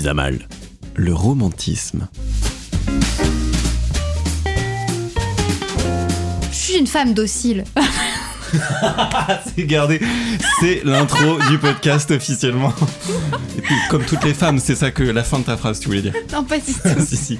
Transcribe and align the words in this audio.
Mise 0.00 0.08
à 0.08 0.14
mal. 0.14 0.38
Le 0.94 1.12
romantisme. 1.12 2.08
Je 6.50 6.56
suis 6.56 6.78
une 6.78 6.86
femme 6.86 7.12
docile. 7.12 7.64
C'est 9.54 9.64
gardé. 9.64 10.00
C'est 10.60 10.80
l'intro 10.84 11.38
du 11.50 11.58
podcast 11.58 12.10
officiellement. 12.12 12.72
Et 13.58 13.60
puis, 13.60 13.74
comme 13.90 14.02
toutes 14.06 14.24
les 14.24 14.32
femmes, 14.32 14.58
c'est 14.58 14.74
ça 14.74 14.90
que 14.90 15.02
la 15.02 15.22
fin 15.22 15.40
de 15.40 15.44
ta 15.44 15.58
phrase, 15.58 15.80
tu 15.80 15.88
voulais 15.88 16.00
dire. 16.00 16.14
non, 16.32 16.44
pas 16.44 16.56
du 16.56 16.72
tout. 16.72 16.80
si, 17.06 17.16
si. 17.18 17.38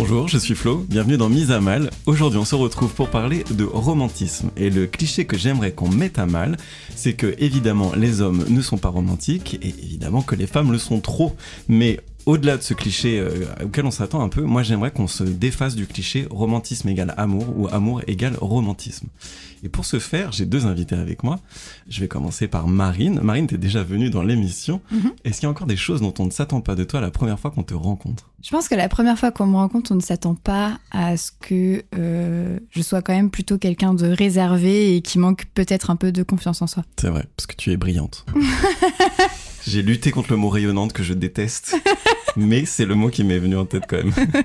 Bonjour, 0.00 0.28
je 0.28 0.38
suis 0.38 0.54
Flo, 0.54 0.78
bienvenue 0.88 1.18
dans 1.18 1.28
Mise 1.28 1.50
à 1.50 1.60
Mal. 1.60 1.90
Aujourd'hui, 2.06 2.38
on 2.38 2.46
se 2.46 2.54
retrouve 2.54 2.94
pour 2.94 3.10
parler 3.10 3.44
de 3.50 3.64
romantisme. 3.64 4.50
Et 4.56 4.70
le 4.70 4.86
cliché 4.86 5.26
que 5.26 5.36
j'aimerais 5.36 5.72
qu'on 5.72 5.90
mette 5.90 6.18
à 6.18 6.24
mal, 6.24 6.56
c'est 6.96 7.12
que 7.12 7.34
évidemment 7.36 7.92
les 7.94 8.22
hommes 8.22 8.46
ne 8.48 8.62
sont 8.62 8.78
pas 8.78 8.88
romantiques 8.88 9.58
et 9.60 9.68
évidemment 9.68 10.22
que 10.22 10.34
les 10.36 10.46
femmes 10.46 10.72
le 10.72 10.78
sont 10.78 11.00
trop. 11.00 11.36
Mais 11.68 12.00
au-delà 12.26 12.56
de 12.56 12.62
ce 12.62 12.74
cliché 12.74 13.18
euh, 13.18 13.46
auquel 13.64 13.84
on 13.86 13.90
s'attend 13.90 14.22
un 14.22 14.28
peu, 14.28 14.42
moi 14.42 14.62
j'aimerais 14.62 14.90
qu'on 14.90 15.06
se 15.06 15.24
défasse 15.24 15.74
du 15.74 15.86
cliché 15.86 16.26
romantisme 16.30 16.88
égale 16.88 17.14
amour 17.16 17.46
ou 17.56 17.68
amour 17.68 18.02
égale 18.06 18.36
romantisme. 18.40 19.08
Et 19.62 19.68
pour 19.68 19.84
ce 19.84 19.98
faire, 19.98 20.32
j'ai 20.32 20.46
deux 20.46 20.66
invités 20.66 20.94
avec 20.94 21.22
moi. 21.22 21.38
Je 21.88 22.00
vais 22.00 22.08
commencer 22.08 22.48
par 22.48 22.66
Marine. 22.66 23.20
Marine, 23.22 23.46
t'es 23.46 23.58
déjà 23.58 23.82
venue 23.82 24.08
dans 24.08 24.22
l'émission. 24.22 24.80
Mhm. 24.90 25.12
Est-ce 25.24 25.40
qu'il 25.40 25.46
y 25.46 25.46
a 25.46 25.50
encore 25.50 25.66
des 25.66 25.76
choses 25.76 26.00
dont 26.00 26.14
on 26.18 26.24
ne 26.24 26.30
s'attend 26.30 26.60
pas 26.62 26.74
de 26.74 26.84
toi 26.84 27.00
la 27.00 27.10
première 27.10 27.38
fois 27.38 27.50
qu'on 27.50 27.62
te 27.62 27.74
rencontre? 27.74 28.30
Je 28.42 28.50
pense 28.50 28.68
que 28.68 28.74
la 28.74 28.88
première 28.88 29.18
fois 29.18 29.30
qu'on 29.30 29.46
me 29.46 29.56
rencontre, 29.56 29.92
on 29.92 29.96
ne 29.96 30.00
s'attend 30.00 30.34
pas 30.34 30.78
à 30.92 31.18
ce 31.18 31.30
que 31.30 31.84
euh, 31.94 32.58
je 32.70 32.80
sois 32.80 33.02
quand 33.02 33.12
même 33.12 33.30
plutôt 33.30 33.58
quelqu'un 33.58 33.92
de 33.92 34.06
réservé 34.06 34.96
et 34.96 35.02
qui 35.02 35.18
manque 35.18 35.44
peut-être 35.52 35.90
un 35.90 35.96
peu 35.96 36.10
de 36.10 36.22
confiance 36.22 36.62
en 36.62 36.66
soi. 36.66 36.84
C'est 36.98 37.10
vrai, 37.10 37.26
parce 37.36 37.46
que 37.46 37.54
tu 37.54 37.70
es 37.70 37.76
brillante. 37.76 38.24
J'ai 39.66 39.82
lutté 39.82 40.10
contre 40.10 40.30
le 40.30 40.36
mot 40.36 40.48
rayonnante 40.48 40.92
que 40.92 41.02
je 41.02 41.14
déteste, 41.14 41.76
mais 42.36 42.64
c'est 42.64 42.86
le 42.86 42.94
mot 42.94 43.08
qui 43.08 43.24
m'est 43.24 43.38
venu 43.38 43.56
en 43.56 43.66
tête 43.66 43.84
quand 43.88 43.96
même. 43.96 44.12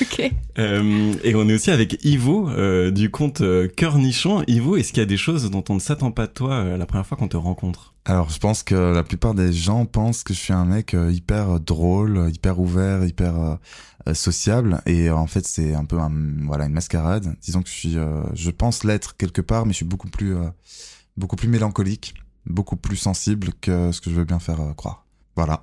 Ok. 0.00 0.32
Euh, 0.60 1.12
et 1.24 1.34
on 1.34 1.48
est 1.48 1.54
aussi 1.54 1.72
avec 1.72 2.04
Ivo 2.04 2.48
euh, 2.48 2.92
du 2.92 3.10
compte 3.10 3.40
euh, 3.40 3.66
Cœur 3.66 3.98
Nichon. 3.98 4.44
Ivo, 4.46 4.76
est-ce 4.76 4.92
qu'il 4.92 5.00
y 5.00 5.02
a 5.02 5.06
des 5.06 5.16
choses 5.16 5.50
dont 5.50 5.64
on 5.70 5.74
ne 5.74 5.80
s'attend 5.80 6.12
pas 6.12 6.28
de 6.28 6.32
toi 6.32 6.52
euh, 6.52 6.76
la 6.76 6.86
première 6.86 7.04
fois 7.04 7.18
qu'on 7.18 7.26
te 7.26 7.36
rencontre? 7.36 7.92
Alors, 8.04 8.30
je 8.30 8.38
pense 8.38 8.62
que 8.62 8.76
la 8.76 9.02
plupart 9.02 9.34
des 9.34 9.52
gens 9.52 9.84
pensent 9.84 10.22
que 10.22 10.34
je 10.34 10.38
suis 10.38 10.52
un 10.52 10.66
mec 10.66 10.94
euh, 10.94 11.10
hyper 11.10 11.58
drôle, 11.58 12.30
hyper 12.32 12.60
ouvert, 12.60 13.04
hyper 13.04 13.58
sociable. 14.12 14.82
Et 14.86 15.08
euh, 15.08 15.16
en 15.16 15.26
fait, 15.26 15.46
c'est 15.46 15.74
un 15.74 15.84
peu 15.84 15.98
un, 15.98 16.12
voilà, 16.46 16.66
une 16.66 16.72
mascarade. 16.72 17.36
Disons 17.40 17.62
que 17.62 17.68
je 17.68 17.74
suis, 17.74 17.96
euh, 17.96 18.22
je 18.34 18.50
pense 18.50 18.84
l'être 18.84 19.16
quelque 19.16 19.40
part, 19.40 19.66
mais 19.66 19.72
je 19.72 19.76
suis 19.78 19.84
beaucoup 19.84 20.08
plus, 20.08 20.36
euh, 20.36 20.48
beaucoup 21.16 21.36
plus 21.36 21.48
mélancolique, 21.48 22.14
beaucoup 22.46 22.76
plus 22.76 22.96
sensible 22.96 23.50
que 23.60 23.92
ce 23.92 24.00
que 24.00 24.10
je 24.10 24.16
veux 24.16 24.24
bien 24.24 24.38
faire 24.38 24.60
euh, 24.60 24.72
croire. 24.74 25.02
Voilà. 25.34 25.62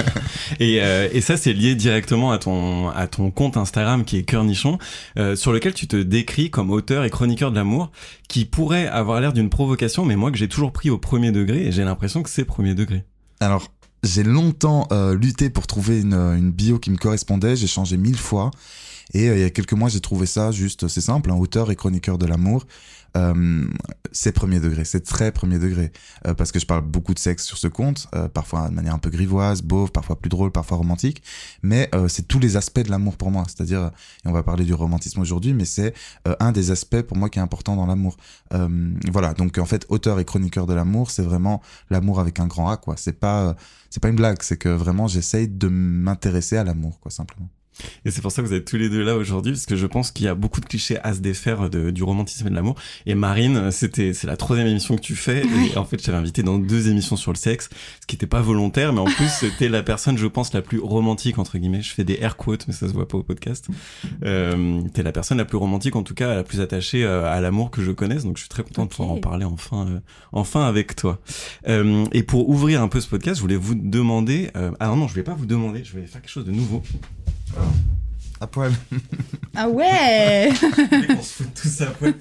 et, 0.60 0.82
euh, 0.82 1.08
et 1.12 1.20
ça, 1.20 1.36
c'est 1.36 1.54
lié 1.54 1.74
directement 1.74 2.30
à 2.30 2.38
ton, 2.38 2.90
à 2.90 3.06
ton 3.06 3.30
compte 3.30 3.56
Instagram 3.56 4.04
qui 4.04 4.18
est 4.18 4.22
Cœur 4.22 4.44
Nichon, 4.44 4.78
euh, 5.18 5.34
sur 5.34 5.52
lequel 5.52 5.72
tu 5.72 5.86
te 5.88 5.96
décris 5.96 6.50
comme 6.50 6.70
auteur 6.70 7.04
et 7.04 7.10
chroniqueur 7.10 7.50
de 7.50 7.56
l'amour, 7.56 7.90
qui 8.28 8.44
pourrait 8.44 8.86
avoir 8.86 9.20
l'air 9.20 9.32
d'une 9.32 9.48
provocation, 9.48 10.04
mais 10.04 10.16
moi 10.16 10.30
que 10.30 10.36
j'ai 10.36 10.48
toujours 10.48 10.72
pris 10.72 10.90
au 10.90 10.98
premier 10.98 11.32
degré, 11.32 11.66
et 11.66 11.72
j'ai 11.72 11.84
l'impression 11.84 12.22
que 12.22 12.28
c'est 12.28 12.44
premier 12.44 12.74
degré. 12.74 13.04
Alors, 13.40 13.68
j'ai 14.02 14.24
longtemps 14.24 14.86
euh, 14.92 15.14
lutté 15.14 15.48
pour 15.48 15.66
trouver 15.66 16.00
une, 16.00 16.14
une 16.14 16.50
bio 16.50 16.78
qui 16.78 16.90
me 16.90 16.96
correspondait. 16.96 17.56
J'ai 17.56 17.66
changé 17.66 17.96
mille 17.96 18.18
fois. 18.18 18.50
Et 19.14 19.24
il 19.24 19.38
y 19.38 19.44
a 19.44 19.48
quelques 19.48 19.72
mois, 19.72 19.88
j'ai 19.88 20.00
trouvé 20.00 20.26
ça 20.26 20.50
juste, 20.52 20.86
c'est 20.86 21.00
simple, 21.00 21.30
un 21.30 21.36
auteur 21.36 21.70
et 21.70 21.76
chroniqueur 21.76 22.18
de 22.18 22.26
l'amour. 22.26 22.66
Euh, 23.16 23.66
c'est 24.12 24.32
premier 24.32 24.60
degré, 24.60 24.84
c'est 24.84 25.00
très 25.00 25.32
premier 25.32 25.58
degré. 25.58 25.92
Euh, 26.26 26.34
parce 26.34 26.52
que 26.52 26.58
je 26.58 26.66
parle 26.66 26.82
beaucoup 26.82 27.14
de 27.14 27.18
sexe 27.18 27.44
sur 27.44 27.58
ce 27.58 27.68
compte, 27.68 28.08
euh, 28.14 28.28
parfois 28.28 28.68
de 28.68 28.74
manière 28.74 28.94
un 28.94 28.98
peu 28.98 29.10
grivoise, 29.10 29.62
beauve, 29.62 29.90
parfois 29.92 30.18
plus 30.18 30.28
drôle, 30.28 30.50
parfois 30.50 30.76
romantique. 30.76 31.22
Mais 31.62 31.88
euh, 31.94 32.08
c'est 32.08 32.26
tous 32.26 32.38
les 32.38 32.56
aspects 32.56 32.80
de 32.80 32.90
l'amour 32.90 33.16
pour 33.16 33.30
moi. 33.30 33.44
C'est-à-dire, 33.46 33.90
et 34.24 34.28
on 34.28 34.32
va 34.32 34.42
parler 34.42 34.64
du 34.64 34.74
romantisme 34.74 35.20
aujourd'hui, 35.20 35.54
mais 35.54 35.64
c'est 35.64 35.94
euh, 36.26 36.34
un 36.40 36.52
des 36.52 36.70
aspects 36.70 37.02
pour 37.02 37.16
moi 37.16 37.28
qui 37.28 37.38
est 37.38 37.42
important 37.42 37.76
dans 37.76 37.86
l'amour. 37.86 38.16
Euh, 38.54 38.94
voilà, 39.10 39.34
donc 39.34 39.58
en 39.58 39.66
fait, 39.66 39.86
auteur 39.88 40.20
et 40.20 40.24
chroniqueur 40.24 40.66
de 40.66 40.74
l'amour, 40.74 41.10
c'est 41.10 41.22
vraiment 41.22 41.62
l'amour 41.90 42.20
avec 42.20 42.40
un 42.40 42.46
grand 42.46 42.68
A, 42.70 42.76
quoi. 42.76 42.96
C'est 42.96 43.18
pas, 43.18 43.48
euh, 43.48 43.54
c'est 43.90 44.02
pas 44.02 44.08
une 44.08 44.16
blague, 44.16 44.42
c'est 44.42 44.56
que 44.56 44.68
vraiment 44.68 45.08
j'essaye 45.08 45.48
de 45.48 45.68
m'intéresser 45.68 46.56
à 46.56 46.64
l'amour, 46.64 47.00
quoi, 47.00 47.10
simplement. 47.10 47.48
Et 48.04 48.10
c'est 48.10 48.20
pour 48.22 48.32
ça 48.32 48.42
que 48.42 48.46
vous 48.46 48.54
êtes 48.54 48.64
tous 48.64 48.76
les 48.76 48.88
deux 48.88 49.02
là 49.02 49.16
aujourd'hui, 49.16 49.52
parce 49.52 49.66
que 49.66 49.76
je 49.76 49.86
pense 49.86 50.10
qu'il 50.10 50.26
y 50.26 50.28
a 50.28 50.34
beaucoup 50.34 50.60
de 50.60 50.66
clichés 50.66 50.98
à 51.02 51.14
se 51.14 51.20
défaire 51.20 51.70
de, 51.70 51.90
du 51.90 52.02
romantisme 52.02 52.46
et 52.46 52.50
de 52.50 52.54
l'amour. 52.54 52.74
Et 53.06 53.14
Marine, 53.14 53.70
c'était 53.70 54.12
c'est 54.14 54.26
la 54.26 54.36
troisième 54.36 54.66
émission 54.66 54.96
que 54.96 55.00
tu 55.02 55.16
fais, 55.16 55.42
et 55.72 55.76
en 55.76 55.84
fait, 55.84 56.00
je 56.00 56.06
t'avais 56.06 56.18
invité 56.18 56.42
dans 56.42 56.58
deux 56.58 56.88
émissions 56.88 57.16
sur 57.16 57.32
le 57.32 57.36
sexe, 57.38 57.68
ce 58.00 58.06
qui 58.06 58.16
n'était 58.16 58.26
pas 58.26 58.40
volontaire, 58.40 58.92
mais 58.92 59.00
en 59.00 59.04
plus, 59.06 59.28
c'était 59.40 59.68
la 59.68 59.82
personne, 59.82 60.18
je 60.18 60.26
pense, 60.26 60.52
la 60.52 60.62
plus 60.62 60.78
romantique 60.80 61.38
entre 61.38 61.58
guillemets. 61.58 61.82
Je 61.82 61.92
fais 61.92 62.04
des 62.04 62.18
air 62.20 62.36
quotes, 62.36 62.66
mais 62.66 62.74
ça 62.74 62.88
se 62.88 62.92
voit 62.92 63.08
pas 63.08 63.18
au 63.18 63.22
podcast. 63.22 63.68
Euh, 64.24 64.80
T'es 64.94 65.02
la 65.02 65.12
personne 65.12 65.38
la 65.38 65.44
plus 65.44 65.58
romantique, 65.58 65.96
en 65.96 66.02
tout 66.02 66.14
cas, 66.14 66.34
la 66.34 66.42
plus 66.44 66.60
attachée 66.60 67.04
euh, 67.04 67.24
à 67.30 67.40
l'amour 67.40 67.70
que 67.70 67.82
je 67.82 67.92
connaisse, 67.92 68.24
donc 68.24 68.36
je 68.36 68.42
suis 68.42 68.48
très 68.48 68.62
content 68.62 68.84
de 68.84 68.90
pouvoir 68.90 69.10
en 69.10 69.18
parler 69.18 69.44
enfin, 69.44 69.86
euh, 69.88 70.00
enfin 70.32 70.66
avec 70.66 70.96
toi. 70.96 71.20
Euh, 71.68 72.04
et 72.12 72.22
pour 72.22 72.48
ouvrir 72.48 72.82
un 72.82 72.88
peu 72.88 73.00
ce 73.00 73.08
podcast, 73.08 73.36
je 73.36 73.42
voulais 73.42 73.56
vous 73.56 73.74
demander. 73.74 74.50
euh, 74.56 74.70
ah 74.80 74.88
non, 74.94 75.08
je 75.08 75.14
vais 75.14 75.22
pas 75.22 75.34
vous 75.34 75.46
demander, 75.46 75.84
je 75.84 75.94
vais 75.98 76.06
faire 76.06 76.20
quelque 76.20 76.30
chose 76.30 76.44
de 76.44 76.52
nouveau. 76.52 76.82
À 78.40 78.46
poil. 78.46 78.72
Ah 79.56 79.68
ouais 79.68 80.50
on 81.18 81.22
se 81.22 81.42
fout 81.42 81.46
tout 81.60 81.68
ça 81.68 81.88
après. 81.88 82.14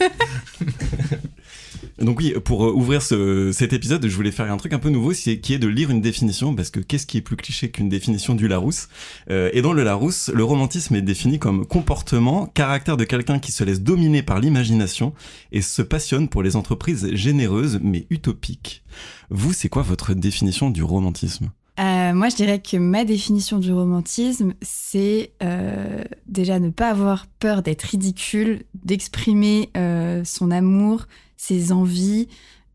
Donc 2.00 2.20
oui, 2.20 2.34
pour 2.44 2.66
euh, 2.66 2.72
ouvrir 2.72 3.02
ce, 3.02 3.52
cet 3.52 3.74
épisode, 3.74 4.06
je 4.08 4.16
voulais 4.16 4.32
faire 4.32 4.52
un 4.52 4.58
truc 4.58 4.74
un 4.74 4.80
peu 4.80 4.90
nouveau, 4.90 5.14
c'est 5.14 5.40
qui 5.40 5.54
est 5.54 5.60
de 5.60 5.68
lire 5.68 5.90
une 5.90 6.02
définition, 6.02 6.56
parce 6.56 6.70
que 6.70 6.80
qu'est-ce 6.80 7.08
qui 7.08 7.18
est 7.18 7.22
plus 7.22 7.36
cliché 7.36 7.70
qu'une 7.72 7.90
définition 7.90 8.36
du 8.36 8.48
Larousse 8.48 8.88
Euh, 9.32 9.50
Et 9.54 9.62
dans 9.64 9.74
le 9.74 9.84
Larousse, 9.84 10.30
le 10.34 10.44
romantisme 10.44 10.96
est 10.96 11.02
défini 11.02 11.40
comme 11.40 11.66
comportement, 11.66 12.46
caractère 12.48 12.98
de 12.98 13.04
quelqu'un 13.04 13.40
qui 13.40 13.52
se 13.52 13.64
laisse 13.64 13.82
dominer 13.82 14.22
par 14.22 14.40
l'imagination 14.40 15.14
et 15.52 15.62
se 15.62 15.82
passionne 15.82 16.30
pour 16.30 16.44
les 16.44 16.56
entreprises 16.56 17.10
généreuses 17.14 17.80
mais 17.82 18.06
utopiques. 18.12 18.84
Vous, 19.32 19.54
c'est 19.54 19.70
quoi 19.70 19.82
votre 19.82 20.14
définition 20.14 20.70
du 20.70 20.84
romantisme? 20.84 21.50
Euh, 21.80 22.14
Moi, 22.14 22.30
je 22.30 22.36
dirais 22.36 22.60
que 22.60 22.78
ma 22.78 23.06
définition 23.06 23.60
du 23.60 23.72
romantisme, 23.72 24.54
c'est 24.62 25.32
euh, 25.44 26.04
déjà 26.28 26.60
ne 26.60 26.70
pas 26.70 26.90
avoir 26.90 27.28
peur 27.28 27.62
d'être 27.62 27.84
ridicule, 27.84 28.64
d'exprimer 28.84 29.70
euh, 29.78 30.24
son 30.24 30.50
amour, 30.50 31.06
ses 31.38 31.72
envies 31.72 32.28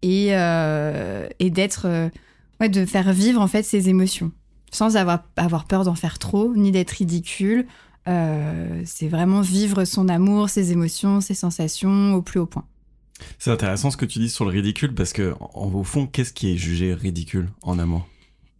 et, 0.02 0.28
d'être, 1.50 2.10
ouais, 2.60 2.68
de 2.68 2.84
faire 2.86 3.12
vivre 3.12 3.40
en 3.40 3.48
fait 3.48 3.64
ses 3.64 3.88
émotions, 3.88 4.32
sans 4.70 4.96
avoir, 4.96 5.24
avoir 5.36 5.64
peur 5.64 5.84
d'en 5.84 5.94
faire 5.94 6.18
trop 6.18 6.54
ni 6.54 6.70
d'être 6.70 6.90
ridicule. 6.92 7.66
C'est 8.06 9.08
vraiment 9.08 9.40
vivre 9.40 9.84
son 9.84 10.08
amour, 10.08 10.48
ses 10.48 10.72
émotions, 10.72 11.20
ses 11.20 11.34
sensations 11.34 12.14
au 12.14 12.22
plus 12.22 12.40
haut 12.40 12.46
point. 12.46 12.64
C'est 13.38 13.50
intéressant 13.50 13.90
ce 13.90 13.96
que 13.96 14.06
tu 14.06 14.18
dis 14.18 14.28
sur 14.28 14.44
le 14.44 14.50
ridicule, 14.50 14.94
parce 14.94 15.12
que 15.12 15.34
en, 15.54 15.72
au 15.72 15.84
fond, 15.84 16.06
qu'est-ce 16.06 16.32
qui 16.32 16.52
est 16.52 16.56
jugé 16.56 16.94
ridicule 16.94 17.48
en 17.62 17.78
amour? 17.78 18.06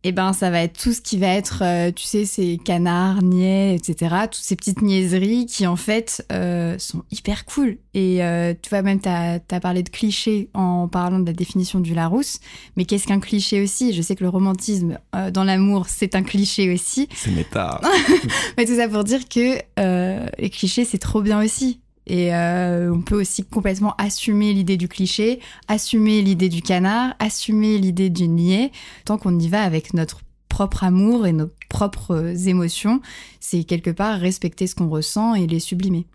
Eh 0.04 0.10
ben, 0.10 0.32
ça 0.32 0.50
va 0.50 0.62
être 0.62 0.80
tout 0.80 0.92
ce 0.92 1.00
qui 1.00 1.16
va 1.16 1.28
être, 1.28 1.62
euh, 1.62 1.92
tu 1.92 2.04
sais, 2.04 2.24
ces 2.24 2.58
canards, 2.58 3.22
niais, 3.22 3.76
etc. 3.76 4.16
Toutes 4.24 4.34
ces 4.42 4.56
petites 4.56 4.82
niaiseries 4.82 5.46
qui, 5.46 5.66
en 5.66 5.76
fait, 5.76 6.26
euh, 6.32 6.76
sont 6.78 7.04
hyper 7.12 7.44
cool. 7.44 7.78
Et 7.94 8.24
euh, 8.24 8.52
tu 8.60 8.70
vois, 8.70 8.82
même, 8.82 9.00
tu 9.00 9.08
as, 9.08 9.38
parlé 9.60 9.84
de 9.84 9.90
clichés 9.90 10.48
en 10.54 10.88
parlant 10.88 11.20
de 11.20 11.26
la 11.26 11.32
définition 11.32 11.78
du 11.78 11.94
Larousse. 11.94 12.40
Mais 12.76 12.84
qu'est-ce 12.84 13.06
qu'un 13.06 13.20
cliché 13.20 13.62
aussi? 13.62 13.92
Je 13.92 14.02
sais 14.02 14.16
que 14.16 14.24
le 14.24 14.30
romantisme 14.30 14.98
dans 15.32 15.44
l'amour, 15.44 15.86
c'est 15.88 16.16
un 16.16 16.22
cliché 16.22 16.72
aussi. 16.72 17.08
C'est 17.14 17.30
méta. 17.30 17.80
Mais 18.56 18.64
tout 18.64 18.76
ça 18.76 18.88
pour 18.88 19.04
dire 19.04 19.28
que 19.28 19.58
les 19.76 20.50
clichés, 20.50 20.84
c'est 20.84 20.98
trop 20.98 21.22
bien 21.22 21.42
aussi. 21.42 21.81
Et 22.06 22.34
euh, 22.34 22.92
on 22.92 23.00
peut 23.00 23.20
aussi 23.20 23.44
complètement 23.44 23.94
assumer 23.96 24.52
l'idée 24.52 24.76
du 24.76 24.88
cliché, 24.88 25.40
assumer 25.68 26.22
l'idée 26.22 26.48
du 26.48 26.62
canard, 26.62 27.14
assumer 27.18 27.78
l'idée 27.78 28.10
du 28.10 28.28
niais, 28.28 28.72
tant 29.04 29.18
qu'on 29.18 29.38
y 29.38 29.48
va 29.48 29.62
avec 29.62 29.94
notre 29.94 30.20
propre 30.48 30.84
amour 30.84 31.26
et 31.26 31.32
nos 31.32 31.50
propres 31.68 32.48
émotions. 32.48 33.00
C'est 33.40 33.64
quelque 33.64 33.90
part 33.90 34.18
respecter 34.18 34.66
ce 34.66 34.74
qu'on 34.74 34.88
ressent 34.88 35.34
et 35.34 35.46
les 35.46 35.60
sublimer. 35.60 36.06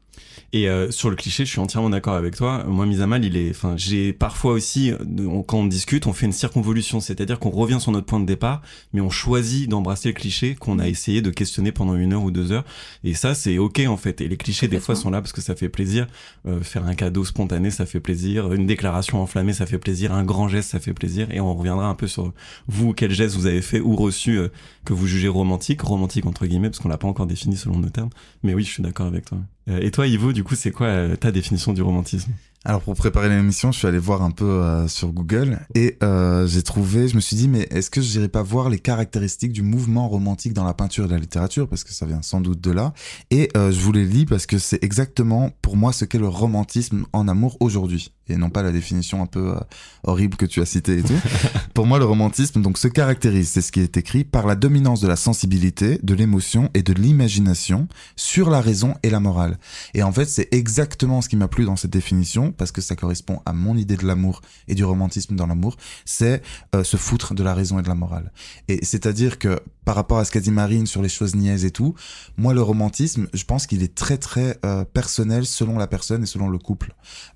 Et 0.53 0.69
euh, 0.69 0.91
sur 0.91 1.09
le 1.09 1.15
cliché, 1.17 1.45
je 1.45 1.51
suis 1.51 1.59
entièrement 1.59 1.89
d'accord 1.89 2.15
avec 2.15 2.35
toi. 2.35 2.63
Moi, 2.65 2.85
mise 2.85 3.01
à 3.01 3.07
mal, 3.07 3.25
il 3.25 3.35
est. 3.35 3.49
Enfin, 3.49 3.75
j'ai 3.75 4.13
parfois 4.13 4.53
aussi, 4.53 4.91
euh, 4.91 4.97
quand 5.45 5.59
on 5.59 5.65
discute, 5.65 6.07
on 6.07 6.13
fait 6.13 6.25
une 6.25 6.31
circonvolution, 6.31 7.01
c'est-à-dire 7.01 7.37
qu'on 7.39 7.49
revient 7.49 7.79
sur 7.81 7.91
notre 7.91 8.05
point 8.05 8.19
de 8.19 8.25
départ, 8.25 8.61
mais 8.93 9.01
on 9.01 9.09
choisit 9.09 9.69
d'embrasser 9.69 10.09
le 10.09 10.13
cliché 10.13 10.55
qu'on 10.55 10.79
a 10.79 10.87
essayé 10.87 11.21
de 11.21 11.31
questionner 11.31 11.73
pendant 11.73 11.95
une 11.95 12.13
heure 12.13 12.23
ou 12.23 12.31
deux 12.31 12.53
heures. 12.53 12.63
Et 13.03 13.13
ça, 13.13 13.35
c'est 13.35 13.57
ok 13.57 13.81
en 13.87 13.97
fait. 13.97 14.21
Et 14.21 14.29
les 14.29 14.37
clichés, 14.37 14.69
des 14.69 14.79
fois, 14.79 14.95
sont 14.95 15.09
là 15.09 15.21
parce 15.21 15.33
que 15.33 15.41
ça 15.41 15.55
fait 15.55 15.69
plaisir. 15.69 16.07
Euh, 16.45 16.61
faire 16.61 16.85
un 16.85 16.95
cadeau 16.95 17.25
spontané, 17.25 17.69
ça 17.69 17.85
fait 17.85 17.99
plaisir. 17.99 18.53
Une 18.53 18.67
déclaration 18.67 19.21
enflammée, 19.21 19.53
ça 19.53 19.65
fait 19.65 19.79
plaisir. 19.79 20.13
Un 20.13 20.23
grand 20.23 20.47
geste, 20.47 20.69
ça 20.69 20.79
fait 20.79 20.93
plaisir. 20.93 21.29
Et 21.31 21.41
on 21.41 21.53
reviendra 21.53 21.87
un 21.87 21.95
peu 21.95 22.07
sur 22.07 22.31
vous, 22.67 22.93
quel 22.93 23.11
geste 23.11 23.35
vous 23.35 23.47
avez 23.47 23.61
fait 23.61 23.81
ou 23.81 23.95
reçu 23.97 24.39
que 24.85 24.93
vous 24.93 25.07
jugez 25.07 25.27
romantique, 25.27 25.81
romantique 25.81 26.25
entre 26.25 26.45
guillemets, 26.45 26.69
parce 26.69 26.79
qu'on 26.79 26.89
l'a 26.89 26.97
pas 26.97 27.07
encore 27.07 27.27
défini 27.27 27.57
selon 27.57 27.79
nos 27.79 27.89
termes. 27.89 28.09
Mais 28.43 28.53
oui, 28.53 28.63
je 28.63 28.71
suis 28.71 28.83
d'accord 28.83 29.07
avec 29.07 29.25
toi. 29.25 29.39
Et 29.67 29.91
toi, 29.91 30.07
Ivo, 30.07 30.33
du 30.33 30.43
coup, 30.43 30.55
c'est 30.55 30.71
quoi 30.71 30.87
euh, 30.87 31.15
ta 31.15 31.31
définition 31.31 31.73
du 31.73 31.81
romantisme? 31.81 32.31
Alors 32.67 32.81
pour 32.81 32.95
préparer 32.95 33.29
l'émission, 33.29 33.71
je 33.71 33.77
suis 33.77 33.87
allé 33.87 33.97
voir 33.97 34.21
un 34.23 34.31
peu 34.31 34.43
euh, 34.43 34.89
sur 34.89 35.13
Google 35.13 35.59
et 35.73 35.97
euh, 36.03 36.45
j'ai 36.47 36.63
trouvé, 36.63 37.07
je 37.07 37.15
me 37.15 37.21
suis 37.21 37.37
dit 37.37 37.47
mais 37.47 37.65
est-ce 37.71 37.89
que 37.89 38.01
je 38.01 38.17
n'irais 38.17 38.27
pas 38.27 38.41
voir 38.41 38.67
les 38.67 38.77
caractéristiques 38.77 39.53
du 39.53 39.61
mouvement 39.61 40.09
romantique 40.09 40.51
dans 40.51 40.65
la 40.65 40.73
peinture 40.73 41.05
et 41.05 41.07
la 41.07 41.17
littérature? 41.17 41.69
Parce 41.69 41.85
que 41.85 41.93
ça 41.93 42.05
vient 42.05 42.21
sans 42.21 42.41
doute 42.41 42.59
de 42.59 42.71
là 42.71 42.93
et 43.31 43.49
je 43.55 43.79
vous 43.79 43.93
les 43.93 44.03
lis 44.03 44.25
parce 44.25 44.45
que 44.45 44.57
c'est 44.57 44.83
exactement 44.83 45.49
pour 45.61 45.77
moi 45.77 45.93
ce 45.93 46.03
qu'est 46.03 46.19
le 46.19 46.27
romantisme 46.27 47.05
en 47.13 47.29
amour 47.29 47.55
aujourd'hui 47.61 48.11
et 48.27 48.35
non 48.35 48.49
pas 48.49 48.63
la 48.63 48.73
définition 48.73 49.21
un 49.21 49.27
peu 49.27 49.55
horrible 50.03 50.35
que 50.35 50.45
tu 50.45 50.59
as 50.61 50.65
citée 50.65 50.97
et 50.97 51.03
tout. 51.03 51.13
pour 51.73 51.85
moi 51.85 51.99
le 51.99 52.05
romantisme 52.05 52.61
donc 52.61 52.77
se 52.77 52.89
caractérise, 52.89 53.47
c'est 53.47 53.61
ce 53.61 53.71
qui 53.71 53.79
est 53.79 53.95
écrit 53.95 54.25
par 54.25 54.45
la 54.45 54.55
dominance 54.55 54.99
de 54.99 55.07
la 55.07 55.15
sensibilité, 55.15 55.99
de 56.03 56.13
l'émotion 56.13 56.69
et 56.73 56.83
de 56.83 56.91
l'imagination 56.91 57.87
sur 58.17 58.49
la 58.49 58.59
raison 58.59 58.95
et 59.03 59.09
la 59.09 59.21
morale. 59.21 59.57
Et 59.93 60.03
en 60.03 60.11
fait, 60.11 60.25
c'est 60.25 60.53
exactement 60.53 61.21
ce 61.21 61.29
qui 61.29 61.37
m'a 61.37 61.47
plu 61.47 61.63
dans 61.63 61.77
cette 61.77 61.91
définition, 61.91 62.51
parce 62.57 62.71
que 62.71 62.81
ça 62.81 62.95
correspond 62.95 63.41
à 63.45 63.53
mon 63.53 63.77
idée 63.77 63.97
de 63.97 64.05
l'amour 64.05 64.41
et 64.67 64.75
du 64.75 64.83
romantisme 64.83 65.35
dans 65.35 65.47
l'amour, 65.47 65.77
c'est 66.05 66.41
euh, 66.75 66.83
se 66.83 66.97
foutre 66.97 67.33
de 67.33 67.43
la 67.43 67.53
raison 67.53 67.79
et 67.79 67.81
de 67.81 67.87
la 67.87 67.95
morale. 67.95 68.31
Et 68.67 68.83
c'est-à-dire 68.83 69.39
que 69.39 69.59
par 69.85 69.95
rapport 69.95 70.17
à 70.17 70.25
ce 70.25 70.31
qu'a 70.31 70.39
dit 70.39 70.51
Marine 70.51 70.85
sur 70.85 71.01
les 71.01 71.09
choses 71.09 71.35
niaises 71.35 71.63
et 71.63 71.71
tout, 71.71 71.95
moi 72.37 72.53
le 72.53 72.61
romantisme, 72.61 73.27
je 73.33 73.43
pense 73.45 73.67
qu'il 73.67 73.83
est 73.83 73.95
très 73.95 74.17
très 74.17 74.57
euh, 74.65 74.83
personnel 74.83 75.45
selon 75.45 75.77
la 75.77 75.87
personne 75.87 76.23
et 76.23 76.27
selon 76.27 76.49
le 76.49 76.57
couple. 76.57 76.93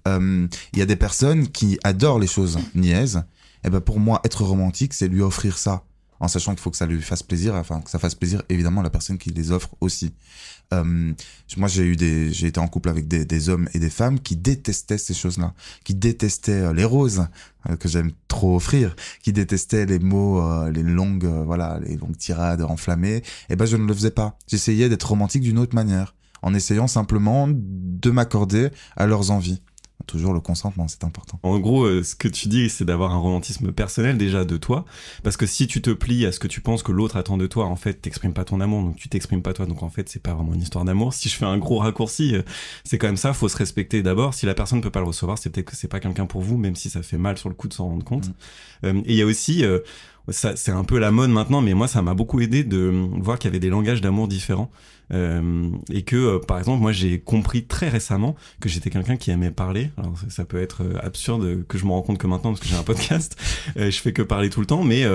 Euh, 0.07 0.47
il 0.73 0.79
y 0.79 0.81
a 0.81 0.85
des 0.85 0.95
personnes 0.95 1.47
qui 1.47 1.79
adorent 1.83 2.19
les 2.19 2.27
choses 2.27 2.57
niaises, 2.75 3.23
et 3.63 3.69
ben 3.69 3.79
pour 3.79 3.99
moi 3.99 4.21
être 4.25 4.43
romantique, 4.43 4.93
c'est 4.93 5.07
lui 5.07 5.21
offrir 5.21 5.57
ça 5.57 5.83
en 6.21 6.27
sachant 6.27 6.51
qu'il 6.51 6.61
faut 6.61 6.69
que 6.69 6.77
ça 6.77 6.85
lui 6.85 7.01
fasse 7.01 7.23
plaisir, 7.23 7.55
enfin 7.55 7.81
que 7.81 7.89
ça 7.89 7.97
fasse 7.97 8.13
plaisir 8.15 8.43
évidemment 8.47 8.81
à 8.81 8.83
la 8.83 8.91
personne 8.91 9.17
qui 9.17 9.31
les 9.31 9.51
offre 9.51 9.75
aussi. 9.81 10.13
Euh, 10.73 11.13
moi, 11.57 11.67
j'ai 11.67 11.83
eu 11.83 11.95
des, 11.95 12.31
j'ai 12.31 12.47
été 12.47 12.59
en 12.59 12.67
couple 12.67 12.89
avec 12.89 13.07
des, 13.07 13.25
des, 13.25 13.49
hommes 13.49 13.67
et 13.73 13.79
des 13.79 13.89
femmes 13.89 14.19
qui 14.19 14.35
détestaient 14.35 14.97
ces 14.97 15.13
choses-là, 15.13 15.53
qui 15.83 15.95
détestaient 15.95 16.61
euh, 16.61 16.73
les 16.73 16.85
roses 16.85 17.27
euh, 17.69 17.75
que 17.75 17.89
j'aime 17.89 18.11
trop 18.27 18.55
offrir, 18.55 18.95
qui 19.21 19.33
détestaient 19.33 19.85
les 19.85 19.99
mots, 19.99 20.41
les 20.69 20.83
longues, 20.83 21.25
voilà, 21.45 21.79
les 21.85 21.97
longues 21.97 22.17
tirades 22.17 22.61
enflammées. 22.61 23.17
Et 23.17 23.23
eh 23.51 23.55
ben, 23.55 23.65
je 23.65 23.77
ne 23.77 23.85
le 23.85 23.93
faisais 23.93 24.11
pas. 24.11 24.37
J'essayais 24.47 24.89
d'être 24.89 25.09
romantique 25.09 25.43
d'une 25.43 25.59
autre 25.59 25.75
manière, 25.75 26.15
en 26.41 26.53
essayant 26.53 26.87
simplement 26.87 27.47
de 27.49 28.09
m'accorder 28.09 28.69
à 28.95 29.05
leurs 29.05 29.31
envies. 29.31 29.61
Toujours 30.07 30.33
le 30.33 30.39
consentement, 30.39 30.87
c'est 30.87 31.03
important. 31.03 31.39
En 31.43 31.59
gros, 31.59 31.85
euh, 31.85 32.03
ce 32.03 32.15
que 32.15 32.27
tu 32.27 32.47
dis, 32.47 32.69
c'est 32.69 32.85
d'avoir 32.85 33.11
un 33.11 33.17
romantisme 33.17 33.71
personnel 33.71 34.17
déjà 34.17 34.45
de 34.45 34.57
toi, 34.57 34.85
parce 35.23 35.37
que 35.37 35.45
si 35.45 35.67
tu 35.67 35.81
te 35.81 35.91
plies 35.91 36.25
à 36.25 36.31
ce 36.31 36.39
que 36.39 36.47
tu 36.47 36.61
penses 36.61 36.83
que 36.83 36.91
l'autre 36.91 37.17
attend 37.17 37.37
de 37.37 37.47
toi, 37.47 37.65
en 37.65 37.75
fait, 37.75 37.95
t'exprimes 37.95 38.33
pas 38.33 38.43
ton 38.43 38.61
amour, 38.61 38.83
donc 38.83 38.95
tu 38.95 39.09
t'exprimes 39.09 39.41
pas 39.41 39.53
toi, 39.53 39.65
donc 39.65 39.83
en 39.83 39.89
fait, 39.89 40.09
c'est 40.09 40.21
pas 40.21 40.33
vraiment 40.33 40.53
une 40.53 40.61
histoire 40.61 40.85
d'amour. 40.85 41.13
Si 41.13 41.29
je 41.29 41.35
fais 41.35 41.45
un 41.45 41.57
gros 41.57 41.77
raccourci, 41.79 42.35
euh, 42.35 42.41
c'est 42.83 42.97
quand 42.97 43.07
même 43.07 43.17
ça, 43.17 43.33
faut 43.33 43.49
se 43.49 43.57
respecter 43.57 44.01
d'abord. 44.01 44.33
Si 44.33 44.45
la 44.45 44.53
personne 44.53 44.79
ne 44.79 44.83
peut 44.83 44.91
pas 44.91 45.01
le 45.01 45.07
recevoir, 45.07 45.37
c'est 45.37 45.49
peut-être 45.49 45.67
que 45.67 45.75
c'est 45.75 45.87
pas 45.87 45.99
quelqu'un 45.99 46.25
pour 46.25 46.41
vous, 46.41 46.57
même 46.57 46.75
si 46.75 46.89
ça 46.89 47.01
fait 47.03 47.17
mal 47.17 47.37
sur 47.37 47.49
le 47.49 47.55
coup 47.55 47.67
de 47.67 47.73
s'en 47.73 47.87
rendre 47.87 48.03
compte. 48.03 48.29
Mm. 48.29 48.33
Euh, 48.85 49.01
et 49.05 49.13
il 49.13 49.15
y 49.15 49.21
a 49.21 49.25
aussi 49.25 49.63
c'est 50.29 50.71
un 50.71 50.83
peu 50.83 50.99
la 50.99 51.11
mode 51.11 51.29
maintenant, 51.29 51.61
mais 51.61 51.73
moi, 51.73 51.87
ça 51.87 52.01
m'a 52.01 52.13
beaucoup 52.13 52.39
aidé 52.41 52.63
de 52.63 52.91
voir 53.21 53.39
qu'il 53.39 53.49
y 53.49 53.51
avait 53.51 53.59
des 53.59 53.69
langages 53.69 54.01
d'amour 54.01 54.27
différents. 54.27 54.71
Euh, 55.13 55.69
et 55.91 56.03
que, 56.03 56.15
euh, 56.15 56.39
par 56.39 56.57
exemple, 56.57 56.81
moi, 56.81 56.91
j'ai 56.91 57.19
compris 57.19 57.65
très 57.65 57.89
récemment 57.89 58.35
que 58.59 58.69
j'étais 58.69 58.89
quelqu'un 58.89 59.17
qui 59.17 59.31
aimait 59.31 59.51
parler. 59.51 59.89
Alors, 59.97 60.13
ça, 60.29 60.45
peut 60.45 60.61
être 60.61 60.83
euh, 60.83 60.97
absurde 61.01 61.65
que 61.67 61.77
je 61.77 61.85
me 61.85 61.91
rends 61.91 62.01
compte 62.01 62.17
que 62.17 62.27
maintenant, 62.27 62.51
parce 62.51 62.61
que 62.61 62.67
j'ai 62.67 62.75
un 62.75 62.83
podcast, 62.83 63.37
je 63.75 63.91
fais 63.91 64.13
que 64.13 64.21
parler 64.21 64.49
tout 64.49 64.61
le 64.61 64.65
temps, 64.65 64.83
mais 64.83 65.05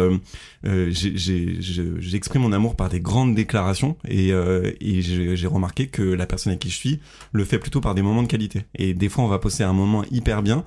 j'exprime 0.90 2.42
mon 2.42 2.52
amour 2.52 2.76
par 2.76 2.88
des 2.88 3.00
grandes 3.00 3.34
déclarations 3.34 3.96
et, 4.06 4.28
et 4.28 5.02
j'ai 5.02 5.46
remarqué 5.46 5.86
que 5.86 6.02
la 6.02 6.26
personne 6.26 6.50
avec 6.52 6.60
qui 6.60 6.70
je 6.70 6.76
suis 6.76 7.00
le 7.32 7.44
fait 7.44 7.58
plutôt 7.58 7.80
par 7.80 7.94
des 7.94 8.02
moments 8.02 8.22
de 8.22 8.28
qualité. 8.28 8.64
Et 8.74 8.94
des 8.94 9.08
fois, 9.08 9.24
on 9.24 9.28
va 9.28 9.38
passer 9.38 9.62
un 9.62 9.72
moment 9.72 10.04
hyper 10.10 10.42
bien 10.42 10.64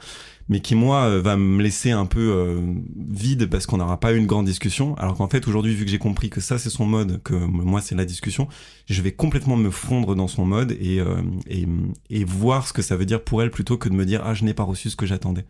mais 0.50 0.60
qui 0.60 0.76
moi 0.76 1.04
euh, 1.04 1.22
va 1.22 1.38
me 1.38 1.62
laisser 1.62 1.92
un 1.92 2.06
peu 2.06 2.20
euh, 2.20 2.60
vide 2.98 3.46
parce 3.46 3.66
qu'on 3.68 3.78
n'aura 3.78 4.00
pas 4.00 4.14
eu 4.14 4.18
une 4.18 4.26
grande 4.26 4.46
discussion. 4.46 4.96
Alors 4.96 5.16
qu'en 5.16 5.30
fait 5.30 5.48
aujourd'hui 5.48 5.76
vu 5.76 5.86
que 5.86 5.92
j'ai 5.92 6.00
compris 6.00 6.30
que 6.30 6.42
ça 6.42 6.58
c'est 6.58 6.70
son 6.70 6.86
mode, 6.86 7.22
que 7.24 7.36
moi 7.36 7.82
c'est 7.82 7.96
la 7.96 8.06
discussion, 8.06 8.48
je 8.88 9.02
vais 9.02 9.12
complètement 9.12 9.56
me 9.56 9.70
fondre 9.70 10.16
dans 10.16 10.28
son 10.28 10.46
mode 10.46 10.76
et, 10.82 11.00
euh, 11.00 11.22
et, 11.48 11.66
et 12.10 12.24
voir 12.24 12.68
ce 12.68 12.74
que 12.74 12.82
ça 12.82 12.98
veut 12.98 13.06
dire 13.06 13.24
pour 13.24 13.42
elle 13.42 13.52
plutôt 13.52 13.78
que 13.78 13.88
de 13.88 13.94
me 13.94 14.06
dire 14.06 14.22
ah 14.26 14.34
je 14.34 14.44
n'ai 14.44 14.54
pas 14.54 14.64
reçu 14.64 14.90
ce 14.90 14.96
que 14.96 15.06
j'attendais. 15.06 15.46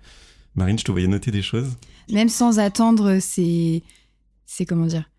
Marine, 0.56 0.78
je 0.78 0.84
te 0.84 0.92
voyais 0.92 1.08
noter 1.08 1.32
des 1.32 1.42
choses? 1.42 1.78
Même 2.12 2.30
sans 2.30 2.60
attendre, 2.60 3.20
c'est 3.20 3.82
c'est 4.46 4.66
comment 4.66 4.88
dire? 4.88 5.10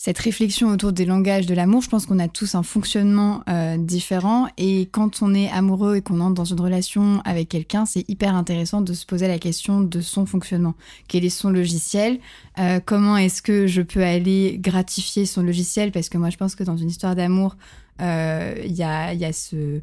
Cette 0.00 0.18
réflexion 0.20 0.68
autour 0.68 0.92
des 0.92 1.04
langages 1.04 1.46
de 1.46 1.54
l'amour, 1.54 1.82
je 1.82 1.88
pense 1.88 2.06
qu'on 2.06 2.20
a 2.20 2.28
tous 2.28 2.54
un 2.54 2.62
fonctionnement 2.62 3.42
euh, 3.48 3.76
différent 3.76 4.46
et 4.56 4.88
quand 4.92 5.22
on 5.22 5.34
est 5.34 5.50
amoureux 5.50 5.96
et 5.96 6.02
qu'on 6.02 6.20
entre 6.20 6.34
dans 6.34 6.44
une 6.44 6.60
relation 6.60 7.20
avec 7.24 7.48
quelqu'un, 7.48 7.84
c'est 7.84 8.08
hyper 8.08 8.36
intéressant 8.36 8.80
de 8.80 8.92
se 8.92 9.04
poser 9.04 9.26
la 9.26 9.40
question 9.40 9.80
de 9.80 10.00
son 10.00 10.24
fonctionnement. 10.24 10.74
Quel 11.08 11.24
est 11.24 11.30
son 11.30 11.50
logiciel? 11.50 12.20
Euh, 12.60 12.78
Comment 12.86 13.16
est-ce 13.16 13.42
que 13.42 13.66
je 13.66 13.82
peux 13.82 14.04
aller 14.04 14.58
gratifier 14.60 15.26
son 15.26 15.42
logiciel? 15.42 15.90
Parce 15.90 16.08
que 16.08 16.16
moi, 16.16 16.30
je 16.30 16.36
pense 16.36 16.54
que 16.54 16.62
dans 16.62 16.76
une 16.76 16.90
histoire 16.90 17.16
d'amour, 17.16 17.56
euh, 18.00 18.54
il 18.64 18.76
y, 18.76 18.84
a, 18.84 19.32
ce, 19.32 19.80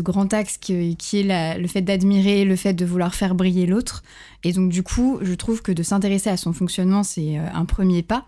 grand 0.00 0.32
axe 0.32 0.56
qui 0.56 0.72
est 0.72 1.58
le 1.58 1.68
fait 1.68 1.82
d'admirer, 1.82 2.46
le 2.46 2.56
fait 2.56 2.72
de 2.72 2.86
vouloir 2.86 3.14
faire 3.14 3.34
briller 3.34 3.66
l'autre. 3.66 4.04
Et 4.42 4.54
donc, 4.54 4.70
du 4.70 4.82
coup, 4.82 5.18
je 5.20 5.34
trouve 5.34 5.60
que 5.60 5.70
de 5.70 5.82
s'intéresser 5.82 6.30
à 6.30 6.38
son 6.38 6.54
fonctionnement, 6.54 7.02
c'est 7.02 7.36
un 7.36 7.66
premier 7.66 8.02
pas. 8.02 8.24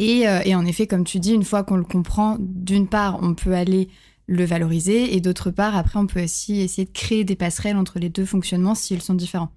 Euh, 0.00 0.40
et, 0.44 0.54
en 0.54 0.64
effet, 0.64 0.86
comme 0.86 1.04
tu 1.04 1.18
dis, 1.18 1.32
une 1.32 1.44
fois 1.44 1.64
qu'on 1.64 1.76
le 1.76 1.84
comprend, 1.84 2.36
d'une 2.38 2.88
part, 2.88 3.18
on 3.22 3.34
peut 3.34 3.54
aller 3.54 3.88
le 4.26 4.44
valoriser 4.44 5.16
et 5.16 5.20
d'autre 5.20 5.50
part, 5.50 5.76
après, 5.76 5.98
on 5.98 6.06
peut 6.06 6.22
aussi 6.22 6.60
essayer 6.60 6.84
de 6.84 6.92
créer 6.92 7.24
des 7.24 7.36
passerelles 7.36 7.76
entre 7.76 7.98
les 7.98 8.08
deux 8.08 8.26
fonctionnements 8.26 8.74
si 8.74 8.94
ils 8.94 9.02
sont 9.02 9.14
différents. 9.14 9.50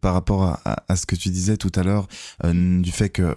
Par 0.00 0.14
rapport 0.14 0.58
à, 0.64 0.96
ce 0.96 1.06
que 1.06 1.16
tu 1.16 1.30
disais 1.30 1.56
tout 1.56 1.72
à 1.74 1.82
l'heure, 1.82 2.06
euh, 2.44 2.80
du 2.80 2.92
fait 2.92 3.08
que 3.08 3.34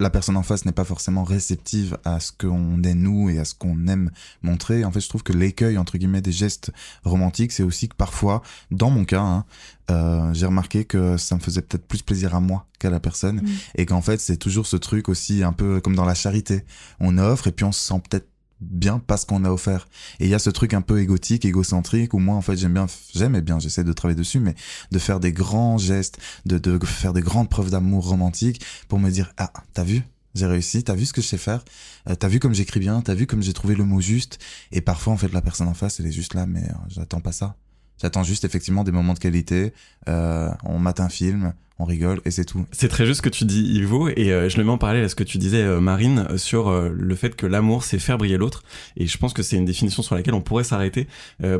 la 0.00 0.10
personne 0.10 0.36
en 0.36 0.42
face 0.42 0.64
n'est 0.64 0.72
pas 0.72 0.84
forcément 0.84 1.24
réceptive 1.24 1.98
à 2.04 2.20
ce 2.20 2.32
qu'on 2.32 2.82
est 2.82 2.94
nous 2.94 3.30
et 3.30 3.38
à 3.38 3.44
ce 3.44 3.54
qu'on 3.54 3.86
aime 3.86 4.10
montrer. 4.42 4.84
En 4.84 4.90
fait, 4.90 5.00
je 5.00 5.08
trouve 5.08 5.22
que 5.22 5.32
l'écueil 5.32 5.78
entre 5.78 5.98
guillemets 5.98 6.20
des 6.20 6.32
gestes 6.32 6.72
romantiques, 7.04 7.52
c'est 7.52 7.62
aussi 7.62 7.88
que 7.88 7.94
parfois, 7.94 8.42
dans 8.70 8.90
mon 8.90 9.04
cas, 9.04 9.22
hein, 9.22 9.44
euh, 9.90 10.32
j'ai 10.34 10.46
remarqué 10.46 10.84
que 10.84 11.16
ça 11.16 11.36
me 11.36 11.40
faisait 11.40 11.62
peut-être 11.62 11.86
plus 11.86 12.02
plaisir 12.02 12.34
à 12.34 12.40
moi 12.40 12.66
qu'à 12.78 12.90
la 12.90 13.00
personne, 13.00 13.36
mmh. 13.36 13.48
et 13.76 13.86
qu'en 13.86 14.02
fait, 14.02 14.20
c'est 14.20 14.36
toujours 14.36 14.66
ce 14.66 14.76
truc 14.76 15.08
aussi 15.08 15.42
un 15.42 15.52
peu 15.52 15.80
comme 15.80 15.94
dans 15.94 16.04
la 16.04 16.14
charité. 16.14 16.64
On 17.00 17.18
offre 17.18 17.46
et 17.46 17.52
puis 17.52 17.64
on 17.64 17.72
se 17.72 17.86
sent 17.86 18.00
peut-être 18.08 18.28
bien 18.60 18.98
parce 18.98 19.24
qu'on 19.24 19.44
a 19.44 19.50
offert. 19.50 19.88
Et 20.20 20.24
il 20.24 20.30
y 20.30 20.34
a 20.34 20.38
ce 20.38 20.50
truc 20.50 20.74
un 20.74 20.80
peu 20.80 21.00
égotique, 21.00 21.44
égocentrique, 21.44 22.14
où 22.14 22.18
moi, 22.18 22.36
en 22.36 22.40
fait, 22.40 22.56
j'aime 22.56 22.74
bien, 22.74 22.86
j'aime 23.14 23.34
et 23.34 23.42
bien, 23.42 23.58
j'essaie 23.58 23.84
de 23.84 23.92
travailler 23.92 24.18
dessus, 24.18 24.40
mais 24.40 24.54
de 24.90 24.98
faire 24.98 25.20
des 25.20 25.32
grands 25.32 25.78
gestes, 25.78 26.18
de, 26.46 26.58
de 26.58 26.78
faire 26.84 27.12
des 27.12 27.22
grandes 27.22 27.48
preuves 27.48 27.70
d'amour 27.70 28.08
romantique 28.08 28.64
pour 28.88 28.98
me 28.98 29.10
dire, 29.10 29.32
ah, 29.36 29.52
t'as 29.72 29.84
vu? 29.84 30.02
J'ai 30.34 30.46
réussi, 30.46 30.82
t'as 30.82 30.94
vu 30.94 31.06
ce 31.06 31.12
que 31.12 31.22
je 31.22 31.28
sais 31.28 31.38
faire, 31.38 31.64
euh, 32.08 32.16
t'as 32.16 32.26
vu 32.26 32.40
comme 32.40 32.54
j'écris 32.54 32.80
bien, 32.80 33.00
t'as 33.02 33.14
vu 33.14 33.24
comme 33.26 33.40
j'ai 33.40 33.52
trouvé 33.52 33.76
le 33.76 33.84
mot 33.84 34.00
juste, 34.00 34.40
et 34.72 34.80
parfois 34.80 35.12
en 35.12 35.16
fait 35.16 35.32
la 35.32 35.40
personne 35.40 35.68
en 35.68 35.74
face 35.74 36.00
elle 36.00 36.06
est 36.06 36.12
juste 36.12 36.34
là, 36.34 36.44
mais 36.44 36.64
euh, 36.64 36.72
j'attends 36.88 37.20
pas 37.20 37.30
ça. 37.30 37.54
J'attends 38.02 38.24
juste 38.24 38.44
effectivement 38.44 38.82
des 38.82 38.92
moments 38.92 39.14
de 39.14 39.18
qualité. 39.18 39.72
Euh, 40.08 40.50
on 40.64 40.78
mate 40.78 41.00
un 41.00 41.08
film, 41.08 41.54
on 41.78 41.84
rigole 41.84 42.20
et 42.24 42.30
c'est 42.30 42.44
tout. 42.44 42.64
C'est 42.70 42.88
très 42.88 43.04
juste 43.04 43.18
ce 43.18 43.22
que 43.22 43.28
tu 43.28 43.44
dis, 43.44 43.62
Ivo, 43.62 44.08
et 44.08 44.32
euh, 44.32 44.48
je 44.48 44.58
le 44.58 44.64
mets 44.64 44.70
en 44.70 44.78
parallèle 44.78 45.04
à 45.04 45.08
ce 45.08 45.16
que 45.16 45.24
tu 45.24 45.38
disais, 45.38 45.62
euh, 45.62 45.80
Marine, 45.80 46.26
euh, 46.30 46.38
sur 46.38 46.70
le 46.70 47.14
fait 47.14 47.34
que 47.34 47.46
l'amour, 47.46 47.82
c'est 47.84 47.98
faire 47.98 48.18
briller 48.18 48.36
l'autre. 48.36 48.62
Et 48.96 49.06
je 49.06 49.18
pense 49.18 49.32
que 49.32 49.42
c'est 49.42 49.56
une 49.56 49.64
définition 49.64 50.02
sur 50.02 50.14
laquelle 50.14 50.34
on 50.34 50.40
pourrait 50.40 50.64
s'arrêter, 50.64 51.08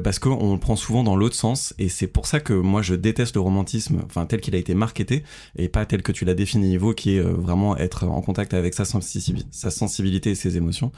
parce 0.03 0.19
qu'on 0.19 0.53
le 0.53 0.59
prend 0.59 0.77
souvent 0.77 1.03
dans 1.03 1.17
l'autre 1.17 1.35
sens, 1.35 1.75
et 1.79 1.89
c'est 1.89 2.07
pour 2.07 2.27
ça 2.27 2.41
que 2.41 2.53
moi 2.53 2.83
je 2.83 2.95
déteste 2.95 3.35
le 3.35 3.41
romantisme, 3.41 4.03
enfin 4.05 4.27
tel 4.27 4.41
qu'il 4.41 4.55
a 4.55 4.59
été 4.59 4.75
marketé, 4.75 5.25
et 5.57 5.69
pas 5.69 5.85
tel 5.87 6.03
que 6.03 6.13
tu 6.13 6.25
l'as 6.25 6.35
défini, 6.35 6.73
Ivo, 6.73 6.93
qui 6.93 7.17
est 7.17 7.21
vraiment 7.21 7.77
être 7.77 8.05
en 8.05 8.21
contact 8.21 8.55
avec 8.55 8.75
sa, 8.75 8.85
sa 8.85 9.71
sensibilité 9.71 10.31
et 10.31 10.35
ses 10.35 10.57
émotions. 10.57 10.93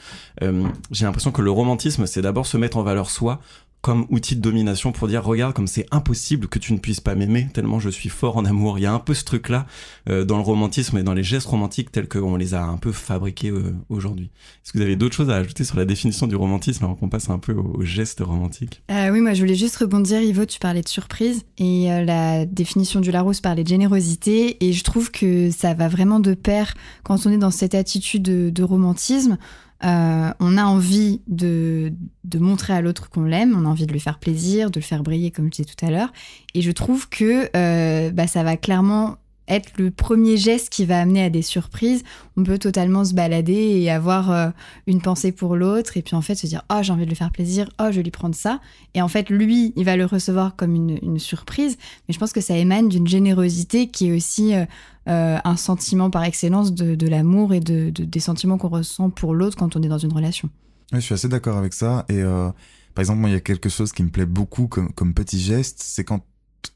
J'ai 0.91 1.05
l'impression 1.05 1.33
que 1.33 1.43
le 1.43 1.51
romantisme, 1.51 2.07
c'est 2.07 2.23
d'abord 2.23 2.47
se 2.47 2.57
mettre 2.57 2.77
en 2.77 2.83
valeur 2.83 3.11
soi, 3.11 3.41
comme 3.81 4.07
outil 4.11 4.35
de 4.35 4.41
domination 4.41 4.91
pour 4.91 5.07
dire 5.07 5.25
regarde 5.25 5.55
comme 5.55 5.67
c'est 5.67 5.87
impossible 5.93 6.49
que 6.49 6.59
tu 6.59 6.73
ne 6.73 6.79
puisses 6.79 7.01
pas 7.01 7.15
m'aimer 7.15 7.49
tellement 7.53 7.79
je 7.79 7.89
suis 7.89 8.09
fort 8.09 8.37
en 8.37 8.45
amour. 8.45 8.79
Il 8.79 8.83
y 8.83 8.87
a 8.87 8.93
un 8.93 8.99
peu 8.99 9.15
ce 9.15 9.25
truc 9.25 9.49
là 9.49 9.67
euh, 10.09 10.25
dans 10.25 10.37
le 10.37 10.43
romantisme 10.43 10.99
et 10.99 11.03
dans 11.03 11.15
les 11.15 11.23
gestes 11.23 11.47
romantiques 11.47 11.93
tels 11.93 12.09
qu'on 12.09 12.37
les 12.37 12.55
a 12.55 12.65
un 12.65 12.79
peu 12.79 12.93
fabriqués 12.93 13.51
euh, 13.51 13.75
aujourd'hui. 13.89 14.31
Est-ce 14.65 14.73
que 14.73 14.79
vous 14.79 14.85
avez 14.85 14.97
d'autres 14.97 15.15
choses 15.15 15.31
à 15.31 15.37
ajouter 15.37 15.65
sur 15.65 15.77
la 15.77 15.85
définition 15.85 16.27
du 16.27 16.35
romantisme 16.35 16.85
avant 16.85 16.95
qu'on 16.95 17.09
passe 17.09 17.31
un 17.31 17.39
peu 17.39 17.53
aux, 17.53 17.83
gestes 17.83 18.21
romantiques 18.21 18.83
euh, 18.91 19.11
Oui, 19.11 19.21
moi 19.21 19.35
je 19.35 19.41
voulais 19.41 19.55
juste 19.55 19.77
rebondir 19.77 20.21
Ivo, 20.21 20.47
tu 20.47 20.59
parlais 20.59 20.83
de 20.83 20.89
surprise 20.89 21.45
et 21.59 21.87
la 21.87 22.45
définition 22.45 23.01
du 23.01 23.11
Larousse 23.11 23.41
parlait 23.41 23.63
de 23.63 23.69
générosité 23.69 24.57
et 24.65 24.73
je 24.73 24.83
trouve 24.83 25.11
que 25.11 25.51
ça 25.51 25.75
va 25.75 25.89
vraiment 25.89 26.19
de 26.19 26.35
pair 26.35 26.75
quand 27.05 27.27
on 27.27 27.31
est 27.31 27.39
dans 27.39 27.51
cette 27.51 27.75
attitude 27.75 28.23
de 28.23 28.63
romantisme. 28.65 29.39
Euh, 29.85 30.31
on 30.41 30.57
a 30.57 30.65
envie 30.65 31.21
de, 31.27 31.93
montrer 32.39 32.73
à 32.73 32.81
l'autre 32.81 33.11
qu'on 33.11 33.25
l'aime, 33.25 33.55
on 33.57 33.67
a 33.67 33.69
envie 33.69 33.87
de 33.87 33.93
lui 33.93 34.01
faire 34.01 34.19
plaisir, 34.19 34.71
de 34.71 34.81
le 34.81 34.85
faire 34.85 35.03
briller, 35.03 35.31
comme 35.31 35.47
je 35.47 35.63
disais 35.63 35.65
tout 35.65 35.85
à 35.85 35.91
l'heure. 35.91 36.13
Et 36.55 36.63
je 36.63 36.71
trouve 36.71 37.09
que 37.09 37.49
euh, 37.55 38.11
bah, 38.11 38.27
ça 38.27 38.43
va 38.43 38.57
clairement 38.57 39.17
être 39.49 39.71
le 39.79 39.91
premier 39.91 40.37
geste 40.37 40.71
qui 40.71 40.85
va 40.85 41.01
amener 41.01 41.23
à 41.23 41.31
des 41.31 41.43
surprises. 41.43 42.03
On 42.37 42.43
peut 42.43 42.59
totalement 42.59 43.05
se 43.05 43.15
balader 43.15 43.53
et 43.53 43.91
avoir 43.91 44.31
euh, 44.31 44.49
une 44.87 45.01
pensée 45.01 45.33
pour 45.33 45.57
l'autre 45.57 45.97
et 45.97 46.03
puis 46.03 46.17
en 46.17 46.23
fait 46.23 46.35
se 46.35 46.47
dire 46.47 46.63
oh 46.71 46.79
j'ai 46.83 46.93
envie 46.93 47.05
de 47.05 47.11
lui 47.11 47.17
faire 47.17 47.31
plaisir, 47.31 47.69
oh 47.81 47.87
je 47.91 47.97
vais 47.97 48.03
lui 48.03 48.11
prendre 48.11 48.35
ça. 48.35 48.61
Et 48.95 49.03
en 49.03 49.09
fait 49.09 49.31
lui 49.31 49.73
il 49.77 49.85
va 49.85 49.97
le 49.97 50.05
recevoir 50.05 50.57
comme 50.57 50.75
une, 50.75 51.19
surprise. 51.19 51.79
Mais 52.09 52.15
je 52.15 52.19
pense 52.19 52.33
que 52.33 52.41
ça 52.41 52.57
émane 52.57 52.89
d'une 52.89 53.07
générosité 53.07 53.89
qui 53.89 54.09
est 54.09 54.13
aussi 54.13 54.55
euh, 54.55 54.67
euh, 55.09 55.39
un 55.43 55.57
sentiment 55.57 56.11
par 56.11 56.25
excellence 56.25 56.75
de, 56.75 57.09
l'amour 57.09 57.55
et 57.55 57.61
de, 57.61 57.91
des 57.91 58.21
sentiments 58.21 58.59
qu'on 58.59 58.69
ressent 58.69 59.09
pour 59.11 59.35
l'autre 59.35 59.57
quand 59.57 59.77
on 59.77 59.83
est 59.83 59.89
dans 59.89 59.99
une 59.99 60.13
relation. 60.13 60.51
je 60.93 61.01
suis 61.01 61.15
assez 61.15 61.29
d'accord 61.29 61.57
avec 61.57 61.73
ça. 61.73 62.05
Et 62.09 62.23
par 62.23 63.03
exemple, 63.03 63.21
moi, 63.21 63.31
il 63.31 63.33
y 63.33 63.37
a 63.37 63.41
quelque 63.41 63.69
chose 63.69 63.93
qui 63.93 64.03
me 64.03 64.11
plaît 64.11 64.27
beaucoup 64.27 64.67
comme 64.69 65.15
petit 65.15 65.41
geste, 65.41 65.81
c'est 65.81 66.05
quand 66.05 66.21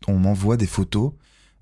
on 0.06 0.18
m'envoie 0.18 0.56
des 0.56 0.66
photos 0.66 1.12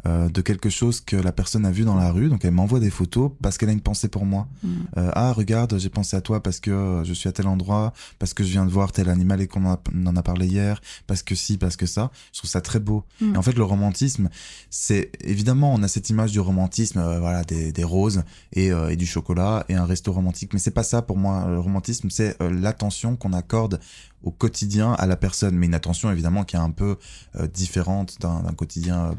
euh, 0.06 0.28
de 0.28 0.40
quelque 0.42 0.70
chose 0.70 1.00
que 1.00 1.16
la 1.16 1.32
personne 1.32 1.66
a 1.66 1.72
vu 1.72 1.82
dans 1.82 1.96
la 1.96 2.12
rue. 2.12 2.28
Donc 2.28 2.44
elle 2.44 2.52
m'envoie 2.52 2.78
des 2.78 2.90
photos 2.90 3.32
parce 3.42 3.58
qu'elle 3.58 3.68
a 3.68 3.72
une 3.72 3.80
pensée 3.80 4.08
pour 4.08 4.24
moi. 4.24 4.46
Mm. 4.62 4.68
Euh, 4.96 5.10
ah 5.12 5.32
regarde, 5.32 5.76
j'ai 5.76 5.88
pensé 5.88 6.16
à 6.16 6.20
toi 6.20 6.40
parce 6.40 6.60
que 6.60 7.02
je 7.04 7.12
suis 7.12 7.28
à 7.28 7.32
tel 7.32 7.48
endroit, 7.48 7.92
parce 8.20 8.32
que 8.32 8.44
je 8.44 8.50
viens 8.50 8.64
de 8.64 8.70
voir 8.70 8.92
tel 8.92 9.08
animal 9.08 9.40
et 9.40 9.48
qu'on 9.48 9.64
en 9.64 10.16
a 10.16 10.22
parlé 10.22 10.46
hier, 10.46 10.80
parce 11.08 11.24
que 11.24 11.34
si, 11.34 11.58
parce 11.58 11.76
que 11.76 11.86
ça. 11.86 12.12
Je 12.32 12.38
trouve 12.38 12.50
ça 12.50 12.60
très 12.60 12.78
beau. 12.78 13.04
Mm. 13.20 13.34
Et 13.34 13.38
en 13.38 13.42
fait 13.42 13.56
le 13.56 13.64
romantisme, 13.64 14.28
c'est 14.70 15.10
évidemment 15.20 15.74
on 15.74 15.82
a 15.82 15.88
cette 15.88 16.10
image 16.10 16.30
du 16.30 16.38
romantisme, 16.38 17.00
euh, 17.00 17.18
voilà 17.18 17.42
des, 17.42 17.72
des 17.72 17.84
roses 17.84 18.22
et, 18.52 18.68
et, 18.68 18.96
du 18.96 19.06
chocolat 19.06 19.64
et 19.68 19.74
un 19.74 19.84
resto 19.84 20.12
romantique. 20.12 20.52
Mais 20.52 20.60
c'est 20.60 20.70
pas 20.70 20.84
ça 20.84 21.02
pour 21.02 21.16
moi. 21.16 21.46
Le 21.48 21.58
romantisme, 21.58 22.08
c'est 22.10 22.36
l'attention 22.40 23.16
qu'on 23.16 23.32
accorde 23.32 23.80
au 24.22 24.30
quotidien 24.30 24.92
à 24.92 25.06
la 25.06 25.16
personne, 25.16 25.54
mais 25.56 25.66
une 25.66 25.74
attention 25.74 26.10
évidemment 26.10 26.44
qui 26.44 26.56
est 26.56 26.58
un 26.58 26.70
peu 26.70 26.96
euh, 27.36 27.46
différente 27.46 28.20
d'un 28.20 28.52
quotidien 28.56 29.06
euh, 29.06 29.14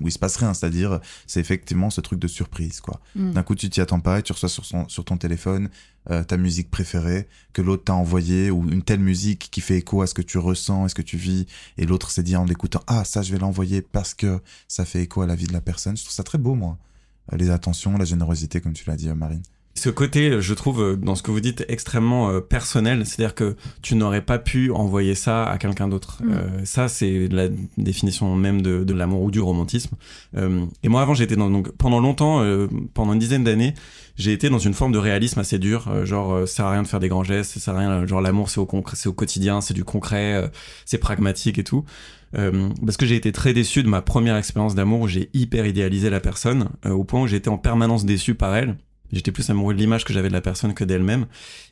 où 0.00 0.08
il 0.08 0.12
se 0.12 0.18
passe 0.18 0.36
rien, 0.36 0.54
c'est-à-dire 0.54 1.00
c'est 1.26 1.40
effectivement 1.40 1.90
ce 1.90 2.00
truc 2.00 2.18
de 2.20 2.28
surprise 2.28 2.80
quoi. 2.80 3.00
Mm. 3.16 3.32
D'un 3.32 3.42
coup 3.42 3.54
tu 3.54 3.68
t'y 3.68 3.80
attends 3.80 4.00
pas 4.00 4.20
et 4.20 4.22
tu 4.22 4.32
reçois 4.32 4.48
sur, 4.48 4.64
son, 4.64 4.88
sur 4.88 5.04
ton 5.04 5.16
téléphone 5.16 5.68
euh, 6.10 6.22
ta 6.22 6.36
musique 6.36 6.70
préférée 6.70 7.28
que 7.52 7.62
l'autre 7.62 7.84
t'a 7.84 7.94
envoyé 7.94 8.50
ou 8.52 8.68
une 8.70 8.82
telle 8.82 9.00
musique 9.00 9.48
qui 9.50 9.60
fait 9.60 9.78
écho 9.78 10.02
à 10.02 10.06
ce 10.06 10.14
que 10.14 10.22
tu 10.22 10.38
ressens, 10.38 10.84
à 10.84 10.88
ce 10.88 10.94
que 10.94 11.02
tu 11.02 11.16
vis 11.16 11.46
et 11.76 11.84
l'autre 11.84 12.10
s'est 12.10 12.22
dit 12.22 12.36
en 12.36 12.44
l'écoutant 12.44 12.82
ah 12.86 13.04
ça 13.04 13.22
je 13.22 13.32
vais 13.32 13.38
l'envoyer 13.38 13.82
parce 13.82 14.14
que 14.14 14.40
ça 14.68 14.84
fait 14.84 15.02
écho 15.02 15.22
à 15.22 15.26
la 15.26 15.34
vie 15.34 15.46
de 15.46 15.52
la 15.52 15.60
personne. 15.60 15.96
Je 15.96 16.02
trouve 16.02 16.14
ça 16.14 16.22
très 16.22 16.38
beau 16.38 16.54
moi. 16.54 16.78
les 17.32 17.50
attentions, 17.50 17.98
la 17.98 18.04
générosité 18.04 18.60
comme 18.60 18.74
tu 18.74 18.88
l'as 18.88 18.96
dit 18.96 19.08
Marine. 19.08 19.42
Ce 19.76 19.90
côté, 19.90 20.40
je 20.40 20.54
trouve, 20.54 20.82
euh, 20.82 20.96
dans 20.96 21.14
ce 21.14 21.22
que 21.22 21.30
vous 21.30 21.40
dites, 21.40 21.66
extrêmement 21.68 22.30
euh, 22.30 22.40
personnel. 22.40 23.04
C'est-à-dire 23.04 23.34
que 23.34 23.56
tu 23.82 23.94
n'aurais 23.94 24.22
pas 24.22 24.38
pu 24.38 24.70
envoyer 24.70 25.14
ça 25.14 25.44
à 25.44 25.58
quelqu'un 25.58 25.86
d'autre. 25.86 26.22
Mm. 26.24 26.32
Euh, 26.32 26.64
ça, 26.64 26.88
c'est 26.88 27.28
la 27.30 27.48
définition 27.76 28.34
même 28.34 28.62
de, 28.62 28.84
de 28.84 28.94
l'amour 28.94 29.22
ou 29.22 29.30
du 29.30 29.40
romantisme. 29.40 29.96
et 30.34 30.88
moi, 30.88 31.02
avant, 31.02 31.12
j'étais 31.12 31.36
dans, 31.36 31.50
donc, 31.50 31.70
pendant 31.72 32.00
longtemps, 32.00 32.42
pendant 32.94 33.12
une 33.12 33.18
dizaine 33.18 33.44
d'années, 33.44 33.74
j'ai 34.16 34.32
été 34.32 34.48
dans 34.48 34.58
une 34.58 34.72
forme 34.72 34.92
de 34.92 34.98
réalisme 34.98 35.40
assez 35.40 35.58
dur. 35.58 36.06
genre, 36.06 36.40
ça 36.40 36.56
sert 36.56 36.64
à 36.66 36.72
rien 36.72 36.82
de 36.82 36.88
faire 36.88 37.00
des 37.00 37.08
grands 37.08 37.24
gestes, 37.24 37.52
ça 37.52 37.60
sert 37.60 37.74
à 37.74 37.78
rien. 37.78 38.06
Genre, 38.06 38.20
l'amour, 38.20 38.48
c'est 38.48 38.60
au 38.60 38.66
concret, 38.66 38.96
c'est 38.96 39.08
au 39.08 39.12
quotidien, 39.12 39.60
c'est 39.60 39.74
du 39.74 39.84
concret, 39.84 40.50
c'est 40.84 40.98
pragmatique 40.98 41.58
et 41.58 41.64
tout. 41.64 41.84
parce 42.32 42.96
que 42.96 43.06
j'ai 43.06 43.16
été 43.16 43.32
très 43.32 43.52
déçu 43.52 43.82
de 43.82 43.88
ma 43.88 44.02
première 44.02 44.36
expérience 44.36 44.74
d'amour 44.74 45.02
où 45.02 45.08
j'ai 45.08 45.30
hyper 45.34 45.66
idéalisé 45.66 46.10
la 46.10 46.20
personne, 46.20 46.68
au 46.84 47.04
point 47.04 47.22
où 47.22 47.26
j'étais 47.26 47.50
en 47.50 47.58
permanence 47.58 48.04
déçu 48.04 48.34
par 48.34 48.54
elle. 48.54 48.76
J'étais 49.12 49.32
plus 49.32 49.48
amoureux 49.50 49.74
de 49.74 49.78
l'image 49.78 50.04
que 50.04 50.12
j'avais 50.12 50.28
de 50.28 50.32
la 50.32 50.40
personne 50.40 50.74
que 50.74 50.84
d'elle-même. 50.84 51.26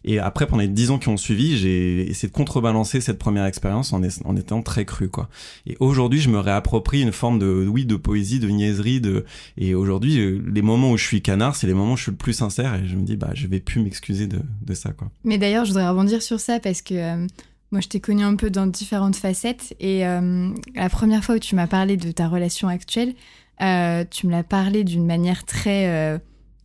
Et 0.05 0.19
après, 0.19 0.47
pendant 0.47 0.63
les 0.63 0.69
dix 0.69 0.91
ans 0.91 0.99
qui 0.99 1.09
ont 1.09 1.17
suivi, 1.17 1.57
j'ai 1.57 2.09
essayé 2.09 2.29
de 2.29 2.35
contrebalancer 2.35 3.01
cette 3.01 3.19
première 3.19 3.45
expérience 3.47 3.93
en, 3.93 4.03
étant 4.03 4.63
très 4.63 4.85
cru, 4.85 5.09
quoi. 5.09 5.29
Et 5.67 5.77
aujourd'hui, 5.81 6.21
je 6.21 6.29
me 6.31 6.39
réapproprie 6.39 7.03
une 7.03 7.13
forme 7.13 7.39
de, 7.39 7.67
oui, 7.69 7.85
de 7.87 7.97
poésie, 7.97 8.39
de 8.39 8.49
niaiserie, 8.49 9.01
de, 9.01 9.25
et 9.57 9.75
aujourd'hui, 9.75 10.19
euh, 10.19 10.43
les 10.53 10.63
moments 10.63 10.93
où 10.93 10.97
je 10.97 11.05
suis 11.05 11.23
canard, 11.23 11.57
c'est 11.57 11.67
les 11.67 11.75
moments 11.75 11.95
où 11.95 11.97
je 11.97 12.03
suis 12.03 12.13
le 12.13 12.17
plus 12.17 12.33
sincère 12.33 12.75
et 12.75 12.87
je 12.87 12.97
me 12.97 13.03
dis, 13.03 13.17
bah, 13.17 13.31
je 13.35 13.47
vais 13.47 13.61
plus 13.61 13.81
m'excuser 13.81 14.27
de, 14.27 14.41
de, 14.63 14.75
ça, 14.75 14.93
quoi. 14.93 15.11
Mais 15.25 15.39
d'ailleurs, 15.39 15.65
je 15.65 15.71
voudrais 15.71 15.89
rebondir 15.89 16.23
sur 16.23 16.41
ça 16.41 16.61
parce 16.61 16.83
que, 16.83 16.95
euh, 16.95 17.27
moi, 17.73 17.81
je 17.81 17.89
t'ai 17.89 18.01
connu 18.01 18.23
un 18.23 18.37
peu 18.37 18.51
dans 18.51 18.67
différentes 18.67 19.17
facettes 19.17 19.75
et 19.81 20.07
euh, 20.07 20.51
la 20.77 20.89
première 20.89 21.25
fois 21.25 21.37
où 21.37 21.39
tu 21.41 21.57
m'as 21.57 21.67
parlé 21.67 21.97
de 21.97 22.13
ta 22.13 22.29
relation 22.29 22.69
actuelle, 22.69 23.15
tu 23.59 24.27
me 24.27 24.31
l'as 24.31 24.45
parlé 24.45 24.85
d'une 24.85 25.07
manière 25.07 25.45
très 25.45 26.21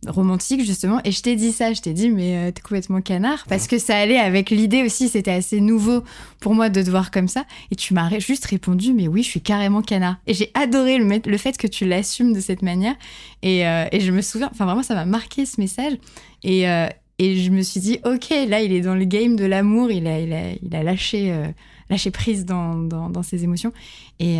romantique 0.06 0.64
justement. 0.64 1.00
Et 1.04 1.12
je 1.12 1.22
t'ai 1.22 1.36
dit 1.36 1.52
ça 1.52 1.72
je 1.72 1.80
t'ai 1.80 1.92
dit 1.92 2.10
mais 2.10 2.36
euh, 2.36 2.50
t'es 2.50 2.62
complètement 2.62 3.00
canard. 3.00 3.44
Parce 3.48 3.66
que 3.66 3.78
ça 3.78 3.96
allait 3.96 4.18
avec 4.18 4.50
l'idée 4.50 4.82
aussi 4.82 5.08
c'était 5.08 5.30
assez 5.30 5.60
nouveau 5.60 6.02
pour 6.40 6.54
moi 6.54 6.68
de 6.68 6.82
te 6.82 6.90
voir 6.90 7.10
comme 7.10 7.28
ça. 7.28 7.44
Et 7.70 7.76
tu 7.76 7.94
m'as 7.94 8.18
juste 8.18 8.46
répondu 8.46 8.92
mais 8.92 9.08
oui 9.08 9.22
je 9.22 9.28
suis 9.28 9.40
carrément 9.40 9.82
canard. 9.82 10.16
Et 10.26 10.34
j'ai 10.34 10.50
adoré 10.54 10.98
le, 10.98 11.20
le, 11.24 11.36
fait 11.36 11.56
que 11.56 11.66
tu 11.66 11.86
l'assumes 11.86 12.32
de 12.32 12.40
cette 12.40 12.62
manière. 12.62 12.94
Et, 13.42 13.66
euh, 13.66 13.86
et, 13.92 14.00
je 14.00 14.12
me 14.12 14.22
souviens 14.22 14.48
enfin 14.50 14.64
vraiment 14.64 14.82
ça 14.82 14.94
m'a 14.94 15.04
marqué 15.04 15.44
ce 15.44 15.60
message. 15.60 15.94
Et, 16.42 16.68
euh, 16.68 16.88
et 17.18 17.36
je 17.36 17.50
me 17.50 17.62
suis 17.62 17.80
dit 17.80 17.98
ok 18.04 18.30
là 18.48 18.62
il 18.62 18.72
est 18.72 18.80
dans 18.80 18.94
le 18.94 19.04
game 19.04 19.36
de 19.36 19.44
l'amour. 19.44 19.90
Il 19.90 20.06
a, 20.06 20.20
il 20.20 20.32
a, 20.32 20.52
il 20.62 20.74
a 20.74 20.82
lâché 20.82 21.34
lâcher 21.90 22.12
prise 22.12 22.46
dans, 22.46 22.76
dans, 22.76 23.22
ses 23.22 23.44
émotions. 23.44 23.72
Et 24.20 24.38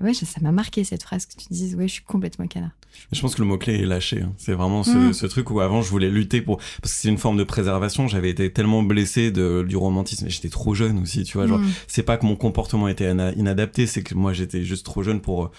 ouais, 0.00 0.14
ça 0.14 0.40
m'a 0.40 0.52
marqué 0.52 0.84
cette 0.84 1.02
phrase 1.02 1.26
que 1.26 1.34
tu 1.34 1.48
dises, 1.50 1.74
ouais, 1.74 1.88
je 1.88 1.94
suis 1.94 2.04
complètement 2.04 2.46
canard. 2.46 2.70
Je 3.12 3.20
pense 3.20 3.34
que 3.34 3.42
le 3.42 3.46
mot-clé 3.46 3.80
est 3.80 3.86
lâché. 3.86 4.22
Hein. 4.22 4.32
C'est 4.38 4.52
vraiment 4.52 4.80
mm. 4.80 5.12
ce, 5.12 5.26
truc 5.26 5.50
où 5.50 5.60
avant 5.60 5.82
je 5.82 5.90
voulais 5.90 6.10
lutter 6.10 6.40
pour. 6.40 6.56
Parce 6.56 6.94
que 6.94 7.00
c'est 7.00 7.08
une 7.08 7.18
forme 7.18 7.36
de 7.36 7.44
préservation. 7.44 8.08
J'avais 8.08 8.30
été 8.30 8.50
tellement 8.50 8.82
blessé 8.82 9.30
de, 9.30 9.64
du 9.68 9.76
romantisme. 9.76 10.28
J'étais 10.28 10.48
trop 10.48 10.74
jeune 10.74 10.98
aussi, 10.98 11.24
tu 11.24 11.36
vois. 11.36 11.46
Genre, 11.46 11.58
mm. 11.58 11.70
c'est 11.86 12.02
pas 12.02 12.16
que 12.16 12.26
mon 12.26 12.36
comportement 12.36 12.88
était 12.88 13.10
inadapté, 13.36 13.86
c'est 13.86 14.02
que 14.02 14.14
moi 14.14 14.32
j'étais 14.32 14.62
juste 14.62 14.86
trop 14.86 15.02
jeune 15.02 15.20
pour 15.20 15.50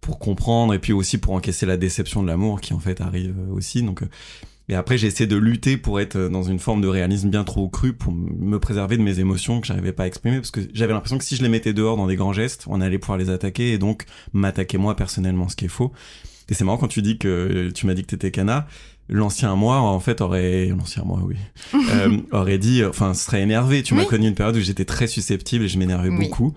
pour 0.00 0.18
comprendre 0.18 0.74
et 0.74 0.78
puis 0.78 0.92
aussi 0.92 1.18
pour 1.18 1.32
encaisser 1.32 1.64
la 1.64 1.76
déception 1.76 2.22
de 2.22 2.28
l'amour 2.28 2.60
qui 2.60 2.74
en 2.74 2.78
fait 2.78 3.00
arrive 3.00 3.34
aussi. 3.50 3.82
Donc 3.82 4.02
euh, 4.02 4.08
et 4.68 4.74
après, 4.74 4.98
j'ai 4.98 5.06
essayé 5.06 5.26
de 5.26 5.36
lutter 5.36 5.76
pour 5.76 6.00
être 6.00 6.18
dans 6.28 6.42
une 6.42 6.58
forme 6.58 6.80
de 6.80 6.88
réalisme 6.88 7.30
bien 7.30 7.44
trop 7.44 7.68
cru, 7.68 7.92
pour 7.92 8.12
me 8.12 8.58
préserver 8.58 8.96
de 8.96 9.02
mes 9.02 9.20
émotions 9.20 9.60
que 9.60 9.66
j'arrivais 9.66 9.92
pas 9.92 10.04
à 10.04 10.06
exprimer, 10.06 10.38
parce 10.38 10.50
que 10.50 10.60
j'avais 10.74 10.92
l'impression 10.92 11.18
que 11.18 11.24
si 11.24 11.36
je 11.36 11.42
les 11.42 11.48
mettais 11.48 11.72
dehors 11.72 11.96
dans 11.96 12.08
des 12.08 12.16
grands 12.16 12.32
gestes, 12.32 12.64
on 12.66 12.80
allait 12.80 12.98
pouvoir 12.98 13.16
les 13.16 13.30
attaquer 13.30 13.72
et 13.72 13.78
donc 13.78 14.06
m'attaquer 14.32 14.76
moi 14.76 14.96
personnellement, 14.96 15.48
ce 15.48 15.54
qui 15.54 15.66
est 15.66 15.68
faux. 15.68 15.92
Et 16.48 16.54
c'est 16.54 16.64
marrant 16.64 16.78
quand 16.78 16.88
tu 16.88 17.02
dis 17.02 17.18
que 17.18 17.70
tu 17.74 17.86
m'as 17.86 17.94
dit 17.94 18.02
que 18.02 18.08
t'étais 18.08 18.30
canard. 18.30 18.66
L'ancien 19.08 19.54
moi, 19.54 19.80
en 19.80 20.00
fait, 20.00 20.20
aurait 20.20 20.66
l'ancien 20.66 21.04
moi, 21.04 21.20
oui, 21.24 21.36
euh, 21.74 22.18
aurait 22.32 22.58
dit, 22.58 22.84
enfin, 22.84 23.14
serait 23.14 23.42
énervé. 23.42 23.84
Tu 23.84 23.94
m'as 23.94 24.04
connu 24.04 24.26
une 24.26 24.34
période 24.34 24.56
où 24.56 24.60
j'étais 24.60 24.84
très 24.84 25.06
susceptible 25.06 25.64
et 25.64 25.68
je 25.68 25.78
m'énervais 25.78 26.10
beaucoup. 26.10 26.54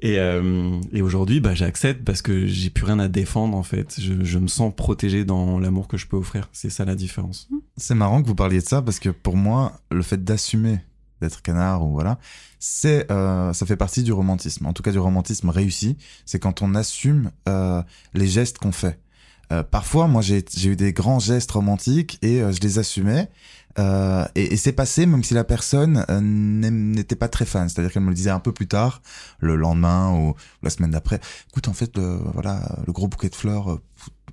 Et, 0.00 0.18
euh, 0.18 0.80
et 0.92 1.00
aujourd'hui, 1.00 1.38
bah, 1.38 1.54
j'accepte 1.54 2.04
parce 2.04 2.22
que 2.22 2.44
j'ai 2.46 2.70
plus 2.70 2.84
rien 2.84 2.98
à 2.98 3.06
défendre 3.06 3.56
en 3.56 3.62
fait. 3.62 4.00
Je, 4.00 4.24
je 4.24 4.38
me 4.40 4.48
sens 4.48 4.74
protégé 4.74 5.24
dans 5.24 5.60
l'amour 5.60 5.86
que 5.86 5.96
je 5.96 6.08
peux 6.08 6.16
offrir. 6.16 6.48
C'est 6.52 6.70
ça 6.70 6.84
la 6.84 6.96
différence. 6.96 7.48
C'est 7.76 7.94
marrant 7.94 8.20
que 8.20 8.26
vous 8.26 8.34
parliez 8.34 8.58
de 8.58 8.66
ça 8.66 8.82
parce 8.82 8.98
que 8.98 9.10
pour 9.10 9.36
moi, 9.36 9.80
le 9.92 10.02
fait 10.02 10.24
d'assumer 10.24 10.80
d'être 11.20 11.40
canard 11.40 11.86
ou 11.86 11.92
voilà, 11.92 12.18
c'est 12.58 13.10
euh, 13.12 13.52
ça 13.52 13.64
fait 13.64 13.76
partie 13.76 14.02
du 14.02 14.12
romantisme. 14.12 14.66
En 14.66 14.72
tout 14.72 14.82
cas, 14.82 14.90
du 14.90 14.98
romantisme 14.98 15.48
réussi, 15.48 15.96
c'est 16.26 16.40
quand 16.40 16.62
on 16.62 16.74
assume 16.74 17.30
euh, 17.48 17.80
les 18.12 18.26
gestes 18.26 18.58
qu'on 18.58 18.72
fait. 18.72 18.98
Euh, 19.52 19.62
parfois, 19.62 20.08
moi, 20.08 20.22
j'ai 20.22 20.44
eu 20.64 20.76
des 20.76 20.92
grands 20.92 21.18
gestes 21.18 21.50
romantiques 21.52 22.18
et 22.22 22.40
euh, 22.40 22.52
je 22.52 22.60
les 22.60 22.78
assumais. 22.78 23.28
Euh, 23.78 24.26
et, 24.34 24.52
et 24.52 24.56
c'est 24.58 24.72
passé 24.72 25.06
même 25.06 25.24
si 25.24 25.32
la 25.32 25.44
personne 25.44 26.04
euh, 26.10 26.20
n'était 26.20 27.16
pas 27.16 27.28
très 27.28 27.44
fan. 27.44 27.68
C'est-à-dire 27.68 27.92
qu'elle 27.92 28.02
me 28.02 28.08
le 28.08 28.14
disait 28.14 28.30
un 28.30 28.40
peu 28.40 28.52
plus 28.52 28.66
tard, 28.66 29.02
le 29.40 29.56
lendemain 29.56 30.12
ou 30.12 30.34
la 30.62 30.70
semaine 30.70 30.90
d'après. 30.90 31.20
Écoute, 31.50 31.68
en 31.68 31.72
fait, 31.72 31.96
le, 31.96 32.18
voilà, 32.34 32.78
le 32.86 32.92
gros 32.92 33.08
bouquet 33.08 33.28
de 33.28 33.34
fleurs, 33.34 33.72
euh, 33.72 33.80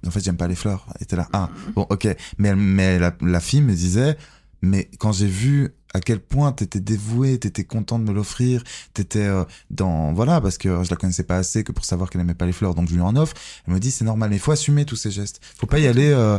en 0.08 0.12
fait, 0.12 0.24
j'aime 0.24 0.38
pas 0.38 0.48
les 0.48 0.56
fleurs. 0.56 0.88
Et 1.00 1.04
était 1.04 1.16
là, 1.16 1.28
ah, 1.34 1.50
bon, 1.76 1.86
ok. 1.90 2.08
Mais, 2.38 2.56
mais 2.56 2.98
la, 3.00 3.14
la 3.22 3.40
fille 3.40 3.62
me 3.62 3.74
disait, 3.74 4.18
mais 4.62 4.90
quand 5.00 5.12
j'ai 5.12 5.28
vu 5.28 5.74
à 5.94 6.02
quel 6.02 6.20
point 6.20 6.52
t'étais 6.52 6.80
dévoué, 6.80 7.40
t'étais 7.40 7.64
content 7.64 7.98
de 8.00 8.04
me 8.04 8.14
l'offrir, 8.14 8.64
t'étais 8.94 9.26
euh, 9.26 9.44
dans 9.72 10.14
voilà 10.14 10.40
parce 10.42 10.58
que 10.58 10.84
je 10.84 10.90
la 10.90 10.96
connaissais 10.96 11.24
pas 11.24 11.38
assez 11.38 11.64
que 11.64 11.72
pour 11.72 11.86
savoir 11.86 12.10
qu'elle 12.10 12.22
aimait 12.22 12.36
pas 12.36 12.46
les 12.46 12.52
fleurs, 12.52 12.76
donc 12.76 12.90
je 12.90 12.94
lui 12.94 13.02
en 13.02 13.16
offre. 13.16 13.36
Elle 13.68 13.74
me 13.74 13.80
dit 13.80 13.92
c'est 13.92 14.06
normal, 14.06 14.30
mais 14.30 14.36
il 14.36 14.42
faut 14.42 14.52
assumer 14.52 14.86
tous 14.86 14.96
ces 14.96 15.12
gestes. 15.12 15.42
Faut 15.58 15.68
pas 15.68 15.80
y 15.80 15.88
aller 15.88 16.10
euh, 16.10 16.38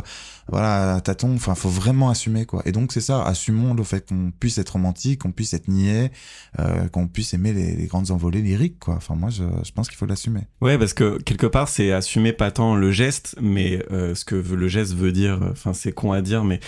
voilà 0.51 0.95
à 0.95 1.01
tâtons. 1.01 1.33
Enfin, 1.33 1.55
faut 1.55 1.69
vraiment 1.69 2.09
assumer 2.09 2.45
quoi. 2.45 2.61
Et 2.65 2.71
donc 2.71 2.91
c'est 2.91 3.01
ça, 3.01 3.23
assumons 3.23 3.73
le 3.73 3.83
fait 3.83 4.07
qu'on 4.07 4.31
puisse 4.39 4.57
être 4.57 4.71
romantique, 4.71 5.21
qu'on 5.21 5.31
puisse 5.31 5.53
être 5.53 5.67
niais, 5.67 6.11
euh, 6.59 6.87
qu'on 6.89 7.07
puisse 7.07 7.33
aimer 7.33 7.53
les, 7.53 7.75
les, 7.75 7.87
grandes 7.87 8.11
envolées 8.11 8.41
lyriques 8.41 8.79
quoi. 8.79 8.95
Enfin 8.95 9.15
moi 9.15 9.29
je, 9.29 9.43
je 9.63 9.71
pense 9.71 9.87
qu'il 9.87 9.97
faut 9.97 10.05
l'assumer. 10.05 10.41
Ouais 10.61 10.77
parce 10.77 10.93
que 10.93 11.19
quelque 11.23 11.47
part 11.47 11.69
c'est 11.69 11.91
assumer 11.91 12.33
pas 12.33 12.51
tant 12.51 12.75
le 12.75 12.91
geste, 12.91 13.35
mais 13.41 13.83
euh, 13.91 14.13
ce 14.13 14.25
que 14.25 14.35
le 14.35 14.67
geste 14.67 14.93
veut 14.93 15.11
dire. 15.11 15.39
Enfin 15.51 15.73
c'est 15.73 15.91
con 15.91 16.11
à 16.11 16.21
dire, 16.21 16.43
mais 16.43 16.59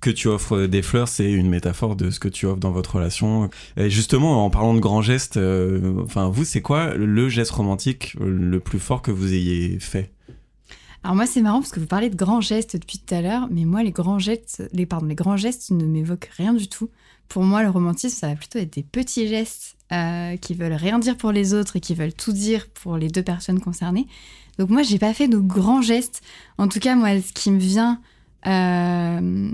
que 0.00 0.10
tu 0.10 0.28
offres 0.28 0.66
des 0.66 0.82
fleurs 0.82 1.08
c'est 1.08 1.30
une 1.30 1.48
métaphore 1.48 1.96
de 1.96 2.10
ce 2.10 2.20
que 2.20 2.28
tu 2.28 2.46
offres 2.46 2.60
dans 2.60 2.70
votre 2.70 2.96
relation. 2.96 3.50
Et 3.76 3.90
justement, 3.90 4.44
en 4.44 4.50
parlant 4.50 4.74
de 4.74 4.80
grands 4.80 5.02
gestes, 5.02 5.36
euh, 5.36 6.02
enfin, 6.04 6.28
vous, 6.28 6.44
c'est 6.44 6.62
quoi 6.62 6.94
le 6.94 7.28
geste 7.28 7.50
romantique 7.52 8.16
le 8.20 8.60
plus 8.60 8.78
fort 8.78 9.02
que 9.02 9.10
vous 9.10 9.32
ayez 9.32 9.78
fait? 9.80 10.10
Alors 11.02 11.16
moi 11.16 11.26
c'est 11.26 11.40
marrant 11.40 11.60
parce 11.60 11.72
que 11.72 11.80
vous 11.80 11.86
parlez 11.86 12.10
de 12.10 12.16
grands 12.16 12.42
gestes 12.42 12.76
depuis 12.76 12.98
tout 12.98 13.14
à 13.14 13.22
l'heure, 13.22 13.48
mais 13.50 13.64
moi 13.64 13.82
les 13.82 13.90
grands 13.90 14.18
gestes, 14.18 14.68
les 14.72 14.84
pardon, 14.84 15.06
les 15.06 15.14
grands 15.14 15.36
gestes 15.36 15.70
ne 15.70 15.86
m'évoquent 15.86 16.30
rien 16.36 16.52
du 16.52 16.68
tout. 16.68 16.90
Pour 17.28 17.44
moi 17.44 17.62
le 17.62 17.70
romantisme 17.70 18.16
ça 18.16 18.28
va 18.28 18.34
plutôt 18.34 18.58
être 18.58 18.74
des 18.74 18.82
petits 18.82 19.26
gestes 19.26 19.76
euh, 19.92 20.36
qui 20.36 20.54
veulent 20.54 20.74
rien 20.74 20.98
dire 20.98 21.16
pour 21.16 21.32
les 21.32 21.54
autres 21.54 21.76
et 21.76 21.80
qui 21.80 21.94
veulent 21.94 22.12
tout 22.12 22.32
dire 22.32 22.68
pour 22.68 22.98
les 22.98 23.08
deux 23.08 23.22
personnes 23.22 23.60
concernées. 23.60 24.06
Donc 24.58 24.68
moi 24.68 24.82
j'ai 24.82 24.98
pas 24.98 25.14
fait 25.14 25.28
de 25.28 25.38
grands 25.38 25.80
gestes. 25.80 26.20
En 26.58 26.68
tout 26.68 26.80
cas 26.80 26.96
moi 26.96 27.18
ce 27.20 27.32
qui 27.32 27.50
me 27.50 27.58
vient 27.58 28.00
euh, 28.46 29.50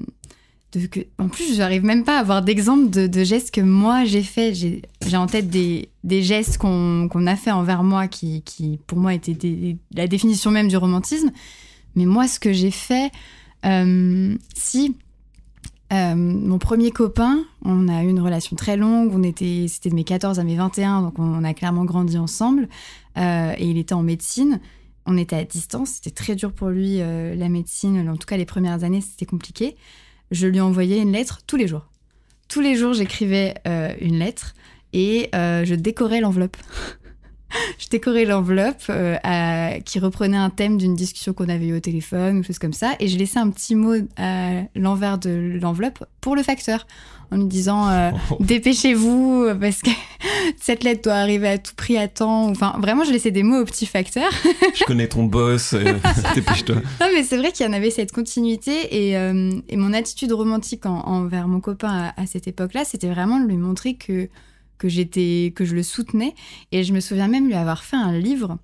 en 1.18 1.28
plus, 1.28 1.54
je 1.54 1.58
n'arrive 1.58 1.84
même 1.84 2.04
pas 2.04 2.16
à 2.16 2.20
avoir 2.20 2.42
d'exemple 2.42 2.90
de, 2.90 3.24
gestes 3.24 3.50
que 3.50 3.60
moi 3.60 4.04
j'ai 4.04 4.22
fait. 4.22 4.54
J'ai 4.54 5.16
en 5.16 5.26
tête 5.26 5.48
des, 5.48 5.88
gestes 6.22 6.58
qu'on 6.58 7.26
a 7.26 7.36
fait 7.36 7.50
envers 7.50 7.82
moi 7.82 8.08
qui, 8.08 8.42
pour 8.86 8.98
moi, 8.98 9.14
étaient 9.14 9.76
la 9.94 10.06
définition 10.06 10.50
même 10.50 10.68
du 10.68 10.76
romantisme. 10.76 11.30
Mais 11.94 12.04
moi, 12.04 12.28
ce 12.28 12.38
que 12.38 12.52
j'ai 12.52 12.70
fait, 12.70 13.10
euh, 13.64 14.36
si 14.54 14.94
euh, 15.92 16.14
mon 16.14 16.58
premier 16.58 16.90
copain, 16.90 17.44
on 17.64 17.88
a 17.88 18.04
eu 18.04 18.08
une 18.08 18.20
relation 18.20 18.54
très 18.54 18.76
longue, 18.76 19.12
on 19.14 19.22
était, 19.22 19.66
c'était 19.68 19.88
de 19.88 19.94
mes 19.94 20.04
14 20.04 20.38
à 20.38 20.44
mes 20.44 20.56
21, 20.56 21.02
donc 21.02 21.18
on, 21.18 21.42
a 21.42 21.54
clairement 21.54 21.84
grandi 21.84 22.18
ensemble, 22.18 22.68
euh, 23.16 23.54
et 23.56 23.66
il 23.66 23.78
était 23.78 23.94
en 23.94 24.02
médecine. 24.02 24.60
On 25.06 25.16
était 25.16 25.36
à 25.36 25.44
distance, 25.44 25.90
c'était 25.90 26.10
très 26.10 26.34
dur 26.34 26.52
pour 26.52 26.68
lui, 26.68 26.98
la 26.98 27.48
médecine, 27.48 28.08
en 28.08 28.16
tout 28.16 28.26
cas 28.26 28.36
les 28.36 28.44
premières 28.44 28.82
années, 28.82 29.00
c'était 29.00 29.24
compliqué 29.24 29.76
je 30.30 30.46
lui 30.46 30.60
envoyais 30.60 30.98
une 30.98 31.12
lettre 31.12 31.40
tous 31.46 31.56
les 31.56 31.66
jours. 31.66 31.88
Tous 32.48 32.60
les 32.60 32.76
jours, 32.76 32.92
j'écrivais 32.94 33.54
euh, 33.66 33.92
une 34.00 34.18
lettre 34.18 34.54
et 34.92 35.30
euh, 35.34 35.64
je 35.64 35.74
décorais 35.74 36.20
l'enveloppe. 36.20 36.56
je 37.78 37.88
décorais 37.88 38.24
l'enveloppe 38.24 38.82
euh, 38.88 39.78
qui 39.84 39.98
reprenait 39.98 40.36
un 40.36 40.50
thème 40.50 40.78
d'une 40.78 40.94
discussion 40.94 41.32
qu'on 41.32 41.48
avait 41.48 41.66
eue 41.66 41.76
au 41.76 41.80
téléphone 41.80 42.38
ou 42.38 42.42
chose 42.42 42.58
comme 42.58 42.72
ça 42.72 42.94
et 43.00 43.08
je 43.08 43.18
laissais 43.18 43.38
un 43.38 43.50
petit 43.50 43.74
mot 43.74 43.94
à 44.16 44.62
l'envers 44.74 45.18
de 45.18 45.58
l'enveloppe 45.60 46.04
pour 46.20 46.36
le 46.36 46.42
facteur 46.42 46.86
en 47.30 47.36
lui 47.36 47.46
disant 47.46 47.88
euh, 47.88 48.10
oh. 48.30 48.36
dépêchez-vous 48.40 49.48
parce 49.60 49.82
que 49.82 49.90
cette 50.60 50.84
lettre 50.84 51.02
doit 51.02 51.14
arriver 51.14 51.48
à 51.48 51.58
tout 51.58 51.74
prix 51.76 51.96
à 51.98 52.08
temps. 52.08 52.48
Enfin, 52.48 52.74
vraiment, 52.80 53.04
je 53.04 53.12
laissais 53.12 53.30
des 53.30 53.42
mots 53.42 53.60
au 53.60 53.64
petit 53.64 53.86
facteur. 53.86 54.30
je 54.74 54.84
connais 54.84 55.08
ton 55.08 55.24
boss, 55.24 55.72
euh, 55.72 55.94
dépêche-toi. 56.34 56.76
Non, 57.00 57.08
mais 57.12 57.22
c'est 57.22 57.36
vrai 57.36 57.52
qu'il 57.52 57.66
y 57.66 57.68
en 57.68 57.72
avait 57.72 57.90
cette 57.90 58.12
continuité 58.12 59.08
et, 59.08 59.16
euh, 59.16 59.52
et 59.68 59.76
mon 59.76 59.92
attitude 59.92 60.32
romantique 60.32 60.86
envers 60.86 61.48
mon 61.48 61.60
copain 61.60 62.12
à, 62.16 62.26
cette 62.26 62.48
époque-là, 62.48 62.84
c'était 62.84 63.08
vraiment 63.08 63.40
de 63.40 63.46
lui 63.46 63.56
montrer 63.56 63.94
que 63.94 64.28
que 64.78 64.88
j'étais 64.88 65.52
que 65.54 65.64
je 65.64 65.74
le 65.74 65.82
soutenais 65.82 66.34
et 66.72 66.84
je 66.84 66.92
me 66.92 67.00
souviens 67.00 67.28
même 67.28 67.46
lui 67.46 67.54
avoir 67.54 67.84
fait 67.84 67.96
un 67.96 68.16
livre 68.18 68.58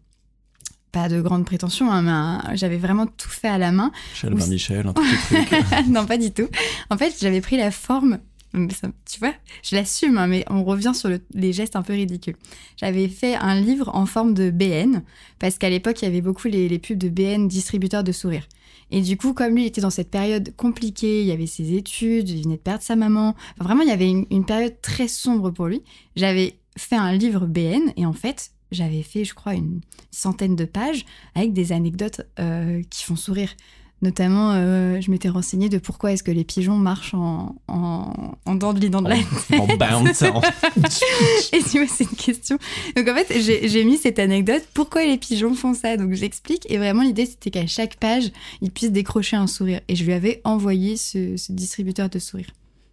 pas 0.93 1.09
de 1.09 1.23
grande 1.23 1.47
prétention, 1.47 1.91
hein, 1.91 2.03
mais 2.03 2.55
j'avais 2.59 2.77
vraiment 2.77 3.07
tout 3.07 3.31
fait 3.31 3.49
à 3.49 3.57
la 3.57 3.73
main. 3.73 3.93
Michel, 4.11 4.35
Michel, 4.35 4.87
un 4.87 4.93
truc. 4.93 5.55
non, 5.89 6.05
pas 6.05 6.19
du 6.19 6.31
tout. 6.31 6.49
En 6.91 6.99
fait, 6.99 7.15
j'avais 7.19 7.41
pris 7.41 7.57
la 7.57 7.71
forme 7.71 8.19
tu 8.53 9.19
vois, 9.19 9.33
je 9.63 9.75
l'assume, 9.75 10.19
hein, 10.19 10.27
mais 10.27 10.45
on 10.51 10.63
revient 10.63 10.93
sur 10.95 11.11
les 11.33 11.53
gestes 11.53 11.77
un 11.77 11.83
peu 11.83 11.95
ridicules. 11.95 12.37
J'avais 12.77 13.09
fait 13.09 13.35
un 13.35 13.59
livre 13.59 13.91
en 13.95 14.05
forme 14.05 14.35
de 14.35 14.51
BN, 14.51 15.03
parce 15.39 15.57
qu'à 15.57 15.71
l'époque, 15.71 16.03
il 16.03 16.05
y 16.05 16.09
avait 16.09 16.21
beaucoup 16.21 16.49
les, 16.49 16.79
pubs 16.79 16.99
de 16.99 17.09
BN, 17.09 17.49
distributeurs 17.49 18.05
de 18.05 18.13
sourires. 18.13 18.47
Et 18.93 19.01
du 19.01 19.17
coup, 19.17 19.33
comme 19.33 19.55
lui 19.55 19.65
était 19.65 19.81
dans 19.81 19.91
cette 19.91 20.11
période 20.11 20.55
compliquée, 20.55 21.23
il 21.23 21.27
y 21.27 21.33
avait 21.33 21.47
ses 21.47 21.75
études, 21.75 22.29
il 22.29 22.43
venait 22.43 22.57
de 22.57 22.61
perdre 22.61 22.85
sa 22.85 22.95
maman, 22.95 23.35
vraiment, 23.59 23.83
il 23.83 23.89
y 23.89 23.93
avait 23.93 24.11
une, 24.11 24.45
période 24.45 24.77
très 24.83 25.09
sombre 25.09 25.51
pour 25.51 25.67
lui. 25.67 25.83
J'avais 26.15 26.59
fait 26.77 26.97
un 26.97 27.15
livre 27.15 27.47
BN, 27.47 27.93
et 27.97 28.05
en 28.05 28.13
fait, 28.13 28.51
j'avais 28.71 29.03
fait, 29.03 29.25
je 29.25 29.33
crois, 29.33 29.55
une 29.55 29.81
centaine 30.11 30.57
de 30.57 30.67
pages 30.67 31.07
avec 31.35 31.55
des 31.55 31.73
anecdotes 31.73 32.21
euh, 32.39 32.83
qui 32.91 33.05
font 33.05 33.17
sourire. 33.17 33.55
Notamment, 34.03 34.53
euh, 34.55 35.01
je 35.01 35.11
m'étais 35.13 35.29
renseignée 35.29 35.69
de 35.69 35.79
pourquoi 35.79 36.13
est-ce 36.13 36.25
que 36.25 36.33
les 36.33 36.43
pigeons 36.43 36.77
marchent 36.77 37.15
en, 37.15 37.55
en, 37.69 38.13
en 38.45 38.55
dents 38.57 38.73
de 38.73 38.81
lit 38.81 38.91
dans 38.91 39.01
de 39.01 39.09
la 39.09 39.15
En, 39.53 39.63
en 39.63 39.77
bounce. 39.77 40.23
Et 41.53 41.63
tu 41.63 41.79
vois, 41.79 41.87
c'est 41.89 42.05
une 42.05 42.17
question. 42.17 42.59
Donc 42.97 43.09
en 43.09 43.15
fait, 43.15 43.41
j'ai 43.41 43.85
mis 43.85 43.97
cette 43.97 44.19
anecdote. 44.19 44.63
Pourquoi 44.75 45.05
les 45.05 45.19
pigeons 45.19 45.55
font 45.55 45.73
ça? 45.73 45.97
Donc 45.97 46.13
j'explique. 46.15 46.69
Et 46.69 46.79
vraiment, 46.79 47.03
l'idée, 47.03 47.27
c'était 47.27 47.51
qu'à 47.51 47.67
chaque 47.69 47.97
page, 47.97 48.33
ils 48.61 48.73
puissent 48.73 48.93
décrocher 48.93 49.37
un 49.37 49.47
sourire. 49.47 49.81
Et 49.89 49.95
je 49.95 50.05
lui 50.05 50.13
avais 50.13 50.41
envoyé 50.43 50.97
ce, 50.97 51.37
ce 51.37 51.53
distributeur 51.53 52.09
de 52.09 52.19
sourires. 52.19 52.51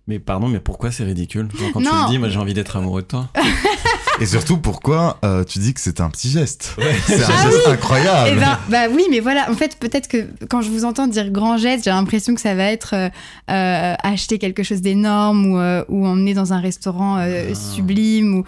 Mais 0.09 0.17
pardon, 0.17 0.47
mais 0.47 0.59
pourquoi 0.59 0.89
c'est 0.89 1.03
ridicule? 1.03 1.49
Quand 1.71 1.81
tu 1.81 1.85
le 1.85 2.09
dis, 2.09 2.17
moi 2.17 2.29
j'ai 2.29 2.39
envie 2.39 2.55
d'être 2.55 2.75
amoureux 2.75 3.03
de 3.03 3.07
toi. 3.07 3.29
Et 4.19 4.25
surtout, 4.25 4.57
pourquoi 4.57 5.19
euh, 5.23 5.43
tu 5.43 5.59
dis 5.59 5.71
que 5.71 5.79
c'est 5.79 6.01
un 6.01 6.09
petit 6.09 6.31
geste? 6.31 6.75
C'est 7.05 7.23
un 7.23 7.27
ah 7.29 7.43
geste 7.43 7.67
incroyable. 7.67 8.31
Eh 8.33 8.39
ben, 8.39 8.59
bah 8.69 8.87
oui, 8.91 9.05
mais 9.11 9.19
voilà, 9.19 9.49
en 9.51 9.53
fait, 9.53 9.77
peut-être 9.79 10.07
que 10.07 10.27
quand 10.49 10.61
je 10.61 10.71
vous 10.71 10.83
entends 10.83 11.05
dire 11.05 11.29
grand 11.29 11.57
geste, 11.57 11.83
j'ai 11.83 11.91
l'impression 11.91 12.33
que 12.33 12.41
ça 12.41 12.55
va 12.55 12.65
être 12.71 12.95
euh, 12.95 13.09
euh, 13.51 13.93
acheter 14.01 14.39
quelque 14.39 14.63
chose 14.63 14.81
d'énorme 14.81 15.45
ou, 15.45 15.57
ou 15.89 16.07
emmener 16.07 16.33
dans 16.33 16.53
un 16.53 16.59
restaurant 16.59 17.17
ah. 17.17 17.53
sublime. 17.53 18.39
Ou... 18.39 18.43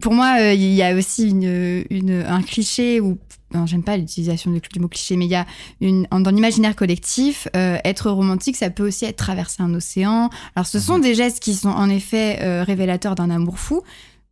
Pour 0.00 0.14
moi, 0.14 0.40
il 0.52 0.72
y 0.72 0.84
a 0.84 0.94
aussi 0.94 1.30
une, 1.30 1.84
une, 1.90 2.24
un 2.26 2.42
cliché 2.42 3.00
ou 3.00 3.18
j'aime 3.64 3.82
pas 3.82 3.96
l'utilisation 3.96 4.50
du, 4.50 4.60
mot 4.80 4.88
cliché, 4.88 5.16
mais 5.16 5.24
il 5.24 5.30
y 5.30 5.36
a 5.36 5.46
une, 5.80 6.06
dans 6.10 6.30
l'imaginaire 6.30 6.76
collectif, 6.76 7.48
euh, 7.56 7.78
être 7.84 8.10
romantique, 8.10 8.56
ça 8.56 8.68
peut 8.68 8.86
aussi 8.86 9.06
être 9.06 9.16
traverser 9.16 9.62
un 9.62 9.72
océan. 9.72 10.28
Alors, 10.54 10.66
ce 10.66 10.78
sont 10.78 10.96
mhm. 10.96 11.02
des 11.02 11.14
gestes 11.14 11.40
qui 11.40 11.54
sont 11.54 11.70
en 11.70 11.88
effet 11.88 12.40
euh, 12.42 12.64
révélateurs 12.64 13.14
d'un 13.14 13.30
amour 13.30 13.58
fou, 13.58 13.82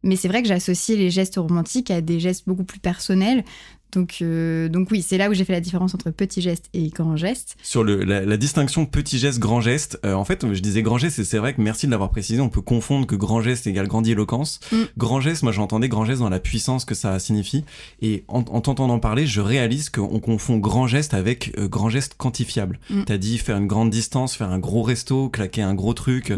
mais 0.03 0.17
c'est 0.17 0.29
vrai 0.29 0.43
que 0.43 0.49
j'associe 0.49 0.99
les 0.99 1.11
gestes 1.11 1.37
romantiques 1.37 1.91
à 1.91 2.03
des 2.03 2.21
gestes 2.21 2.45
beaucoup 2.47 2.65
plus 2.65 2.79
personnels. 2.79 3.45
Donc, 3.95 4.19
euh, 4.23 4.69
donc 4.69 4.89
oui, 4.91 5.03
c'est 5.03 5.19
là 5.19 5.31
où 5.31 5.35
j'ai 5.35 5.45
fait 5.45 5.53
la 5.53 5.61
différence 5.61 5.95
entre 5.95 6.11
petit 6.11 6.41
geste 6.41 6.69
et 6.75 6.89
grand 6.89 7.17
geste. 7.17 7.57
Sur 7.63 7.85
le, 7.85 8.03
la, 8.05 8.37
distinction 8.37 8.87
petit 8.87 9.19
geste, 9.19 9.39
grand 9.39 9.61
geste, 9.61 9.99
euh, 10.05 10.15
en 10.15 10.25
fait, 10.25 10.45
je 10.53 10.61
disais 10.61 10.83
grand 10.83 10.99
geste, 10.99 11.19
et 11.19 11.25
c'est 11.25 11.39
vrai 11.39 11.55
que 11.55 11.61
merci 11.61 11.87
de 11.87 11.91
l'avoir 11.91 12.11
précisé, 12.11 12.41
on 12.41 12.49
peut 12.49 12.61
confondre 12.61 13.07
que 13.07 13.15
grand 13.15 13.41
geste 13.41 13.67
égale 13.67 13.89
grandiloquence. 13.89 14.61
Mm. 14.73 14.77
Grand 14.99 15.21
geste, 15.21 15.43
moi 15.43 15.53
j'entendais 15.53 15.89
grand 15.89 16.05
geste 16.05 16.21
dans 16.21 16.29
la 16.29 16.41
puissance 16.41 16.85
que 16.85 16.95
ça 16.95 17.19
signifie, 17.19 17.65
et 18.03 18.25
en, 18.29 18.39
en 18.39 18.61
t'entendant 18.61 18.99
parler, 18.99 19.27
je 19.27 19.41
réalise 19.41 19.91
qu'on 19.91 20.21
confond 20.21 20.59
grand 20.59 20.87
geste 20.87 21.15
avec 21.15 21.53
euh, 21.59 21.69
grand 21.69 21.89
geste 21.89 22.15
quantifiable. 22.17 22.81
Mm. 22.91 23.05
T'as 23.05 23.19
dit 23.19 23.39
faire 23.39 23.57
une 23.57 23.67
grande 23.67 23.91
distance, 23.91 24.35
faire 24.35 24.51
un 24.51 24.59
gros 24.59 24.83
resto, 24.83 25.29
claquer 25.29 25.63
un 25.63 25.75
gros 25.75 25.95
truc, 25.95 26.33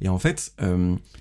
et 0.00 0.08
en 0.08 0.18
fait, 0.18 0.52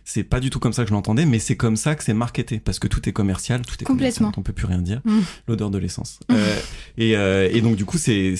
c'est 0.03 0.23
pas 0.23 0.39
du 0.39 0.49
tout 0.49 0.59
comme 0.59 0.73
ça 0.73 0.83
que 0.83 0.89
je 0.89 0.93
l'entendais, 0.93 1.25
mais 1.25 1.39
c'est 1.39 1.57
comme 1.57 1.75
ça 1.75 1.95
que 1.95 2.03
c'est 2.03 2.13
marketé, 2.13 2.59
parce 2.59 2.79
que 2.79 2.87
tout 2.87 3.07
est 3.07 3.13
commercial, 3.13 3.61
tout 3.65 3.75
est 3.79 3.85
Complètement. 3.85 4.31
on 4.37 4.41
peut 4.41 4.53
plus 4.53 4.65
rien 4.65 4.79
dire. 4.79 5.01
Mm. 5.05 5.19
L'odeur 5.47 5.69
de 5.69 5.77
l'essence. 5.81 6.19
Euh, 6.31 6.55
et, 6.97 7.15
euh, 7.15 7.49
et, 7.51 7.61
donc 7.61 7.75
du 7.75 7.85
coup, 7.85 7.97
c'est 7.97 8.35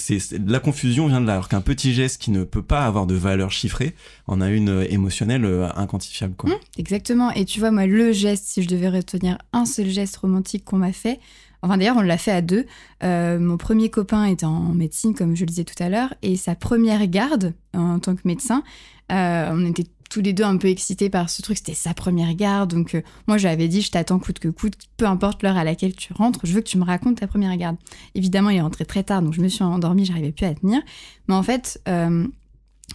la 0.46 0.60
confusion 0.60 1.08
vient 1.08 1.22
de 1.22 1.28
là, 1.28 1.34
alors 1.34 1.50
qu'un 1.50 1.62
petit 1.62 1.94
geste 1.94 2.22
qui 2.22 2.32
ne 2.32 2.44
peut 2.44 2.62
pas 2.62 2.86
avoir 2.86 3.06
de 3.06 3.16
valeur 3.16 3.52
chiffrée 3.52 3.94
en 4.28 4.42
a 4.42 4.50
une 4.50 4.70
euh, 4.70 4.86
émotionnelle 4.90 5.46
inquantifiable. 5.76 6.36
Quoi. 6.36 6.52
Mmh, 6.52 6.58
exactement. 6.78 7.32
Et 7.32 7.46
tu 7.46 7.60
vois, 7.60 7.72
moi, 7.72 7.86
le 7.86 8.12
geste, 8.12 8.46
si 8.48 8.64
je 8.64 8.68
devais 8.68 8.90
retenir 8.90 9.38
un 9.54 9.66
seul 9.66 9.90
geste 9.90 10.18
romantique 10.18 10.66
qu'on 10.66 10.78
m'a 10.78 10.94
fait, 10.94 11.20
Enfin, 11.64 11.78
d'ailleurs, 11.78 11.98
on 11.98 12.02
l'a 12.02 12.18
fait 12.18 12.32
à 12.32 12.42
deux. 12.42 12.66
mon 13.04 13.56
premier 13.56 13.92
copain 13.92 14.26
était 14.26 14.48
en 14.48 14.74
médecine, 14.74 15.14
comme 15.14 15.36
je 15.36 15.42
le 15.42 15.46
disais 15.46 15.64
tout 15.64 15.76
à 15.78 15.90
l'heure, 15.90 16.12
et 16.24 16.36
sa 16.36 16.56
première 16.56 17.06
garde 17.06 17.54
en 17.76 18.00
tant 18.00 18.16
que 18.16 18.22
médecin, 18.26 18.64
on 19.12 19.64
était 19.68 19.86
tous 20.12 20.22
les 20.22 20.34
deux 20.34 20.44
un 20.44 20.58
peu 20.58 20.68
excités 20.68 21.10
par 21.10 21.30
ce 21.30 21.42
truc. 21.42 21.58
C'était 21.58 21.74
sa 21.74 21.94
première 21.94 22.36
garde. 22.36 22.72
Donc, 22.72 22.96
euh, 22.96 23.02
moi, 23.28 23.38
je 23.38 23.44
lui 23.48 23.54
avais 23.54 23.70
dit, 23.70 23.82
je 23.82 23.92
t'attends 23.92 24.20
coûte 24.20 24.40
que 24.40 24.50
coûte, 24.50 24.76
peu 24.98 25.06
importe 25.06 25.42
l'heure 25.42 25.56
à 25.56 25.64
laquelle 25.64 25.96
tu 25.96 26.12
rentres, 26.14 26.42
je 26.44 26.54
veux 26.54 26.62
que 26.62 26.68
tu 26.68 26.78
me 26.78 26.84
racontes 26.84 27.20
ta 27.20 27.28
première 27.28 27.56
garde. 27.56 27.78
Évidemment, 28.14 28.50
il 28.50 28.58
est 28.58 28.62
rentré 28.62 28.86
très 28.86 29.04
tard, 29.04 29.22
donc 29.22 29.34
je 29.34 29.42
me 29.42 29.48
suis 29.48 29.64
endormie, 29.64 30.06
j'arrivais 30.06 30.34
plus 30.34 30.46
à 30.46 30.54
tenir. 30.54 30.82
Mais 31.30 31.34
en 31.34 31.44
fait, 31.44 31.82
euh, 31.88 32.28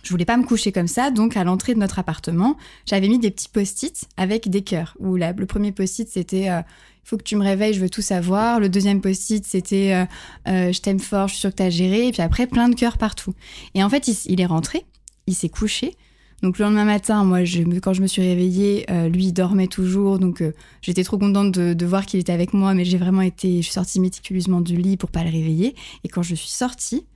je 0.03 0.11
voulais 0.11 0.27
pas 0.27 0.37
me 0.37 0.45
coucher 0.45 0.73
comme 0.73 0.89
ça, 0.89 1.11
donc 1.11 1.39
à 1.39 1.45
l'entrée 1.45 1.73
de 1.73 1.81
notre 1.81 1.99
appartement, 1.99 2.59
j'avais 2.85 3.09
mis 3.09 3.19
des 3.19 3.31
petits 3.31 3.49
post-it 3.49 4.07
avec 4.19 4.51
des 4.51 4.63
cœurs. 4.63 4.95
Où 5.01 5.17
le 5.17 5.47
premier 5.47 5.73
post-it, 5.73 6.11
c'était 6.11 6.51
euh, 6.51 6.61
il 6.61 7.09
faut 7.09 7.17
que 7.17 7.23
tu 7.23 7.37
me 7.37 7.43
réveilles, 7.43 7.73
je 7.73 7.81
veux 7.81 7.89
tout 7.89 8.03
savoir. 8.03 8.61
Le 8.61 8.69
deuxième 8.69 9.01
post-it, 9.01 9.47
c'était 9.47 10.07
je 10.45 10.81
t'aime 10.81 10.99
fort, 10.99 11.29
je 11.29 11.35
suis 11.35 11.41
sûre 11.41 11.51
que 11.51 11.57
tu 11.57 11.63
as 11.63 11.71
géré. 11.71 12.09
Et 12.09 12.11
puis 12.11 12.21
après, 12.21 12.49
plein 12.49 12.69
de 12.69 12.75
cœurs 12.75 12.99
partout. 12.99 13.33
Et 13.75 13.85
en 13.85 13.89
fait, 13.89 14.09
il 14.27 14.41
est 14.41 14.47
rentré, 14.47 14.85
il 15.29 15.35
s'est 15.37 15.49
couché. 15.49 15.95
Donc 16.43 16.59
le 16.59 16.67
lendemain 16.67 16.85
matin, 16.85 17.25
moi, 17.25 17.41
quand 17.83 17.95
je 17.95 18.03
me 18.03 18.07
suis 18.07 18.23
réveillée, 18.23 18.85
euh, 18.91 19.09
lui 19.09 19.27
il 19.27 19.33
dormait 19.33 19.69
toujours, 19.69 20.19
donc 20.19 20.43
euh, 20.43 20.53
j'étais 20.83 21.03
trop 21.03 21.17
contente 21.17 21.51
de, 21.53 21.73
de 21.73 21.87
voir 21.87 22.05
qu'il 22.05 22.21
était 22.21 22.33
avec 22.33 22.53
moi, 22.53 22.75
mais 22.75 22.85
j'ai 22.85 22.99
vraiment 22.99 23.23
été, 23.23 23.57
je 23.59 23.63
suis 23.63 23.73
sortie 23.73 24.01
méticuleusement 24.01 24.61
du 24.61 24.77
lit 24.77 24.97
pour 24.97 25.11
pas 25.11 25.25
le 25.25 25.31
réveiller. 25.31 25.75
Et 26.05 26.09
quand 26.09 26.23
je 26.23 26.35
suis 26.35 26.51
sortie, 26.51 27.07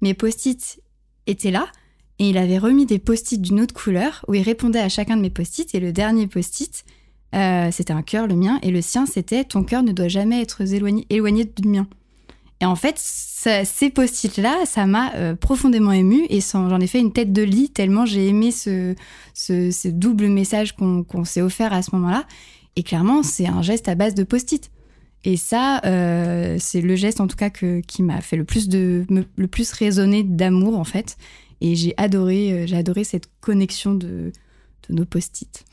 mes 0.00 0.14
post-it 0.14 0.80
étaient 1.26 1.50
là, 1.50 1.66
et 2.18 2.28
il 2.30 2.38
avait 2.38 2.58
remis 2.58 2.86
des 2.86 2.98
post-it 2.98 3.40
d'une 3.40 3.60
autre 3.60 3.74
couleur 3.74 4.24
où 4.28 4.34
il 4.34 4.42
répondait 4.42 4.80
à 4.80 4.88
chacun 4.88 5.16
de 5.16 5.22
mes 5.22 5.30
post-it. 5.30 5.74
Et 5.74 5.80
le 5.80 5.92
dernier 5.92 6.26
post-it, 6.26 6.84
euh, 7.34 7.70
c'était 7.70 7.92
un 7.92 8.02
cœur, 8.02 8.26
le 8.26 8.34
mien, 8.34 8.58
et 8.62 8.70
le 8.70 8.82
sien, 8.82 9.06
c'était 9.06 9.44
ton 9.44 9.62
cœur 9.62 9.82
ne 9.82 9.92
doit 9.92 10.08
jamais 10.08 10.40
être 10.42 10.60
éloigné, 10.60 11.06
éloigné 11.10 11.44
du 11.44 11.68
mien. 11.68 11.86
Et 12.60 12.66
en 12.66 12.76
fait, 12.76 12.96
ces 12.98 13.90
post-it-là, 13.90 14.66
ça 14.66 14.86
m'a 14.86 15.14
euh, 15.14 15.34
profondément 15.34 15.92
émue 15.92 16.26
et 16.28 16.40
j'en 16.40 16.78
ai 16.78 16.86
fait 16.86 17.00
une 17.00 17.12
tête 17.12 17.32
de 17.32 17.42
lit 17.42 17.70
tellement 17.70 18.04
j'ai 18.04 18.28
aimé 18.28 18.50
ce, 18.50 19.88
double 19.88 20.28
message 20.28 20.76
qu'on 20.76 21.24
s'est 21.24 21.40
offert 21.40 21.72
à 21.72 21.82
ce 21.82 21.94
moment-là. 21.94 22.26
Et 22.76 22.82
clairement, 22.82 23.22
c'est 23.22 23.46
un 23.46 23.62
geste 23.62 23.88
à 23.88 23.94
base 23.94 24.14
de 24.14 24.24
post-it. 24.24 24.70
Et 25.24 25.36
ça, 25.36 25.80
euh, 25.84 26.56
c'est 26.58 26.80
le 26.80 26.96
geste 26.96 27.20
en 27.20 27.26
tout 27.26 27.36
cas 27.36 27.50
qui 27.50 28.02
m'a 28.02 28.20
fait 28.20 28.36
le 28.36 28.44
plus, 28.44 28.68
de, 28.68 29.06
le 29.08 29.46
plus 29.46 29.72
résonner 29.72 30.22
d'amour 30.22 30.78
en 30.78 30.84
fait. 30.84 31.16
Et 31.62 31.74
j'ai 31.76 31.94
adoré, 31.96 32.52
euh, 32.52 32.76
adoré 32.76 33.04
cette 33.04 33.28
connexion 33.40 33.94
de, 33.94 34.32
de 34.88 34.94
nos 34.94 35.04
post-it. 35.04 35.64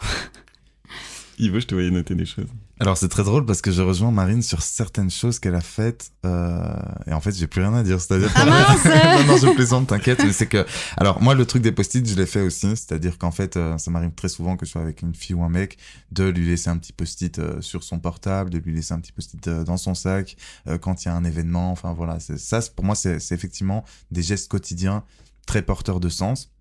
Ivo, 1.40 1.60
je 1.60 1.68
te 1.68 1.76
voyais 1.76 1.92
noter 1.92 2.16
des 2.16 2.26
choses. 2.26 2.50
Alors 2.80 2.96
c'est 2.96 3.08
très 3.08 3.24
drôle 3.24 3.44
parce 3.46 3.62
que 3.62 3.72
je 3.72 3.82
rejoins 3.82 4.12
Marine 4.12 4.44
sur 4.44 4.62
certaines 4.62 5.10
choses 5.10 5.40
qu'elle 5.40 5.56
a 5.56 5.62
faites 5.62 6.12
euh, 6.26 6.76
et 7.08 7.14
en 7.14 7.20
fait 7.20 7.32
j'ai 7.32 7.48
plus 7.48 7.62
rien 7.62 7.74
à 7.74 7.82
dire. 7.82 8.00
C'est-à-dire 8.00 8.32
Ah 8.36 8.46
non 9.18 9.34
non 9.34 9.38
je 9.38 9.48
plaisante, 9.56 9.88
t'inquiète. 9.88 10.24
Mais 10.24 10.32
c'est 10.32 10.46
que 10.46 10.66
alors 10.96 11.22
moi 11.22 11.34
le 11.34 11.46
truc 11.46 11.64
des 11.64 11.72
post-it 11.72 12.08
je 12.08 12.16
l'ai 12.16 12.28
fait 12.28 12.42
aussi, 12.42 12.70
c'est-à-dire 12.70 13.18
qu'en 13.18 13.32
fait 13.32 13.58
euh, 13.58 13.78
ça 13.80 13.90
m'arrive 13.90 14.12
très 14.12 14.30
souvent 14.30 14.58
que 14.58 14.66
je 14.66 14.72
sois 14.72 14.82
avec 14.82 15.02
une 15.02 15.16
fille 15.16 15.36
ou 15.36 15.44
un 15.44 15.50
mec 15.50 15.78
de 16.12 16.26
lui 16.26 16.46
laisser 16.46 16.70
un 16.70 16.78
petit 16.78 16.94
post-it 16.94 17.40
euh, 17.40 17.62
sur 17.62 17.84
son 17.84 18.00
portable, 18.00 18.52
de 18.52 18.60
lui 18.60 18.76
laisser 18.76 18.94
un 18.94 19.00
petit 19.00 19.12
post-it 19.12 19.48
euh, 19.48 19.64
dans 19.64 19.78
son 19.78 19.96
sac 19.96 20.38
quand 20.82 21.04
il 21.04 21.08
y 21.08 21.12
a 21.12 21.16
un 21.16 21.24
événement. 21.24 21.72
Enfin 21.72 21.94
voilà, 21.94 22.20
ça 22.20 22.60
pour 22.76 22.86
moi 22.86 22.94
c'est 22.94 23.18
effectivement 23.32 23.86
des 24.12 24.22
gestes 24.22 24.50
quotidiens 24.50 25.04
très 25.48 25.64
porteurs 25.64 26.00
de 26.00 26.10
sens 26.10 26.52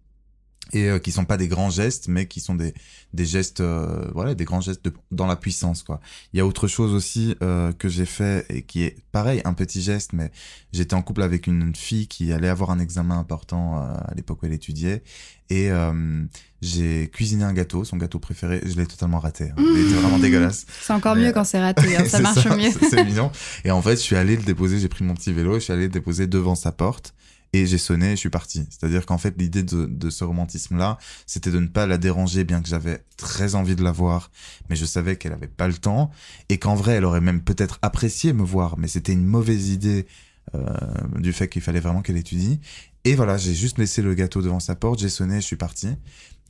et 0.73 0.89
euh, 0.91 0.99
qui 0.99 1.13
sont 1.13 1.25
pas 1.25 1.37
des 1.37 1.49
grands 1.49 1.71
gestes 1.71 2.09
mais 2.09 2.27
qui 2.27 2.41
sont 2.41 2.55
des 2.55 2.75
des 3.15 3.25
gestes 3.25 3.61
euh, 3.61 4.05
voilà 4.15 4.35
des 4.35 4.45
grands 4.45 4.61
gestes 4.61 4.85
de- 4.85 4.93
dans 5.13 5.27
la 5.27 5.37
puissance 5.37 5.83
quoi 5.85 6.01
il 6.33 6.39
y 6.39 6.41
a 6.41 6.47
autre 6.47 6.67
chose 6.67 6.93
aussi 6.93 7.37
euh, 7.43 7.73
que 7.73 7.89
j'ai 7.89 8.05
fait 8.05 8.45
et 8.51 8.63
qui 8.63 8.83
est 8.83 8.97
pareil 9.13 9.41
un 9.45 9.53
petit 9.55 9.81
geste 9.81 10.13
mais 10.13 10.33
j'étais 10.73 10.95
en 10.95 11.03
couple 11.03 11.23
avec 11.23 11.47
une 11.47 11.75
fille 11.77 12.09
qui 12.09 12.33
allait 12.33 12.49
avoir 12.49 12.71
un 12.71 12.81
examen 12.81 13.17
important 13.19 13.79
euh, 13.79 13.95
à 13.95 14.13
l'époque 14.17 14.43
où 14.43 14.47
elle 14.47 14.53
étudiait 14.53 15.03
et 15.51 15.71
euh, 15.71 16.25
j'ai 16.63 17.09
cuisiné 17.13 17.45
un 17.45 17.53
gâteau 17.53 17.85
son 17.85 17.97
gâteau 17.97 18.19
préféré 18.19 18.61
je 18.67 18.75
l'ai 18.75 18.87
totalement 18.87 19.21
raté 19.21 19.51
hein. 19.51 19.55
il 19.59 19.87
était 19.87 19.95
vraiment 20.01 20.19
dégueulasse 20.27 20.67
C'est 20.83 20.93
encore 20.93 21.15
Mais, 21.15 21.27
mieux 21.27 21.33
quand 21.33 21.45
c'est 21.45 21.61
raté, 21.63 21.97
hein, 21.97 22.05
ça 22.07 22.19
marche 22.21 22.45
mieux. 22.47 22.71
c'est- 22.73 22.91
C'est 22.91 23.05
mignon. 23.05 23.31
Et 23.65 23.71
en 23.71 23.81
fait, 23.83 23.97
je 23.97 24.01
suis 24.01 24.17
allé 24.17 24.37
le 24.37 24.43
déposer, 24.43 24.79
j'ai 24.79 24.89
pris 24.89 25.05
mon 25.05 25.15
petit 25.15 25.33
vélo, 25.33 25.55
je 25.55 25.61
suis 25.61 25.73
allé 25.73 25.83
le 25.85 25.89
déposer 25.91 26.27
devant 26.27 26.55
sa 26.55 26.73
porte 26.73 27.15
et 27.57 27.67
j'ai 27.67 27.79
sonné 27.79 28.11
je 28.11 28.17
suis 28.17 28.31
parti. 28.31 28.67
C'est-à-dire 28.71 29.07
qu'en 29.07 29.19
fait, 29.19 29.35
l'idée 29.39 29.63
de, 29.63 30.11
ce 30.11 30.25
romantisme-là, 30.25 30.99
c'était 31.27 31.51
de 31.51 31.59
ne 31.59 31.67
pas 31.67 31.87
la 31.87 31.99
déranger, 31.99 32.45
bien 32.45 32.63
que 32.63 32.69
j'avais 32.69 33.03
très 33.17 33.55
envie 33.55 33.77
de 33.77 33.83
la 33.83 33.93
voir, 33.93 34.31
mais 34.69 34.77
je 34.77 34.85
savais 34.85 35.17
qu'elle 35.17 35.33
avait 35.33 35.47
pas 35.47 35.69
le 35.69 35.75
temps 35.75 36.11
et 36.49 36.59
qu'en 36.59 36.75
vrai, 36.75 36.95
elle 36.95 37.05
aurait 37.05 37.21
même 37.21 37.41
peut-être 37.41 37.79
apprécié 37.83 38.33
me 38.33 38.43
voir, 38.43 38.79
mais 38.79 38.89
c'était 38.89 39.13
une 39.13 39.25
mauvaise 39.25 39.71
idée 39.71 40.07
euh, 40.55 40.77
du 41.19 41.33
fait 41.33 41.49
qu'il 41.49 41.63
fallait 41.63 41.81
vraiment 41.81 42.03
qu'elle 42.03 42.17
étudie. 42.17 42.61
Et 43.05 43.15
voilà, 43.15 43.37
j'ai 43.37 43.55
juste 43.55 43.79
laissé 43.79 44.03
le 44.03 44.15
gâteau 44.15 44.43
devant 44.43 44.61
sa 44.61 44.75
porte, 44.75 44.99
j'ai 44.99 45.09
sonné, 45.09 45.37
je 45.37 45.47
suis 45.47 45.57
parti. 45.57 45.89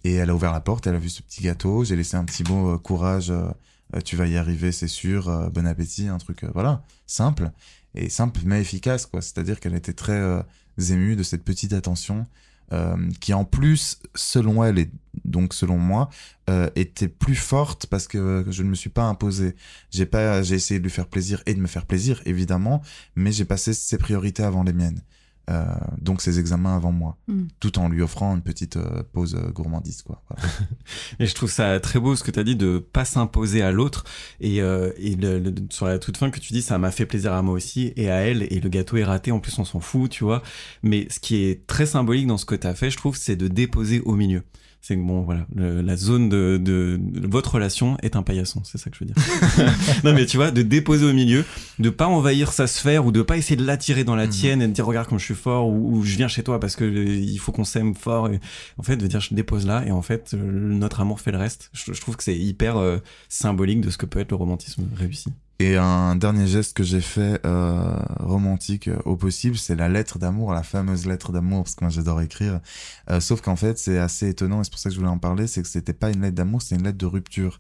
Et 0.05 0.15
elle 0.15 0.31
a 0.31 0.35
ouvert 0.35 0.53
la 0.53 0.61
porte, 0.61 0.87
elle 0.87 0.95
a 0.95 0.99
vu 0.99 1.09
ce 1.09 1.23
petit 1.23 1.43
gâteau, 1.43 1.85
j'ai 1.85 1.97
laissé 1.97 2.17
un 2.17 2.25
petit 2.25 2.45
mot 2.45 2.75
euh, 2.75 2.79
courage, 2.79 3.31
euh, 3.31 4.01
tu 4.05 4.17
vas 4.17 4.27
y 4.27 4.37
arriver, 4.37 4.73
c'est 4.73 4.89
sûr, 4.89 5.51
bon 5.53 5.67
appétit, 5.67 6.09
un 6.09 6.19
truc, 6.19 6.45
voilà, 6.53 6.83
simple. 7.07 7.53
Et 7.97 8.09
simple 8.11 8.41
mais 8.45 8.61
efficace, 8.61 9.07
quoi. 9.07 9.23
C'est-à-dire 9.23 9.61
qu'elle 9.61 9.75
était 9.75 9.93
très 9.93 10.19
euh, 10.19 10.43
émue 10.91 11.17
de 11.17 11.23
cette 11.23 11.45
petite 11.45 11.73
attention 11.73 12.27
euh, 12.73 12.97
qui, 13.21 13.33
en 13.33 13.45
plus, 13.45 14.01
selon 14.15 14.65
elle 14.65 14.79
et 14.79 14.91
donc 15.25 15.55
selon 15.55 15.79
moi, 15.79 16.11
euh, 16.51 16.69
était 16.75 17.09
plus 17.09 17.37
forte 17.37 17.87
parce 17.87 18.09
que 18.09 18.45
je 18.51 18.63
ne 18.63 18.69
me 18.69 18.75
suis 18.75 18.91
pas 18.91 19.05
imposé. 19.05 19.55
J'ai 19.91 20.07
pas, 20.07 20.43
j'ai 20.43 20.57
essayé 20.57 20.81
de 20.81 20.85
lui 20.85 20.91
faire 20.91 21.07
plaisir 21.07 21.43
et 21.47 21.55
de 21.55 21.61
me 21.61 21.67
faire 21.67 21.87
plaisir, 21.87 22.21
évidemment, 22.27 22.83
mais 23.15 23.33
j'ai 23.33 23.45
passé 23.45 23.73
ses 23.73 23.99
priorités 23.99 24.43
avant 24.43 24.63
les 24.63 24.73
miennes. 24.73 25.01
Euh, 25.49 25.65
donc 26.01 26.23
ses 26.23 26.41
examens 26.41 26.75
avant 26.75 26.91
moi, 26.91 27.17
Mm. 27.29 27.45
tout 27.61 27.79
en 27.79 27.89
lui 27.89 28.03
offrant 28.03 28.35
une 28.35 28.43
petite 28.43 28.77
euh, 28.79 29.05
pause 29.13 29.37
euh, 29.37 29.51
gourmandise, 29.53 30.03
quoi. 30.03 30.21
Voilà. 30.29 30.43
Et 31.21 31.27
je 31.27 31.35
trouve 31.37 31.51
ça 31.51 31.79
très 31.79 32.01
beau 32.01 32.17
ce 32.17 32.25
que 32.25 32.33
tu 32.33 32.41
as 32.41 32.45
dit 32.45 32.57
de 32.57 32.79
pas 32.79 33.05
s'imposer 33.05 33.63
à 33.63 33.71
l'autre. 33.71 34.03
Et, 34.41 34.61
euh, 34.61 34.91
et 34.99 35.15
le- 35.15 35.39
le- 35.39 35.55
sur 35.71 35.87
la 35.87 35.99
toute 36.01 36.17
fin 36.17 36.31
que 36.31 36.41
tu 36.41 36.53
dis, 36.53 36.63
ça 36.63 36.79
m'a 36.79 36.91
fait 36.91 37.07
plaisir 37.07 37.33
à 37.33 37.43
moi 37.43 37.55
aussi 37.55 37.93
et 37.95 38.11
à 38.11 38.17
elle. 38.17 38.43
Et 38.53 38.59
le 38.61 38.69
gâteau 38.69 38.97
est 38.97 39.05
raté, 39.05 39.31
en 39.31 39.39
plus 39.39 39.57
on 39.61 39.65
s'en 39.65 39.79
fout, 39.81 40.11
tu 40.11 40.25
vois. 40.25 40.43
Mais 40.83 41.07
ce 41.11 41.21
qui 41.21 41.37
est 41.45 41.65
très 41.69 41.87
symbolique 41.87 42.27
dans 42.27 42.39
ce 42.39 42.45
que 42.45 42.57
tu 42.57 42.67
as 42.67 42.75
fait, 42.75 42.91
je 42.91 42.97
trouve, 42.97 43.17
c'est 43.17 43.37
de 43.37 43.47
déposer 43.47 44.01
au 44.01 44.17
milieu. 44.17 44.43
C'est 44.89 44.95
que 44.95 45.01
bon, 45.03 45.23
voilà, 45.23 45.47
le- 45.53 45.81
la 45.83 45.97
zone 45.97 46.29
de, 46.29 46.61
de, 46.63 46.97
de 47.01 47.27
votre 47.27 47.55
relation 47.55 47.97
est 48.05 48.15
un 48.15 48.23
paillasson, 48.23 48.63
c'est 48.63 48.79
ça 48.79 48.89
que 48.89 48.97
je 48.97 49.05
veux 49.05 49.11
dire. 49.13 49.17
non 50.05 50.13
mais 50.15 50.27
tu 50.27 50.37
vois, 50.37 50.53
de 50.53 50.63
déposer 50.63 51.05
au 51.07 51.13
milieu, 51.13 51.45
de 51.81 51.91
pas 51.91 52.07
envahir 52.07 52.53
sa 52.53 52.69
sphère 52.69 53.05
ou 53.05 53.11
de 53.11 53.21
pas 53.23 53.37
essayer 53.37 53.57
de 53.57 53.65
l'attirer 53.67 54.05
dans 54.05 54.15
la 54.15 54.27
Mhm. 54.27 54.31
tienne 54.31 54.63
et 54.63 54.69
de 54.69 54.73
dire 54.73 54.87
regarde 54.87 55.09
comme 55.09 55.19
je 55.19 55.25
suis 55.25 55.35
fort 55.35 55.69
ou, 55.69 55.97
ou 55.97 56.03
je 56.05 56.17
viens 56.17 56.29
chez 56.29 56.45
toi 56.45 56.61
parce 56.61 56.77
que 56.77 56.85
euh, 56.85 57.05
il 57.05 57.39
faut 57.39 57.51
qu'on 57.51 57.65
s'aime 57.65 57.97
fort. 57.97 58.29
Et, 58.29 58.39
en 58.79 58.85
fait, 58.85 58.97
de 58.97 59.07
dire 59.09 59.19
je 59.21 59.35
dépose 59.35 59.67
là 59.67 59.85
et 59.85 59.91
en 59.91 60.03
fait 60.03 60.35
euh, 60.35 60.39
notre 60.53 61.01
amour 61.01 61.19
fait 61.19 61.33
le 61.33 61.39
reste. 61.39 61.69
Je, 61.73 61.93
je 61.93 62.01
trouve 62.01 62.17
que 62.17 62.23
c'est 62.23 62.39
hyper 62.39 62.77
euh, 62.77 62.99
symbolique 63.29 63.81
de 63.81 63.91
ce 63.91 63.99
que 63.99 64.07
peut 64.07 64.21
être 64.21 64.31
le 64.31 64.37
romantisme 64.37 64.85
réussi. 64.95 65.31
Et 65.59 65.77
un 65.77 66.17
dernier 66.17 66.47
geste 66.47 66.77
que 66.77 66.83
j'ai 66.83 67.01
fait 67.01 67.41
euh, 67.47 67.99
romantique 68.21 68.89
euh, 68.89 68.99
au 69.07 69.17
possible, 69.17 69.57
c'est 69.57 69.75
la 69.75 69.89
lettre 69.89 70.19
d'amour, 70.19 70.53
la 70.53 70.63
fameuse 70.63 71.07
lettre 71.07 71.33
d'amour, 71.33 71.65
parce 71.65 71.75
que 71.75 71.85
moi 71.85 71.91
j'adore 71.91 72.21
écrire. 72.21 72.61
Euh, 73.09 73.21
sauf 73.21 73.41
qu'en 73.41 73.57
fait, 73.57 73.79
c'est 73.79 73.99
assez 73.99 74.29
étonnant, 74.29 74.61
et 74.61 74.65
c'est 74.65 74.71
pour 74.71 74.79
ça 74.79 74.91
que 74.91 74.95
je 74.95 75.01
voulais 75.01 75.11
en 75.11 75.19
parler, 75.19 75.47
c'est 75.47 75.63
que 75.63 75.69
c'était 75.69 75.95
pas 75.95 76.11
une 76.11 76.21
lettre 76.21 76.35
d'amour, 76.35 76.61
c'était 76.61 76.77
une 76.77 76.85
lettre 76.85 76.99
de 76.99 77.07
rupture. 77.07 77.59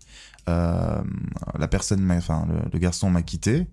Euh, 0.51 1.03
la 1.59 1.69
personne, 1.69 2.11
enfin 2.13 2.47
le, 2.49 2.69
le 2.71 2.79
garçon 2.79 3.09
m'a 3.09 3.23
quitté, 3.23 3.67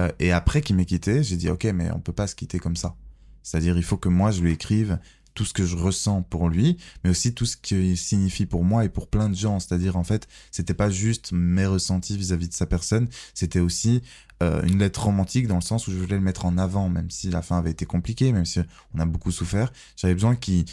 euh, 0.00 0.10
et 0.20 0.30
après 0.30 0.60
qu'il 0.60 0.76
m'ait 0.76 0.86
quitté, 0.86 1.24
j'ai 1.24 1.36
dit 1.36 1.50
ok, 1.50 1.64
mais 1.74 1.90
on 1.90 1.98
peut 1.98 2.12
pas 2.12 2.28
se 2.28 2.36
quitter 2.36 2.60
comme 2.60 2.76
ça. 2.76 2.94
C'est-à-dire, 3.42 3.76
il 3.76 3.82
faut 3.82 3.96
que 3.96 4.08
moi 4.08 4.30
je 4.30 4.42
lui 4.42 4.52
écrive 4.52 4.98
tout 5.40 5.46
ce 5.46 5.54
que 5.54 5.64
je 5.64 5.74
ressens 5.74 6.20
pour 6.20 6.50
lui, 6.50 6.76
mais 7.02 7.08
aussi 7.08 7.32
tout 7.32 7.46
ce 7.46 7.56
qu'il 7.56 7.96
signifie 7.96 8.44
pour 8.44 8.62
moi 8.62 8.84
et 8.84 8.90
pour 8.90 9.06
plein 9.06 9.30
de 9.30 9.34
gens. 9.34 9.58
C'est-à-dire, 9.58 9.96
en 9.96 10.04
fait, 10.04 10.28
c'était 10.50 10.74
pas 10.74 10.90
juste 10.90 11.32
mes 11.32 11.64
ressentis 11.64 12.14
vis-à-vis 12.18 12.50
de 12.50 12.52
sa 12.52 12.66
personne, 12.66 13.08
c'était 13.32 13.60
aussi 13.60 14.02
euh, 14.42 14.60
une 14.64 14.80
lettre 14.80 15.02
romantique 15.02 15.46
dans 15.46 15.54
le 15.54 15.62
sens 15.62 15.88
où 15.88 15.92
je 15.92 15.96
voulais 15.96 16.16
le 16.16 16.20
mettre 16.20 16.44
en 16.44 16.58
avant, 16.58 16.90
même 16.90 17.08
si 17.08 17.30
la 17.30 17.40
fin 17.40 17.56
avait 17.56 17.70
été 17.70 17.86
compliquée, 17.86 18.32
même 18.32 18.44
si 18.44 18.60
on 18.92 18.98
a 18.98 19.06
beaucoup 19.06 19.32
souffert. 19.32 19.72
J'avais 19.96 20.12
besoin 20.12 20.36
qu'il 20.36 20.66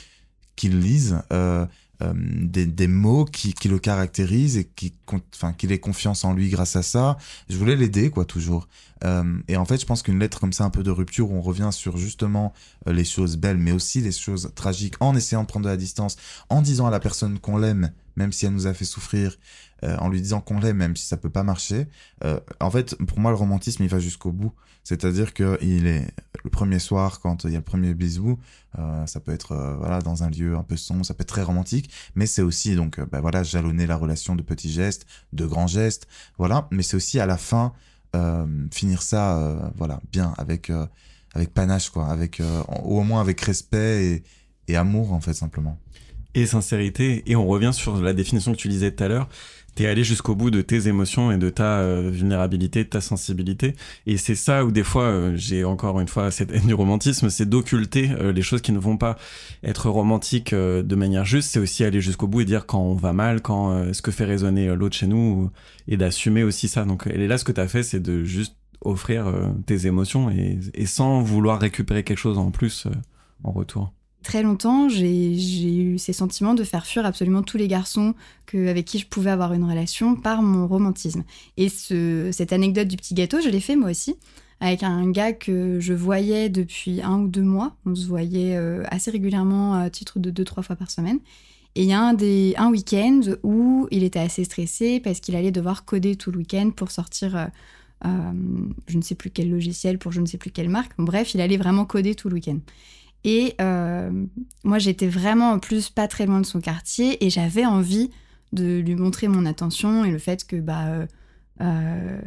qu'il 0.58 0.82
lise 0.82 1.22
euh, 1.32 1.66
euh, 2.02 2.14
des, 2.16 2.66
des 2.66 2.88
mots 2.88 3.26
qui, 3.26 3.54
qui 3.54 3.68
le 3.68 3.80
caractérisent 3.80 4.58
et 4.58 4.66
qui, 4.66 4.94
enfin, 5.34 5.54
qu'il 5.54 5.72
ait 5.72 5.80
confiance 5.80 6.24
en 6.26 6.34
lui 6.34 6.50
grâce 6.50 6.76
à 6.76 6.84
ça. 6.84 7.18
Je 7.50 7.58
voulais 7.58 7.76
l'aider, 7.76 8.10
quoi, 8.10 8.26
toujours. 8.26 8.68
Euh, 9.04 9.40
et 9.48 9.58
en 9.58 9.66
fait, 9.66 9.80
je 9.80 9.86
pense 9.86 10.04
qu'une 10.04 10.20
lettre 10.20 10.40
comme 10.40 10.54
ça, 10.54 10.64
un 10.64 10.70
peu 10.70 10.84
de 10.84 10.92
rupture, 10.92 11.32
où 11.32 11.36
on 11.36 11.42
revient 11.42 11.70
sur 11.72 11.98
justement 11.98 12.54
euh, 12.88 12.94
les 12.94 13.06
choses 13.06 13.38
belles, 13.38 13.58
mais 13.58 13.72
aussi 13.72 14.02
les 14.02 14.12
choses 14.12 14.52
tragiques, 14.56 14.96
en 15.00 15.16
essayant 15.16 15.42
de 15.42 15.48
prendre 15.48 15.66
de 15.66 15.70
la 15.70 15.78
distance, 15.78 16.18
en 16.50 16.62
disant 16.62 16.88
à 16.88 16.92
la 16.92 17.00
personne 17.00 17.40
qu'on 17.40 17.58
l'aime, 17.58 17.92
même 18.18 18.34
si 18.34 18.46
elle 18.46 18.54
nous 18.54 18.68
a 18.68 18.74
fait 18.74 18.84
souffrir, 18.84 19.38
euh, 19.84 19.96
en 19.98 20.10
lui 20.10 20.20
disant 20.20 20.42
qu'on 20.42 20.60
l'aime, 20.60 20.78
même 20.78 20.96
si 20.96 21.06
ça 21.06 21.18
peut 21.18 21.30
pas 21.30 21.44
marcher. 21.44 21.88
Euh, 22.24 22.40
en 22.60 22.72
fait, 22.72 22.96
pour 23.06 23.20
moi, 23.20 23.32
le 23.32 23.38
romantisme, 23.38 23.84
il 23.84 23.90
va 23.90 24.00
jusqu'au 24.00 24.32
bout. 24.32 24.52
C'est-à-dire 24.84 25.34
que 25.34 25.58
il 25.62 25.86
est 25.86 26.08
le 26.44 26.50
premier 26.50 26.80
soir, 26.80 27.20
quand 27.20 27.44
il 27.44 27.52
y 27.52 27.56
a 27.56 27.60
le 27.60 27.64
premier 27.64 27.94
bisou, 27.94 28.40
euh, 28.80 29.06
ça 29.06 29.20
peut 29.20 29.34
être 29.34 29.76
voilà 29.80 30.02
dans 30.02 30.24
un 30.24 30.30
lieu 30.30 30.56
un 30.56 30.64
peu 30.64 30.78
sombre, 30.78 31.06
ça 31.06 31.14
peut 31.14 31.24
être 31.24 31.28
très 31.28 31.44
romantique, 31.44 31.92
mais 32.16 32.26
c'est 32.26 32.42
aussi 32.42 32.74
donc 32.78 33.02
bah, 33.12 33.20
voilà 33.20 33.44
jalonner 33.44 33.86
la 33.86 33.98
relation 33.98 34.34
de 34.38 34.42
petits 34.42 34.72
gestes, 34.72 35.06
de 35.34 35.46
grands 35.46 35.68
gestes, 35.68 36.08
voilà. 36.38 36.70
Mais 36.72 36.84
c'est 36.84 36.96
aussi 36.96 37.20
à 37.20 37.26
la 37.26 37.38
fin 37.38 37.74
finir 38.72 39.04
ça 39.04 39.72
voilà 39.76 40.00
bien 40.12 40.34
avec 40.38 40.72
avec 41.36 41.54
panache 41.54 41.90
quoi, 41.90 42.08
avec 42.08 42.42
ou 42.84 42.98
au 42.98 43.04
moins 43.04 43.20
avec 43.20 43.42
respect 43.42 44.24
et 44.70 44.76
amour 44.78 45.12
en 45.12 45.20
fait 45.20 45.34
simplement. 45.34 45.78
Et 46.34 46.46
sincérité. 46.46 47.24
Et 47.26 47.36
on 47.36 47.48
revient 47.48 47.72
sur 47.74 48.00
la 48.02 48.13
définition 48.13 48.52
que 48.52 48.58
tu 48.58 48.68
disais 48.68 48.92
tout 48.92 49.04
à 49.04 49.08
l'heure. 49.08 49.28
T'es 49.76 49.86
allé 49.86 50.04
jusqu'au 50.04 50.34
bout 50.34 50.50
de 50.50 50.62
tes 50.62 50.88
émotions 50.88 51.32
et 51.32 51.38
de 51.38 51.50
ta 51.52 51.80
euh, 51.82 52.10
vulnérabilité, 52.12 52.84
de 52.84 52.90
ta 52.90 53.00
sensibilité. 53.00 53.76
Et 54.08 54.18
c'est 54.18 54.34
ça 54.34 54.66
où 54.66 54.72
des 54.72 54.84
fois, 54.84 55.04
euh, 55.04 55.34
j'ai 55.36 55.63
encore 55.63 56.00
une 56.00 56.08
fois 56.08 56.32
cette 56.32 56.52
haine 56.52 56.66
du 56.66 56.74
romantisme, 56.74 57.30
c'est 57.30 57.48
d'occulter 57.48 58.10
euh, 58.20 58.32
les 58.32 58.42
choses 58.42 58.62
qui 58.63 58.72
ne 58.72 58.80
vont 58.80 58.98
pas 58.98 59.18
être 59.63 59.90
romantiques 59.92 60.54
de 60.56 60.96
manière 60.96 61.26
juste. 61.26 61.52
C'est 61.52 61.60
aussi 61.60 61.84
aller 61.84 62.02
jusqu'au 62.02 62.26
bout 62.28 62.42
et 62.42 62.46
dire 62.46 62.66
quand 62.66 62.82
on 62.82 62.96
va 62.96 63.13
mal, 63.13 63.42
quand 63.42 63.94
ce 63.94 64.02
que 64.02 64.10
fait 64.10 64.26
résonner 64.26 64.76
l'autre 64.76 64.96
chez 64.96 65.06
nous, 65.08 65.18
ou- 65.18 65.52
et 65.88 65.96
d'assumer 65.96 66.44
aussi 66.44 66.68
ça. 66.68 66.84
Donc 66.84 67.06
et 67.06 67.28
là, 67.28 67.38
ce 67.38 67.44
que 67.44 67.52
t'as 67.52 67.68
fait, 67.68 67.84
c'est 67.84 68.00
de 68.00 68.24
juste 68.24 68.56
offrir 68.82 69.32
tes 69.68 69.86
émotions 69.86 70.32
et, 70.32 70.86
sans 70.88 71.22
vouloir 71.22 71.60
récupérer 71.60 72.04
quelque 72.04 72.18
chose 72.18 72.40
en 72.40 72.50
plus 72.50 72.88
en 73.44 73.52
retour. 73.52 73.94
Très 74.28 74.44
longtemps, 74.44 74.90
j'ai 74.90 75.78
eu 75.78 75.98
ces 75.98 76.12
sentiments 76.12 76.54
de 76.54 76.66
faire 76.66 76.86
fuir 76.86 77.06
absolument 77.06 77.44
tous 77.44 77.58
les 77.58 77.70
garçons 77.70 78.13
avec 78.54 78.86
qui 78.86 79.00
je 79.00 79.08
pouvais 79.08 79.30
avoir 79.30 79.54
une 79.54 79.63
relation 79.63 80.16
par 80.16 80.42
mon 80.42 80.68
romantisme. 80.68 81.24
Et 81.56 81.70
ce, 81.70 82.30
cette 82.34 82.52
anecdote 82.52 82.90
du 82.90 82.98
petit 82.98 83.13
gâteau, 83.13 83.40
je 83.42 83.48
l'ai 83.48 83.62
fait 83.62 83.78
moi 83.78 83.90
aussi 83.90 84.16
avec 84.60 84.84
un 84.84 85.10
gars 85.12 85.32
que 85.32 85.80
je 85.80 85.94
voyais 85.94 86.50
depuis 86.50 87.02
un 87.02 87.22
ou 87.22 87.28
deux 87.28 87.42
mois. 87.42 87.76
On 87.86 87.96
se 87.96 88.06
voyait 88.06 88.58
euh, 88.58 88.84
assez 88.90 89.12
régulièrement 89.12 89.76
à 89.76 89.90
titre 89.90 90.20
de 90.20 90.30
deux, 90.30 90.44
trois 90.44 90.63
fois 90.63 90.76
par 90.76 90.92
semaine. 90.92 91.20
Et 91.76 91.84
il 91.84 91.88
y 91.88 91.94
a 91.94 92.02
un 92.02 92.70
week-end 92.70 93.22
où 93.44 93.88
il 93.92 94.04
était 94.04 94.20
assez 94.20 94.44
stressé 94.44 95.00
parce 95.00 95.20
qu'il 95.20 95.36
allait 95.36 95.52
devoir 95.52 95.86
coder 95.86 96.16
tout 96.16 96.32
le 96.32 96.40
week-end 96.40 96.72
pour 96.76 96.92
sortir 96.92 97.36
euh, 97.38 97.46
euh, 98.06 98.10
je 98.88 98.98
ne 98.98 99.02
sais 99.02 99.16
plus 99.16 99.30
quel 99.30 99.50
logiciel 99.50 99.98
pour 100.00 100.12
je 100.12 100.22
ne 100.22 100.26
sais 100.26 100.38
plus 100.38 100.52
quelle 100.52 100.70
marque. 100.70 100.92
bref, 100.98 101.34
il 101.34 101.42
allait 101.42 101.58
vraiment 101.58 101.86
coder 101.86 102.16
tout 102.16 102.30
le 102.30 102.36
week-end. 102.36 102.60
Et 103.24 103.56
moi, 104.64 104.80
j'étais 104.80 105.08
vraiment 105.08 105.52
en 105.52 105.60
plus 105.60 105.90
pas 105.90 106.08
très 106.08 106.26
loin 106.26 106.40
de 106.42 106.46
son 106.46 106.62
quartier 106.62 107.26
et 107.26 107.30
j'avais 107.30 107.66
envie 107.66 108.10
de 108.54 108.80
lui 108.80 108.96
montrer 108.96 109.28
mon 109.28 109.46
attention 109.46 110.06
et 110.06 110.12
le 110.12 110.20
fait 110.20 110.46
que 110.46 110.56
bah, 110.56 111.06
euh, 111.60 112.22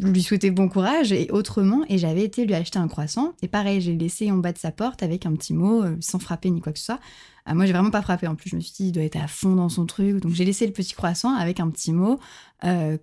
lui 0.00 0.22
souhaiter 0.22 0.52
bon 0.52 0.68
courage 0.68 1.12
et 1.12 1.28
autrement. 1.30 1.84
Et 1.88 1.98
j'avais 1.98 2.22
été 2.22 2.44
lui 2.46 2.54
acheter 2.54 2.78
un 2.78 2.88
croissant. 2.88 3.34
Et 3.42 3.48
pareil, 3.48 3.80
j'ai 3.80 3.96
laissé 3.96 4.30
en 4.30 4.36
bas 4.36 4.52
de 4.52 4.58
sa 4.58 4.70
porte 4.70 5.02
avec 5.02 5.26
un 5.26 5.32
petit 5.32 5.54
mot, 5.54 5.82
euh, 5.82 5.96
sans 6.00 6.18
frapper 6.18 6.50
ni 6.50 6.60
quoi 6.60 6.72
que 6.72 6.78
ce 6.78 6.86
soit. 6.86 7.00
Euh, 7.48 7.54
moi, 7.54 7.66
j'ai 7.66 7.72
vraiment 7.72 7.90
pas 7.90 8.02
frappé. 8.02 8.26
En 8.26 8.36
plus, 8.36 8.50
je 8.50 8.56
me 8.56 8.60
suis 8.60 8.74
dit, 8.76 8.84
il 8.88 8.92
doit 8.92 9.02
être 9.02 9.16
à 9.16 9.26
fond 9.26 9.54
dans 9.54 9.68
son 9.68 9.86
truc. 9.86 10.20
Donc, 10.20 10.32
j'ai 10.32 10.44
laissé 10.44 10.66
le 10.66 10.72
petit 10.72 10.94
croissant 10.94 11.34
avec 11.34 11.58
un 11.58 11.68
petit 11.70 11.92
mot, 11.92 12.18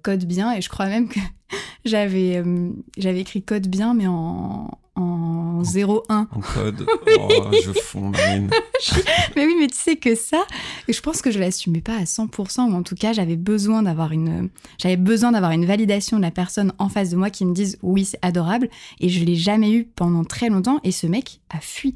code 0.03 0.25
bien. 0.25 0.53
Et 0.53 0.61
je 0.61 0.69
crois 0.69 0.87
même 0.87 1.09
que 1.09 1.19
j'avais 1.85 3.19
écrit 3.19 3.43
code 3.43 3.67
bien, 3.67 3.93
mais 3.93 4.07
en, 4.07 4.69
en 4.95 5.61
0-1. 5.63 6.03
En 6.09 6.25
code. 6.39 6.85
Oh, 7.19 7.51
je 7.63 7.71
fonds, 7.71 8.11
Mais 9.35 9.45
oui, 9.45 9.55
mais 9.59 9.67
tu 9.67 9.77
sais 9.77 9.95
que 9.95 10.15
ça, 10.15 10.45
je 10.87 10.99
pense 11.01 11.21
que 11.21 11.31
je 11.31 11.39
l'assumais 11.39 11.81
pas 11.81 11.95
à 11.97 12.03
100%, 12.03 12.71
ou 12.71 12.75
en 12.75 12.83
tout 12.83 12.95
cas, 12.95 13.13
j'avais 13.13 13.35
besoin 13.35 13.83
d'avoir 13.83 14.11
une, 14.11 14.49
j'avais 14.77 14.97
besoin 14.97 15.31
d'avoir 15.31 15.51
une 15.51 15.65
validation 15.65 16.17
de 16.17 16.21
la 16.21 16.31
personne 16.31 16.73
en 16.77 16.89
face 16.89 17.09
de 17.09 17.15
moi 17.15 17.29
qui 17.29 17.45
me 17.45 17.53
dise 17.53 17.77
oui, 17.81 18.05
c'est 18.05 18.19
adorable. 18.21 18.69
Et 18.99 19.09
je 19.09 19.23
l'ai 19.23 19.35
jamais 19.35 19.71
eu 19.71 19.85
pendant 19.85 20.23
très 20.23 20.49
longtemps. 20.49 20.79
Et 20.83 20.91
ce 20.91 21.07
mec 21.07 21.41
a 21.49 21.59
fui 21.59 21.95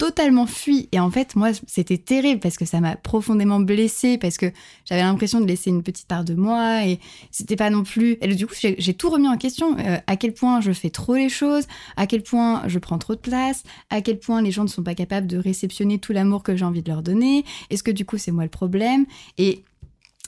totalement 0.00 0.46
fui. 0.46 0.88
Et 0.92 0.98
en 0.98 1.10
fait, 1.10 1.36
moi, 1.36 1.50
c'était 1.66 1.98
terrible 1.98 2.40
parce 2.40 2.56
que 2.56 2.64
ça 2.64 2.80
m'a 2.80 2.96
profondément 2.96 3.60
blessée, 3.60 4.16
parce 4.16 4.38
que 4.38 4.50
j'avais 4.86 5.02
l'impression 5.02 5.42
de 5.42 5.46
laisser 5.46 5.68
une 5.68 5.82
petite 5.82 6.08
part 6.08 6.24
de 6.24 6.32
moi 6.32 6.86
et 6.86 7.00
c'était 7.30 7.54
pas 7.54 7.68
non 7.68 7.82
plus. 7.82 8.16
Et 8.22 8.34
du 8.34 8.46
coup, 8.46 8.54
j'ai 8.56 8.94
tout 8.94 9.10
remis 9.10 9.28
en 9.28 9.36
question. 9.36 9.76
Euh, 9.78 9.98
à 10.06 10.16
quel 10.16 10.32
point 10.32 10.62
je 10.62 10.72
fais 10.72 10.88
trop 10.88 11.16
les 11.16 11.28
choses, 11.28 11.66
à 11.98 12.06
quel 12.06 12.22
point 12.22 12.62
je 12.66 12.78
prends 12.78 12.96
trop 12.96 13.14
de 13.14 13.20
place, 13.20 13.62
à 13.90 14.00
quel 14.00 14.18
point 14.18 14.40
les 14.40 14.52
gens 14.52 14.62
ne 14.62 14.68
sont 14.68 14.82
pas 14.82 14.94
capables 14.94 15.26
de 15.26 15.36
réceptionner 15.36 15.98
tout 15.98 16.14
l'amour 16.14 16.42
que 16.42 16.56
j'ai 16.56 16.64
envie 16.64 16.82
de 16.82 16.88
leur 16.88 17.02
donner. 17.02 17.44
Est-ce 17.68 17.82
que 17.82 17.90
du 17.90 18.06
coup, 18.06 18.16
c'est 18.16 18.32
moi 18.32 18.44
le 18.44 18.48
problème? 18.48 19.04
Et 19.36 19.64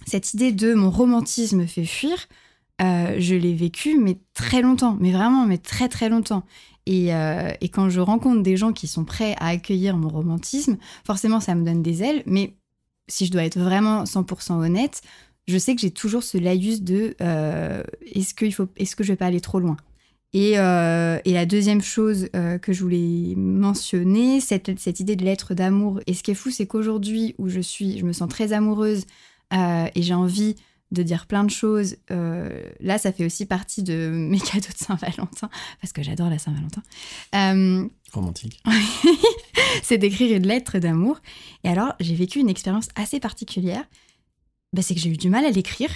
cette 0.04 0.34
idée 0.34 0.52
de 0.52 0.74
mon 0.74 0.90
romantisme 0.90 1.66
fait 1.66 1.86
fuir, 1.86 2.28
euh, 2.82 3.14
je 3.18 3.34
l'ai 3.34 3.54
vécu, 3.54 3.98
mais 3.98 4.18
très 4.34 4.60
longtemps, 4.60 4.96
mais 5.00 5.12
vraiment, 5.12 5.46
mais 5.46 5.58
très 5.58 5.88
très 5.88 6.10
longtemps. 6.10 6.42
Euh, 6.88 7.52
et, 7.60 7.68
quand 7.68 7.88
je 7.90 8.00
rencontre 8.00 8.42
des 8.42 8.56
gens 8.56 8.72
qui 8.72 8.86
sont 8.86 9.04
prêts 9.04 9.36
à 9.38 9.48
accueillir 9.48 9.96
mon 9.96 10.08
romantisme, 10.08 10.78
forcément, 11.04 11.40
ça 11.40 11.54
me 11.54 11.64
donne 11.64 11.82
des 11.82 12.02
ailes. 12.02 12.22
Mais 12.26 12.54
si 13.08 13.26
je 13.26 13.30
dois 13.30 13.44
être 13.44 13.58
vraiment 13.58 14.04
100% 14.04 14.54
honnête, 14.54 15.02
je 15.46 15.58
sais 15.58 15.74
que 15.74 15.80
j'ai 15.80 15.90
toujours 15.90 16.22
ce 16.22 16.38
laïus 16.38 16.82
de 16.82 17.14
euh, 17.20 17.82
est-ce 18.14 18.34
que, 18.34 18.48
faut, 18.50 18.68
est 18.76 18.94
que 18.94 19.04
je 19.04 19.12
vais 19.12 19.16
pas 19.16 19.26
aller 19.26 19.40
trop 19.40 19.60
loin? 19.60 19.76
Et, 20.32 20.58
euh, 20.58 21.18
et, 21.24 21.32
la 21.34 21.44
deuxième 21.44 21.82
chose 21.82 22.30
que 22.32 22.72
je 22.72 22.82
voulais 22.82 23.34
mentionner, 23.36 24.40
cette, 24.40 24.78
cette 24.78 24.98
idée 24.98 25.14
de 25.14 25.24
lettre 25.24 25.52
d'amour. 25.52 26.00
Et 26.06 26.14
ce 26.14 26.22
qui 26.22 26.30
est 26.30 26.34
fou, 26.34 26.50
c'est 26.50 26.66
qu'aujourd'hui, 26.66 27.34
où 27.36 27.48
je 27.48 27.60
suis, 27.60 27.98
je 27.98 28.04
me 28.06 28.14
sens 28.14 28.30
très 28.30 28.54
amoureuse 28.54 29.04
et 29.52 30.02
j'ai 30.02 30.14
envie 30.14 30.56
de 30.92 31.02
dire 31.02 31.26
plein 31.26 31.42
de 31.42 31.50
choses. 31.50 31.96
Euh, 32.10 32.62
là, 32.80 32.98
ça 32.98 33.12
fait 33.12 33.24
aussi 33.24 33.46
partie 33.46 33.82
de 33.82 34.10
mes 34.14 34.38
cadeaux 34.38 34.68
de 34.68 34.84
Saint-Valentin, 34.84 35.50
parce 35.80 35.92
que 35.92 36.02
j'adore 36.02 36.30
la 36.30 36.38
Saint-Valentin. 36.38 36.82
Euh, 37.34 37.88
Romantique. 38.12 38.62
c'est 39.82 39.98
d'écrire 39.98 40.36
une 40.36 40.46
lettre 40.46 40.78
d'amour. 40.78 41.20
Et 41.64 41.68
alors, 41.68 41.94
j'ai 41.98 42.14
vécu 42.14 42.38
une 42.38 42.50
expérience 42.50 42.88
assez 42.94 43.20
particulière. 43.20 43.84
Bah, 44.72 44.82
c'est 44.82 44.94
que 44.94 45.00
j'ai 45.00 45.10
eu 45.10 45.16
du 45.16 45.30
mal 45.30 45.44
à 45.44 45.50
l'écrire, 45.50 45.90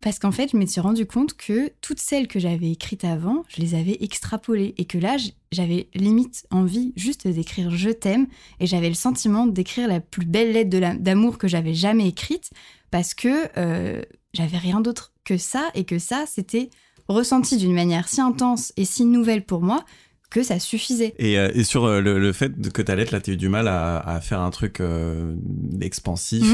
parce 0.00 0.18
qu'en 0.18 0.30
fait, 0.30 0.52
je 0.52 0.56
me 0.56 0.64
suis 0.64 0.80
rendu 0.80 1.06
compte 1.06 1.34
que 1.34 1.72
toutes 1.80 1.98
celles 1.98 2.28
que 2.28 2.38
j'avais 2.38 2.70
écrites 2.70 3.04
avant, 3.04 3.44
je 3.48 3.60
les 3.60 3.74
avais 3.74 3.96
extrapolées. 4.00 4.74
Et 4.78 4.84
que 4.84 4.96
là, 4.96 5.16
j'avais 5.50 5.88
limite 5.94 6.46
envie 6.50 6.92
juste 6.94 7.26
d'écrire 7.26 7.70
Je 7.70 7.90
t'aime. 7.90 8.28
Et 8.60 8.66
j'avais 8.66 8.88
le 8.88 8.94
sentiment 8.94 9.46
d'écrire 9.46 9.88
la 9.88 10.00
plus 10.00 10.24
belle 10.24 10.52
lettre 10.52 10.70
d'amour 11.00 11.36
que 11.36 11.48
j'avais 11.48 11.74
jamais 11.74 12.06
écrite, 12.06 12.50
parce 12.92 13.12
que 13.12 13.48
euh, 13.56 14.02
j'avais 14.34 14.58
rien 14.58 14.80
d'autre 14.80 15.12
que 15.24 15.36
ça 15.36 15.68
et 15.74 15.84
que 15.84 15.98
ça, 15.98 16.24
c'était 16.26 16.70
ressenti 17.08 17.56
d'une 17.56 17.74
manière 17.74 18.08
si 18.08 18.20
intense 18.20 18.72
et 18.76 18.84
si 18.84 19.04
nouvelle 19.04 19.44
pour 19.44 19.62
moi 19.62 19.84
que 20.30 20.42
ça 20.42 20.58
suffisait. 20.58 21.14
Et, 21.18 21.38
euh, 21.38 21.64
sur 21.64 21.84
euh, 21.84 22.00
le, 22.00 22.32
fait 22.32 22.70
que 22.72 22.82
ta 22.82 22.94
lettre, 22.94 23.14
là, 23.14 23.20
tu 23.20 23.30
as 23.30 23.34
eu 23.34 23.36
du 23.36 23.48
mal 23.48 23.66
à, 23.68 24.20
faire 24.20 24.40
un 24.40 24.50
truc 24.50 24.80
euh, 24.80 25.34
expansif, 25.80 26.44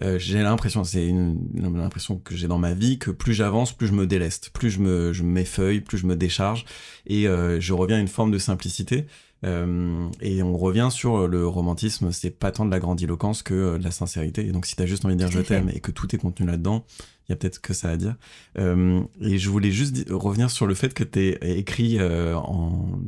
mhm. 0.00 0.18
j'ai 0.18 0.42
l'impression, 0.42 0.84
c'est 0.84 1.06
une, 1.06 1.38
l'impression 1.54 2.16
que 2.16 2.34
j'ai 2.34 2.48
dans 2.48 2.58
ma 2.58 2.74
vie, 2.74 2.98
que 2.98 3.10
plus 3.10 3.34
j'avance, 3.34 3.72
plus 3.72 3.88
je 3.88 3.92
me 3.92 4.06
déleste, 4.06 4.50
plus 4.52 4.70
je 4.70 4.80
me 4.80 5.12
je 5.12 5.22
m'effeuille, 5.22 5.80
plus 5.80 5.98
je 5.98 6.06
me 6.06 6.16
décharge, 6.16 6.64
et 7.06 7.24
je 7.24 7.72
reviens 7.72 7.96
à 7.96 8.00
une 8.00 8.08
forme 8.08 8.30
de 8.30 8.38
simplicité. 8.38 9.06
Et 9.42 10.42
on 10.42 10.56
revient 10.56 10.88
sur 10.90 11.28
le 11.28 11.46
romantisme, 11.46 12.12
c'est 12.12 12.30
pas 12.30 12.52
tant 12.52 12.64
de 12.64 12.70
la 12.70 12.78
grandiloquence 12.78 13.42
que 13.42 13.76
de 13.76 13.84
la 13.84 13.90
sincérité. 13.90 14.46
Et 14.46 14.52
donc, 14.52 14.66
si 14.66 14.76
t'as 14.76 14.86
juste 14.86 15.04
envie 15.04 15.14
de 15.14 15.20
dire 15.20 15.30
je 15.30 15.40
t'aime 15.40 15.70
et 15.72 15.80
que 15.80 15.90
tout 15.90 16.14
est 16.14 16.18
contenu 16.18 16.46
là-dedans, 16.46 16.84
il 17.28 17.32
y 17.32 17.34
a 17.34 17.36
peut-être 17.36 17.60
que 17.60 17.74
ça 17.74 17.90
à 17.90 17.96
dire. 17.96 18.16
Euh, 18.58 19.02
et 19.20 19.36
je 19.36 19.50
voulais 19.50 19.70
juste 19.70 20.06
revenir 20.08 20.50
sur 20.50 20.66
le 20.66 20.74
fait 20.74 20.94
que 20.94 21.04
t'es 21.04 21.38
écrit 21.42 21.98
euh, 21.98 22.34
en 22.34 23.00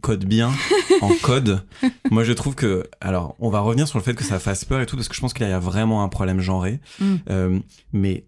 code 0.00 0.24
bien, 0.24 0.50
en 1.02 1.12
code. 1.22 1.62
Moi, 2.10 2.24
je 2.24 2.32
trouve 2.32 2.54
que, 2.54 2.84
alors, 3.02 3.36
on 3.40 3.50
va 3.50 3.60
revenir 3.60 3.86
sur 3.86 3.98
le 3.98 4.04
fait 4.04 4.14
que 4.14 4.24
ça 4.24 4.38
fasse 4.38 4.64
peur 4.64 4.80
et 4.80 4.86
tout, 4.86 4.96
parce 4.96 5.08
que 5.08 5.14
je 5.14 5.20
pense 5.20 5.34
qu'il 5.34 5.46
y 5.46 5.52
a 5.52 5.58
vraiment 5.58 6.02
un 6.02 6.08
problème 6.08 6.40
genré. 6.40 6.80
Mm. 6.98 7.14
Euh, 7.28 7.60
mais 7.92 8.24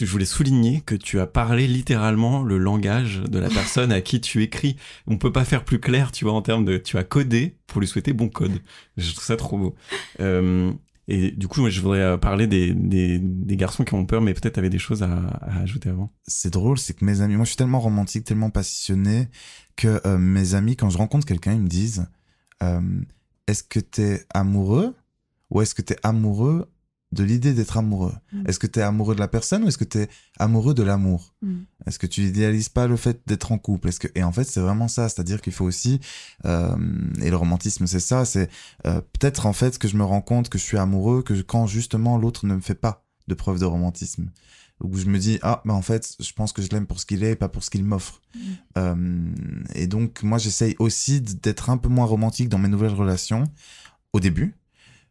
je 0.00 0.06
voulais 0.06 0.24
souligner 0.24 0.80
que 0.80 0.94
tu 0.94 1.20
as 1.20 1.26
parlé 1.26 1.66
littéralement 1.66 2.42
le 2.42 2.56
langage 2.56 3.22
de 3.28 3.38
la 3.38 3.48
personne 3.48 3.92
à 3.92 4.00
qui 4.00 4.22
tu 4.22 4.42
écris. 4.42 4.76
On 5.06 5.18
peut 5.18 5.32
pas 5.32 5.44
faire 5.44 5.64
plus 5.64 5.80
clair, 5.80 6.12
tu 6.12 6.24
vois, 6.24 6.34
en 6.34 6.42
termes 6.42 6.64
de 6.64 6.78
tu 6.78 6.96
as 6.96 7.04
codé 7.04 7.56
pour 7.66 7.80
lui 7.80 7.88
souhaiter 7.88 8.14
bon 8.14 8.28
code. 8.28 8.58
Je 8.96 9.12
trouve 9.12 9.24
ça 9.24 9.36
trop 9.36 9.58
beau. 9.58 9.74
Euh, 10.20 10.72
et 11.08 11.32
du 11.32 11.48
coup, 11.48 11.68
je 11.68 11.80
voudrais 11.80 12.00
euh, 12.00 12.16
parler 12.16 12.46
des, 12.46 12.72
des, 12.74 13.56
garçons 13.56 13.84
qui 13.84 13.94
ont 13.94 14.06
peur, 14.06 14.22
mais 14.22 14.34
peut-être 14.34 14.58
avait 14.58 14.70
des 14.70 14.78
choses 14.78 15.02
à, 15.02 15.12
à 15.12 15.60
ajouter 15.60 15.88
avant. 15.88 16.12
C'est 16.26 16.52
drôle, 16.52 16.78
c'est 16.78 16.94
que 16.94 17.04
mes 17.04 17.20
amis, 17.20 17.34
moi 17.34 17.44
je 17.44 17.50
suis 17.50 17.56
tellement 17.56 17.80
romantique, 17.80 18.24
tellement 18.24 18.50
passionné, 18.50 19.28
que 19.76 20.00
euh, 20.06 20.16
mes 20.16 20.54
amis, 20.54 20.76
quand 20.76 20.90
je 20.90 20.98
rencontre 20.98 21.26
quelqu'un, 21.26 21.54
ils 21.54 21.60
me 21.60 21.68
disent 21.68 22.06
euh, 22.62 22.80
Est-ce 23.48 23.64
que 23.64 23.80
t'es 23.80 24.24
amoureux 24.32 24.94
ou 25.50 25.60
est-ce 25.60 25.74
que 25.74 25.82
t'es 25.82 25.96
amoureux 26.02 26.70
de 27.12 27.22
l'idée 27.22 27.52
d'être 27.52 27.76
amoureux. 27.76 28.14
Mm. 28.32 28.46
Est-ce 28.46 28.58
que 28.58 28.66
tu 28.66 28.80
es 28.80 28.82
amoureux 28.82 29.14
de 29.14 29.20
la 29.20 29.28
personne 29.28 29.64
ou 29.64 29.68
est-ce 29.68 29.78
que 29.78 29.84
tu 29.84 29.98
es 29.98 30.08
amoureux 30.38 30.74
de 30.74 30.82
l'amour 30.82 31.34
mm. 31.42 31.60
Est-ce 31.86 31.98
que 31.98 32.06
tu 32.06 32.22
idéalises 32.22 32.70
pas 32.70 32.86
le 32.86 32.96
fait 32.96 33.20
d'être 33.26 33.52
en 33.52 33.58
couple 33.58 33.88
Est-ce 33.88 34.00
que 34.00 34.08
et 34.14 34.22
en 34.22 34.32
fait 34.32 34.44
c'est 34.44 34.60
vraiment 34.60 34.88
ça, 34.88 35.08
c'est-à-dire 35.08 35.40
qu'il 35.40 35.52
faut 35.52 35.64
aussi 35.64 36.00
euh, 36.46 36.74
et 37.20 37.30
le 37.30 37.36
romantisme 37.36 37.86
c'est 37.86 38.00
ça, 38.00 38.24
c'est 38.24 38.50
euh, 38.86 39.00
peut-être 39.12 39.46
en 39.46 39.52
fait 39.52 39.78
que 39.78 39.88
je 39.88 39.96
me 39.96 40.04
rends 40.04 40.22
compte 40.22 40.48
que 40.48 40.58
je 40.58 40.64
suis 40.64 40.78
amoureux 40.78 41.22
que 41.22 41.34
quand 41.42 41.66
justement 41.66 42.16
l'autre 42.16 42.46
ne 42.46 42.54
me 42.54 42.60
fait 42.60 42.74
pas 42.74 43.04
de 43.28 43.34
preuve 43.34 43.60
de 43.60 43.66
romantisme 43.66 44.30
où 44.80 44.96
je 44.96 45.06
me 45.06 45.18
dis 45.18 45.38
ah 45.42 45.62
bah 45.64 45.74
en 45.74 45.82
fait 45.82 46.16
je 46.18 46.32
pense 46.32 46.52
que 46.52 46.62
je 46.62 46.68
l'aime 46.70 46.86
pour 46.86 46.98
ce 46.98 47.06
qu'il 47.06 47.22
est 47.22 47.32
et 47.32 47.36
pas 47.36 47.48
pour 47.48 47.62
ce 47.62 47.70
qu'il 47.70 47.84
m'offre 47.84 48.20
mm. 48.34 48.40
euh, 48.78 49.34
et 49.74 49.86
donc 49.86 50.22
moi 50.22 50.38
j'essaye 50.38 50.74
aussi 50.78 51.20
d'être 51.20 51.70
un 51.70 51.76
peu 51.76 51.88
moins 51.88 52.06
romantique 52.06 52.48
dans 52.48 52.58
mes 52.58 52.68
nouvelles 52.68 52.94
relations 52.94 53.44
au 54.12 54.20
début 54.20 54.54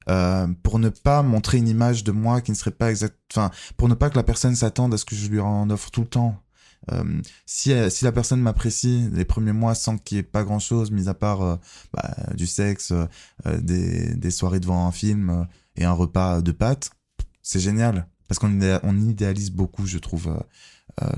euh, 0.10 0.48
pour 0.64 0.80
ne 0.80 0.90
pas 0.90 1.22
montrer 1.22 1.58
une 1.58 1.68
image 1.68 2.04
de 2.04 2.12
moi 2.12 2.42
qui 2.42 2.52
ne 2.52 2.56
serait 2.56 2.72
pas 2.72 2.90
exacte, 2.90 3.18
enfin, 3.32 3.52
pour 3.78 3.90
ne 3.90 3.94
pas 3.94 4.10
que 4.10 4.16
la 4.16 4.24
personne 4.24 4.56
s'attende 4.56 4.94
à 4.94 4.98
ce 4.98 5.06
que 5.06 5.16
je 5.16 5.30
lui 5.30 5.40
en 5.40 5.70
offre 5.70 5.92
tout 5.92 6.02
le 6.02 6.08
temps. 6.08 6.42
Euh, 6.92 7.22
si, 7.46 7.72
euh, 7.72 7.90
si 7.90 8.06
la 8.06 8.12
personne 8.12 8.42
m'apprécie 8.42 9.08
les 9.14 9.26
premiers 9.26 9.52
mois 9.52 9.76
sans 9.76 9.98
qu'il 9.98 10.18
y 10.18 10.20
ait 10.20 10.24
pas 10.24 10.44
grand 10.44 10.60
chose, 10.60 10.90
mis 10.92 11.08
à 11.08 11.14
part 11.14 11.42
euh, 11.42 11.56
bah, 11.94 12.16
du 12.34 12.48
sexe, 12.48 12.94
des, 13.46 14.16
des, 14.16 14.32
soirées 14.32 14.60
devant 14.60 14.88
un 14.88 14.92
film 14.92 15.48
et 15.76 15.86
un 15.86 15.92
repas 15.92 16.42
de 16.42 16.52
pâtes, 16.52 16.92
c'est 17.42 17.60
génial. 17.60 18.08
Parce 18.28 18.40
qu'on 18.40 18.60
on 18.84 18.98
idéalise 18.98 19.52
beaucoup, 19.52 19.86
je 19.86 19.98
trouve, 19.98 20.38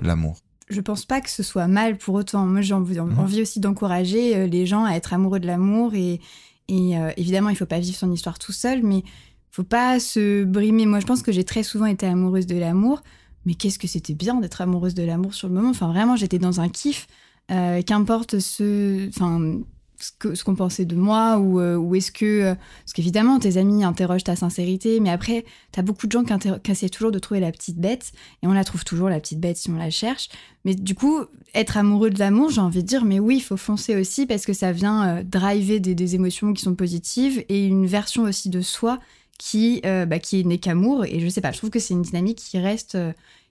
l'amour 0.02 0.40
je 0.70 0.80
pense 0.80 1.06
pas 1.06 1.20
que 1.22 1.30
ce 1.30 1.44
soit 1.44 1.68
mal 1.68 1.98
pour 1.98 2.16
autant. 2.16 2.48
Moi, 2.48 2.62
j'ai 2.62 2.74
envie, 2.74 3.00
mhm. 3.00 3.20
envie 3.20 3.42
aussi 3.42 3.60
d'encourager 3.60 4.48
les 4.48 4.66
gens 4.66 4.86
à 4.86 4.94
être 4.94 5.14
amoureux 5.14 5.40
de 5.40 5.46
l'amour 5.46 5.94
et, 5.94 6.20
et 6.68 6.98
euh, 6.98 7.12
évidemment, 7.18 7.50
il 7.50 7.56
faut 7.56 7.66
pas 7.66 7.80
vivre 7.80 7.98
son 7.98 8.12
histoire 8.12 8.40
tout 8.40 8.52
seul, 8.52 8.84
mais 8.84 9.04
faut 9.52 9.64
pas 9.64 10.00
se 10.00 10.44
brimer. 10.44 10.86
Moi, 10.86 11.00
je 11.00 11.06
pense 11.06 11.22
que 11.22 11.32
j'ai 11.32 11.44
très 11.44 11.64
souvent 11.64 11.86
été 11.86 12.06
amoureuse 12.06 12.48
de 12.48 12.58
l'amour, 12.58 13.02
mais 13.46 13.56
qu'est-ce 13.56 13.80
que 13.80 13.88
c'était 13.88 14.14
bien 14.14 14.36
d'être 14.36 14.62
amoureuse 14.62 14.94
de 14.94 15.04
l'amour 15.04 15.34
sur 15.34 15.48
le 15.48 15.54
moment. 15.54 15.70
Enfin, 15.70 15.88
vraiment, 15.88 16.16
j'étais 16.16 16.40
dans 16.40 16.62
un 16.62 16.70
kiff. 16.70 17.08
Euh, 17.52 17.82
qu'importe 17.82 18.40
ce, 18.40 19.10
enfin, 19.10 19.60
ce 20.04 20.44
qu'on 20.44 20.56
pensait 20.56 20.86
de 20.86 20.96
moi 20.96 21.38
ou, 21.40 21.60
euh, 21.60 21.76
ou 21.76 21.96
est-ce 21.96 22.12
que 22.12 22.26
euh, 22.26 22.56
parce 22.56 22.94
qu'évidemment 22.94 23.40
tes 23.40 23.58
amis 23.58 23.84
interrogent 23.84 24.24
ta 24.24 24.36
sincérité 24.36 25.00
mais 25.00 25.10
après 25.10 25.46
t'as 25.72 25.82
beaucoup 25.82 26.08
de 26.08 26.12
gens 26.12 26.24
qui, 26.24 26.72
essaient 26.72 26.90
toujours 26.90 27.12
de 27.12 27.20
trouver 27.20 27.40
la 27.40 27.52
petite 27.52 27.78
bête 27.78 28.12
et 28.42 28.48
on 28.48 28.54
la 28.54 28.64
trouve 28.64 28.84
toujours 28.84 29.10
la 29.10 29.20
petite 29.20 29.40
bête 29.40 29.58
si 29.58 29.70
on 29.70 29.78
la 29.78 29.90
cherche. 29.90 30.30
Mais 30.66 30.76
du 30.76 30.96
coup 30.96 31.20
être 31.54 31.78
amoureux 31.78 32.10
de 32.10 32.20
l'amour 32.20 32.50
j'ai 32.50 32.62
envie 32.62 32.84
de 32.84 32.88
dire 32.88 33.06
mais 33.06 33.20
oui 33.20 33.38
il 33.38 33.42
faut 33.42 33.58
foncer 33.58 33.96
aussi 33.96 34.26
parce 34.26 34.46
que 34.46 34.54
ça 34.54 34.72
vient 34.72 35.08
euh, 35.08 35.24
driver 35.24 35.80
des, 35.80 35.96
des, 35.96 36.16
émotions 36.16 36.54
qui 36.54 36.62
sont 36.62 36.76
positives 36.76 37.44
et 37.50 37.66
une 37.66 37.86
version 37.86 38.24
aussi 38.24 38.50
de 38.50 38.62
soi 38.62 39.00
qui 39.40 39.82
bah, 39.82 40.20
qui 40.20 40.46
n'est 40.46 40.60
qu'amour. 40.60 41.06
Et 41.06 41.20
je 41.20 41.28
sais 41.28 41.42
pas 41.42 41.52
je 41.52 41.58
trouve 41.58 41.70
que 41.70 41.80
c'est 41.80 41.94
une 41.94 42.04
dynamique 42.04 42.38
qui 42.38 42.60
reste 42.60 42.98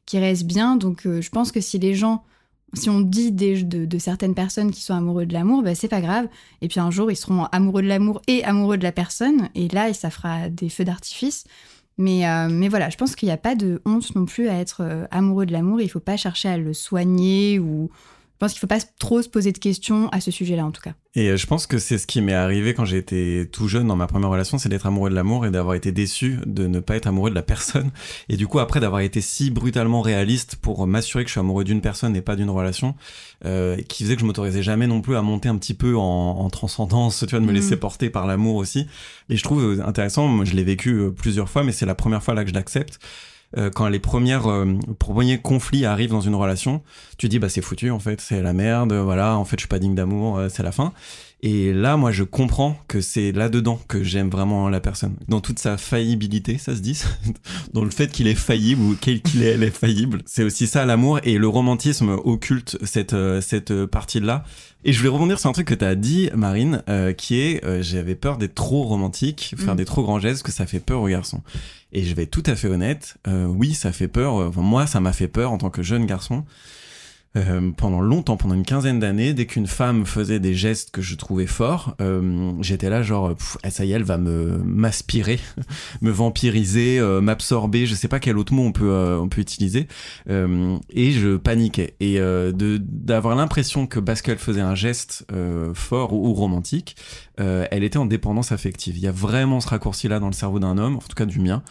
qui 0.07 0.19
reste 0.19 0.45
bien. 0.45 0.77
Donc 0.77 1.03
je 1.05 1.29
pense 1.29 1.53
que 1.53 1.61
si 1.61 1.79
les 1.79 1.95
gens 1.95 2.25
si 2.75 2.89
on 2.89 3.01
dit 3.01 3.33
de, 3.33 3.99
certaines 3.99 4.35
personnes 4.35 4.71
qui 4.71 4.81
sont 4.81 4.95
amoureux 4.95 5.27
de 5.27 5.33
l'amour, 5.33 5.63
bah, 5.63 5.75
c'est 5.75 5.89
pas 5.89 6.01
grave. 6.01 6.29
Et 6.63 6.69
puis 6.69 6.81
un 6.81 6.91
jour, 6.91 7.11
ils 7.11 7.17
seront 7.17 7.45
amoureux 7.53 7.83
de 7.83 7.89
l'amour 7.89 8.23
et 8.29 8.45
amoureux 8.45 8.79
de 8.79 8.83
la 8.83 8.93
personne. 8.93 9.49
Et 9.55 9.69
là, 9.69 9.93
ça 9.93 10.11
fera 10.11 10.49
des 10.49 10.69
feux 10.69 10.85
d'artifice. 10.85 11.45
Mais, 11.99 12.27
euh, 12.27 12.49
mais 12.51 12.69
voilà, 12.69 12.89
je 12.89 12.97
pense 12.97 13.15
qu'il 13.15 13.27
n'y 13.27 13.33
a 13.33 13.39
pas 13.39 13.55
de 13.55 13.83
honte 13.85 14.15
non 14.17 14.25
plus 14.25 14.49
à 14.49 14.55
être 14.55 14.81
euh, 14.81 15.07
amoureux 15.11 15.45
de 15.45 15.53
l'amour. 15.53 15.81
Il 15.81 15.85
ne 15.85 15.91
faut 15.91 16.01
pas 16.01 16.17
chercher 16.17 16.49
à 16.49 16.57
le 16.57 16.73
soigner 16.73 17.59
ou. 17.59 17.91
Je 18.43 18.47
pense 18.47 18.55
qu'il 18.55 18.67
ne 18.67 18.75
faut 18.75 18.81
pas 18.81 18.93
trop 18.99 19.23
se 19.23 19.29
poser 19.29 19.53
de 19.53 19.59
questions 19.59 20.09
à 20.09 20.21
ce 20.21 20.33
sujet-là, 20.33 20.67
en 20.67 20.73
tout 20.73 20.83
cas. 20.83 20.95
Et 21.15 21.29
euh, 21.29 21.37
je 21.37 21.47
pense 21.47 21.69
que 21.69 21.79
c'est 21.79 21.97
ce 21.97 22.09
qui 22.09 22.21
m'est 22.21 22.33
arrivé 22.33 22.75
quand 22.75 22.85
j'étais 22.85 23.49
tout 23.53 23.69
jeune 23.69 23.87
dans 23.87 23.95
ma 23.95 24.09
première 24.09 24.31
relation, 24.31 24.59
c'est 24.59 24.69
d'être 24.69 24.87
amoureux 24.87 25.11
de 25.11 25.15
l'amour 25.15 25.47
et 25.47 25.53
d'avoir 25.53 25.77
été 25.77 25.93
déçu 25.93 26.41
de 26.45 26.67
ne 26.67 26.81
pas 26.81 26.97
être 26.97 27.07
amoureux 27.07 27.31
de 27.31 27.37
la 27.37 27.45
personne. 27.45 27.93
Et 28.29 28.37
du 28.37 28.49
coup, 28.49 28.59
après 28.59 28.81
d'avoir 28.81 29.01
été 29.03 29.21
si 29.21 29.53
brutalement 29.53 30.01
réaliste 30.01 30.57
pour 30.57 30.89
m'assurer 30.89 31.23
que 31.23 31.29
je 31.29 31.35
suis 31.35 31.39
amoureux 31.39 31.63
d'une 31.63 31.81
personne 31.81 32.17
et 32.17 32.21
pas 32.21 32.35
d'une 32.35 32.51
relation, 32.51 32.97
euh, 33.45 33.77
qui 33.77 34.03
faisait 34.03 34.17
que 34.17 34.23
je 34.23 34.27
m'autorisais 34.27 34.65
jamais 34.65 34.89
non 34.89 35.03
plus 35.03 35.15
à 35.15 35.23
monter 35.23 35.49
un 35.49 35.57
petit 35.57 35.75
peu 35.75 35.97
en, 35.97 36.03
en 36.03 36.51
transcendance, 36.51 37.21
tu 37.21 37.31
vois, 37.31 37.39
de 37.39 37.45
me 37.45 37.53
mm. 37.53 37.55
laisser 37.55 37.77
porter 37.77 38.11
par 38.11 38.27
l'amour 38.27 38.57
aussi. 38.57 38.89
Et 39.29 39.37
je 39.37 39.45
trouve 39.45 39.63
euh, 39.63 39.87
intéressant, 39.87 40.27
moi 40.27 40.45
je 40.45 40.55
l'ai 40.55 40.65
vécu 40.65 40.95
euh, 40.95 41.11
plusieurs 41.13 41.49
fois, 41.49 41.63
mais 41.63 41.71
c'est 41.71 41.87
la 41.87 41.95
première 41.95 42.25
fois 42.25 42.35
là 42.35 42.43
que 42.43 42.51
je 42.51 42.55
l'accepte. 42.55 42.99
Euh, 43.57 43.71
quand 43.71 43.89
les 43.89 43.99
premières 43.99 44.51
euh, 44.51 44.79
premiers 44.99 45.39
conflits 45.39 45.85
arrivent 45.85 46.11
dans 46.11 46.21
une 46.21 46.35
relation, 46.35 46.83
tu 47.19 47.29
dis 47.29 47.39
bah 47.39 47.49
c'est 47.49 47.61
foutu 47.61 47.91
en 47.91 47.99
fait, 47.99 48.21
c'est 48.21 48.43
la 48.43 48.53
merde, 48.53 48.93
voilà, 48.93 49.37
en 49.37 49.45
fait 49.45 49.57
je 49.57 49.63
suis 49.63 49.69
pas 49.69 49.79
digne 49.79 49.95
d'amour, 49.95 50.39
euh, 50.39 50.49
c'est 50.49 50.63
la 50.63 50.73
fin. 50.73 50.93
Et 51.45 51.73
là, 51.73 51.97
moi, 51.97 52.13
je 52.13 52.23
comprends 52.23 52.79
que 52.87 53.01
c'est 53.01 53.33
là-dedans 53.33 53.81
que 53.89 54.05
j'aime 54.05 54.31
vraiment 54.31 54.69
la 54.69 54.81
personne. 54.81 55.17
Dans 55.27 55.41
toute 55.41 55.59
sa 55.59 55.77
faillibilité, 55.77 56.57
ça 56.57 56.77
se 56.77 56.81
dit 56.81 57.01
Dans 57.73 57.85
le 57.85 57.91
fait 57.91 58.13
qu'il 58.13 58.29
est 58.29 58.37
faillible 58.37 58.83
ou 58.83 58.95
qu'il 58.95 59.43
est, 59.43 59.47
elle 59.47 59.65
est 59.65 59.77
faillible. 59.77 60.23
C'est 60.25 60.45
aussi 60.45 60.67
ça, 60.67 60.85
l'amour. 60.87 61.19
Et 61.25 61.39
le 61.39 61.49
romantisme 61.49 62.11
occulte 62.11 62.79
cette, 62.85 63.17
cette 63.41 63.87
partie-là. 63.87 64.45
Et 64.85 64.93
je 64.93 64.99
voulais 64.99 65.11
rebondir 65.11 65.41
sur 65.41 65.51
un 65.51 65.53
truc 65.53 65.67
que 65.67 65.75
tu 65.75 65.85
as 65.85 65.95
dit, 65.95 66.31
Marine, 66.35 66.83
qui 67.17 67.41
est 67.41 67.83
j'avais 67.83 68.15
peur 68.15 68.37
d'être 68.37 68.55
trop 68.55 68.83
romantique, 68.85 69.55
faire 69.57 69.75
mm. 69.75 69.79
des 69.79 69.85
trop 69.85 70.03
grands 70.03 70.19
gestes, 70.19 70.43
que 70.43 70.53
ça 70.53 70.67
fait 70.67 70.81
peur 70.81 71.01
aux 71.01 71.09
garçons. 71.09 71.43
Et 71.93 72.05
je 72.05 72.15
vais 72.15 72.23
être 72.23 72.31
tout 72.31 72.43
à 72.47 72.57
fait 72.57 72.69
honnête, 72.69 73.17
euh, 73.29 73.47
oui, 73.47 73.75
ça 73.75 73.93
fait 73.93 74.09
peur. 74.09 74.35
Enfin, 74.35 74.63
moi, 74.63 74.87
ça 74.87 75.01
m'a 75.01 75.13
fait 75.13 75.29
peur 75.29 75.53
en 75.53 75.59
tant 75.59 75.71
que 75.71 75.83
jeune 75.83 76.07
garçon. 76.07 76.45
Euh, 77.35 77.71
pendant 77.75 78.03
longtemps, 78.03 78.37
pendant 78.37 78.55
une 78.55 78.65
quinzaine 78.65 79.01
d'années, 79.01 79.33
dès 79.33 79.47
qu'une 79.47 79.67
femme 79.67 80.05
faisait 80.05 80.39
des 80.39 80.55
gestes 80.55 80.91
que 80.91 81.01
je 81.01 81.15
trouvais 81.15 81.47
forts, 81.47 81.97
euh, 82.03 82.53
j'étais 82.61 82.91
là 82.91 83.03
genre, 83.03 83.35
eh, 83.65 83.71
ça 83.71 83.87
y 83.87 83.93
est, 83.93 83.95
elle 83.95 84.03
va 84.03 84.19
me 84.19 84.59
m'aspirer, 84.59 85.41
me 86.03 86.11
vampiriser, 86.11 86.99
euh, 86.99 87.23
m'absorber, 87.23 87.87
je 87.87 87.95
sais 87.95 88.09
pas 88.09 88.21
quel 88.21 88.37
autre 88.37 88.53
mot 88.53 88.65
on 88.65 88.73
peut 88.73 88.91
euh, 88.91 89.19
on 89.19 89.31
peut 89.31 89.41
utiliser, 89.41 89.89
et 90.29 91.13
je 91.13 91.37
paniquais 91.37 91.95
et 92.01 92.19
de 92.19 92.79
d'avoir 92.83 93.35
l'impression 93.35 93.87
que 93.87 93.99
parce 93.99 94.21
qu'elle 94.21 94.39
faisait 94.39 94.61
un 94.61 94.75
geste 94.75 95.27
fort 95.75 96.13
ou, 96.13 96.29
ou 96.29 96.35
romantique, 96.35 96.97
elle 97.39 97.83
était 97.85 97.97
en 97.97 98.07
dépendance 98.07 98.53
affective. 98.53 98.97
Il 98.97 99.03
y 99.03 99.07
a 99.07 99.13
vraiment 99.13 99.61
ce 99.61 99.69
raccourci 99.69 100.09
là 100.09 100.21
dans 100.21 100.27
le 100.27 100.33
cerveau 100.33 100.59
d'un 100.59 100.77
homme, 100.77 100.97
en 100.97 101.01
tout 101.01 101.17
cas 101.17 101.27
du 101.27 101.41
mien. 101.41 101.63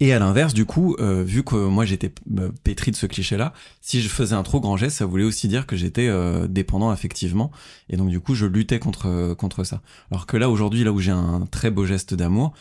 Et 0.00 0.12
à 0.12 0.18
l'inverse, 0.18 0.54
du 0.54 0.66
coup, 0.66 0.96
euh, 0.98 1.22
vu 1.22 1.42
que 1.42 1.54
moi 1.54 1.84
j'étais 1.84 2.12
euh, 2.38 2.50
pétri 2.64 2.90
de 2.90 2.96
ce 2.96 3.06
cliché-là, 3.06 3.52
si 3.80 4.02
je 4.02 4.08
faisais 4.08 4.34
un 4.34 4.42
trop 4.42 4.60
grand 4.60 4.76
geste, 4.76 4.96
ça 4.98 5.06
voulait 5.06 5.24
aussi 5.24 5.48
dire 5.48 5.66
que 5.66 5.76
j'étais 5.76 6.08
euh, 6.08 6.46
dépendant 6.46 6.90
affectivement, 6.90 7.50
et 7.88 7.96
donc 7.96 8.10
du 8.10 8.20
coup 8.20 8.34
je 8.34 8.46
luttais 8.46 8.78
contre 8.78 9.34
contre 9.34 9.64
ça. 9.64 9.82
Alors 10.10 10.26
que 10.26 10.36
là 10.36 10.50
aujourd'hui, 10.50 10.84
là 10.84 10.92
où 10.92 11.00
j'ai 11.00 11.12
un 11.12 11.46
très 11.50 11.70
beau 11.70 11.86
geste 11.86 12.14
d'amour, 12.14 12.52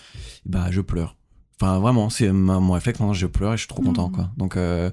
bah 0.46 0.68
je 0.72 0.82
pleure. 0.82 1.16
Enfin, 1.62 1.80
vraiment, 1.80 2.10
c'est 2.10 2.32
mon 2.34 2.74
réflexe. 2.74 3.00
Maintenant, 3.00 3.14
je 3.14 3.28
pleure 3.28 3.54
et 3.54 3.58
je 3.58 3.62
suis 3.62 3.68
trop 3.70 3.82
content, 3.82 4.10
mmh. 4.10 4.12
quoi. 4.12 4.30
Donc. 4.36 4.58
Euh, 4.58 4.92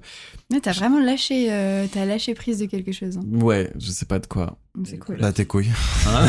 Mais 0.50 0.60
t'as 0.60 0.72
vraiment 0.72 1.00
lâché, 1.00 1.52
euh, 1.52 1.86
t'as 1.90 2.04
lâché 2.04 2.34
prise 2.34 2.60
de 2.60 2.66
quelque 2.66 2.92
chose. 2.92 3.16
Hein. 3.16 3.22
Ouais, 3.32 3.72
je 3.76 3.90
sais 3.90 4.06
pas 4.06 4.20
de 4.20 4.26
quoi. 4.26 4.58
C'est 4.84 4.98
cool. 4.98 5.16
Là, 5.16 5.32
tes 5.32 5.44
couilles. 5.44 5.72
Hein 6.06 6.26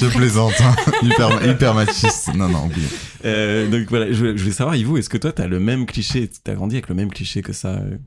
je 0.00 0.06
plaisante. 0.16 0.54
Hein. 0.60 0.74
hyper, 1.02 1.46
hyper 1.46 1.74
machiste. 1.74 2.34
Non, 2.34 2.48
non, 2.48 2.66
oublie. 2.66 2.82
Euh, 3.24 3.68
donc 3.68 3.88
voilà, 3.90 4.10
je, 4.10 4.36
je 4.36 4.42
voulais 4.42 4.54
savoir, 4.54 4.76
Yves, 4.76 4.96
est-ce 4.96 5.10
que 5.10 5.18
toi, 5.18 5.32
t'as 5.32 5.46
le 5.46 5.60
même 5.60 5.84
cliché, 5.84 6.30
t'as 6.42 6.54
grandi 6.54 6.76
avec 6.76 6.88
le 6.88 6.94
même 6.94 7.10
cliché 7.10 7.42
que 7.42 7.52
ça 7.52 7.68
euh? 7.68 7.98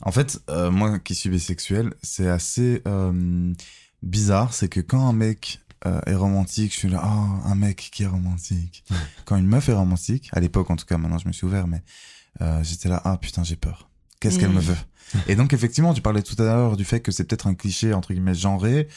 En 0.00 0.12
fait, 0.12 0.40
euh, 0.50 0.70
moi 0.70 0.98
qui 0.98 1.14
suis 1.14 1.30
bisexuel, 1.30 1.92
c'est 2.02 2.28
assez 2.28 2.82
bizarre. 4.02 4.54
C'est 4.54 4.68
que 4.68 4.80
quand 4.80 5.06
un 5.06 5.12
mec 5.12 5.60
euh, 5.86 6.00
est 6.06 6.14
romantique, 6.14 6.72
je 6.72 6.78
suis 6.78 6.88
là, 6.88 7.02
oh, 7.04 7.48
un 7.48 7.54
mec 7.54 7.90
qui 7.92 8.02
est 8.02 8.06
romantique. 8.06 8.84
Quand 9.24 9.36
une 9.36 9.46
meuf 9.46 9.68
est 9.68 9.74
romantique, 9.74 10.30
à 10.32 10.40
l'époque 10.40 10.70
en 10.70 10.76
tout 10.76 10.86
cas, 10.86 10.96
maintenant 10.96 11.18
je 11.18 11.28
me 11.28 11.32
suis 11.32 11.46
ouvert, 11.46 11.66
mais 11.66 11.82
euh, 12.40 12.62
j'étais 12.62 12.88
là, 12.88 13.00
ah 13.04 13.16
putain, 13.18 13.44
j'ai 13.44 13.56
peur. 13.56 13.88
Qu'est-ce 14.20 14.38
qu'elle 14.38 14.50
me 14.50 14.60
veut? 14.60 14.76
Et 15.28 15.36
donc 15.36 15.52
effectivement, 15.52 15.92
tu 15.92 16.00
parlais 16.00 16.22
tout 16.22 16.40
à 16.40 16.44
l'heure 16.44 16.76
du 16.78 16.84
fait 16.84 17.00
que 17.00 17.12
c'est 17.12 17.24
peut-être 17.24 17.46
un 17.46 17.54
cliché 17.54 17.92
entre 17.92 18.14
guillemets 18.14 18.34
genré. 18.34 18.88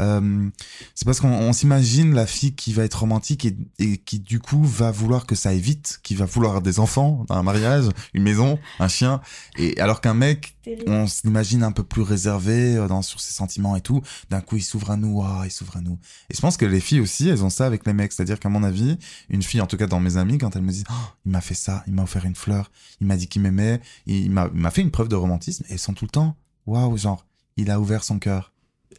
Euh, 0.00 0.48
c'est 0.94 1.04
parce 1.04 1.20
qu'on 1.20 1.52
s'imagine 1.52 2.14
la 2.14 2.26
fille 2.26 2.54
qui 2.54 2.72
va 2.72 2.84
être 2.84 3.00
romantique 3.00 3.46
et, 3.78 3.98
qui 3.98 4.18
du 4.18 4.40
coup 4.40 4.62
va 4.64 4.90
vouloir 4.90 5.26
que 5.26 5.34
ça 5.34 5.50
aille 5.50 5.60
vite, 5.60 6.00
qui 6.02 6.14
va 6.14 6.24
vouloir 6.24 6.62
des 6.62 6.80
enfants, 6.80 7.24
un 7.30 7.42
mariage, 7.42 7.84
une 8.12 8.22
maison, 8.22 8.58
un 8.80 8.88
chien. 8.88 9.20
Et 9.56 9.78
alors 9.80 10.00
qu'un 10.00 10.14
mec, 10.14 10.56
on 10.86 11.06
s'imagine 11.06 11.62
un 11.62 11.72
peu 11.72 11.82
plus 11.82 12.02
réservé 12.02 12.76
euh, 12.76 12.88
dans, 12.88 13.02
sur 13.02 13.20
ses 13.20 13.32
sentiments 13.32 13.76
et 13.76 13.80
tout. 13.80 14.02
D'un 14.30 14.40
coup, 14.40 14.56
il 14.56 14.62
s'ouvre 14.62 14.90
à 14.90 14.96
nous, 14.96 15.22
ah, 15.22 15.42
il 15.44 15.50
s'ouvre 15.50 15.76
à 15.76 15.80
nous. 15.80 15.98
Et 16.30 16.34
je 16.34 16.40
pense 16.40 16.56
que 16.56 16.66
les 16.66 16.80
filles 16.80 17.00
aussi, 17.00 17.28
elles 17.28 17.44
ont 17.44 17.50
ça 17.50 17.66
avec 17.66 17.86
les 17.86 17.92
mecs. 17.92 18.12
C'est-à-dire 18.12 18.40
qu'à 18.40 18.48
mon 18.48 18.62
avis, 18.62 18.98
une 19.28 19.42
fille, 19.42 19.60
en 19.60 19.66
tout 19.66 19.76
cas 19.76 19.86
dans 19.86 20.00
mes 20.00 20.16
amis, 20.16 20.38
quand 20.38 20.56
elle 20.56 20.62
me 20.62 20.72
dit, 20.72 20.84
oh, 20.90 20.94
il 21.26 21.32
m'a 21.32 21.40
fait 21.40 21.54
ça, 21.54 21.84
il 21.86 21.92
m'a 21.92 22.02
offert 22.02 22.24
une 22.24 22.34
fleur, 22.34 22.70
il 23.00 23.06
m'a 23.06 23.16
dit 23.16 23.28
qu'il 23.28 23.42
m'aimait, 23.42 23.80
il 24.06 24.30
m'a 24.30 24.70
fait 24.70 24.82
une 24.82 24.90
preuve 24.90 25.08
de 25.08 25.16
romantisme, 25.16 25.64
et 25.68 25.74
elles 25.74 25.78
sont 25.78 25.94
tout 25.94 26.04
le 26.04 26.10
temps, 26.10 26.36
waouh, 26.66 26.96
genre, 26.96 27.26
il 27.56 27.70
a 27.70 27.80
ouvert 27.80 28.04
son 28.04 28.18
cœur 28.18 28.53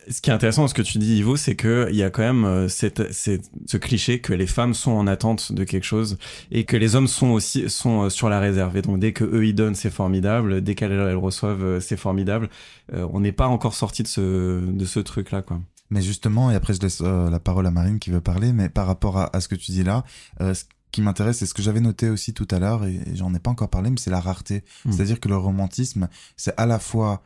ce 0.10 0.22
qui 0.22 0.30
est 0.30 0.34
intéressant 0.34 0.64
dans 0.64 0.68
ce 0.68 0.74
que 0.74 0.82
tu 0.82 0.98
dis, 0.98 1.18
Ivo, 1.18 1.36
c'est 1.38 1.56
qu'il 1.56 1.96
y 1.96 2.04
a 2.04 2.10
quand 2.10 2.22
même 2.22 2.46
euh, 2.46 2.68
cette, 2.68 3.12
ce 3.12 3.78
cliché 3.78 4.20
que 4.20 4.34
les 4.34 4.48
femmes 4.48 4.74
sont 4.74 4.92
en 4.92 5.08
attente 5.08 5.52
de 5.52 5.64
quelque 5.64 5.84
chose 5.84 6.18
et 6.52 6.66
que 6.66 6.78
les 6.78 6.96
hommes 6.96 7.08
sont 7.08 7.30
aussi 7.30 7.70
sont 7.70 8.04
euh, 8.04 8.10
sur 8.10 8.30
la 8.30 8.40
réserve. 8.40 8.78
Et 8.78 8.82
donc 8.82 9.00
dès 9.00 9.14
que 9.14 9.24
eux 9.24 9.46
ils 9.46 9.56
donnent, 9.56 9.76
c'est 9.76 9.90
formidable. 9.90 10.62
Dès 10.62 10.76
qu'elles 10.76 11.16
reçoivent, 11.16 11.64
euh, 11.64 11.80
c'est 11.80 11.98
formidable. 11.98 12.50
on 12.94 13.20
n'est 13.20 13.32
pas 13.32 13.48
encore 13.48 13.74
sorti 13.74 14.04
de 14.04 14.08
ce 14.08 14.62
de 14.66 14.86
ce 14.86 15.00
truc 15.00 15.32
là, 15.32 15.42
quoi. 15.42 15.60
Mais 15.90 16.02
justement, 16.02 16.50
et 16.52 16.56
après 16.56 16.74
je 16.74 16.82
laisse 16.82 17.02
la 17.02 17.40
parole 17.40 17.68
à 17.68 17.72
Marine 17.72 18.00
qui 18.00 18.10
veut 18.10 18.22
parler, 18.22 18.54
mais 18.54 18.70
par 18.70 18.88
rapport 18.88 19.18
à, 19.18 19.40
ce 19.40 19.48
que 19.48 19.56
tu 19.56 19.72
dis 19.72 19.84
là, 19.84 20.04
ce 20.40 20.64
qui 20.92 21.02
m'intéresse, 21.02 21.38
c'est 21.38 21.46
ce 21.46 21.54
que 21.54 21.62
j'avais 21.62 21.80
noté 21.80 22.10
aussi 22.10 22.34
tout 22.34 22.48
à 22.50 22.58
l'heure, 22.58 22.86
et, 22.86 23.00
j'en 23.14 23.34
ai 23.36 23.40
pas 23.40 23.52
encore 23.52 23.70
parlé, 23.70 23.92
mais 23.92 23.98
c'est 24.00 24.10
la 24.10 24.20
rareté. 24.20 24.64
Hmm. 24.84 24.92
C'est-à-dire 24.92 25.20
que 25.20 25.30
le 25.30 25.38
romantisme, 25.38 26.10
c'est 26.38 26.54
à 26.58 26.66
la 26.66 26.80
fois 26.80 27.22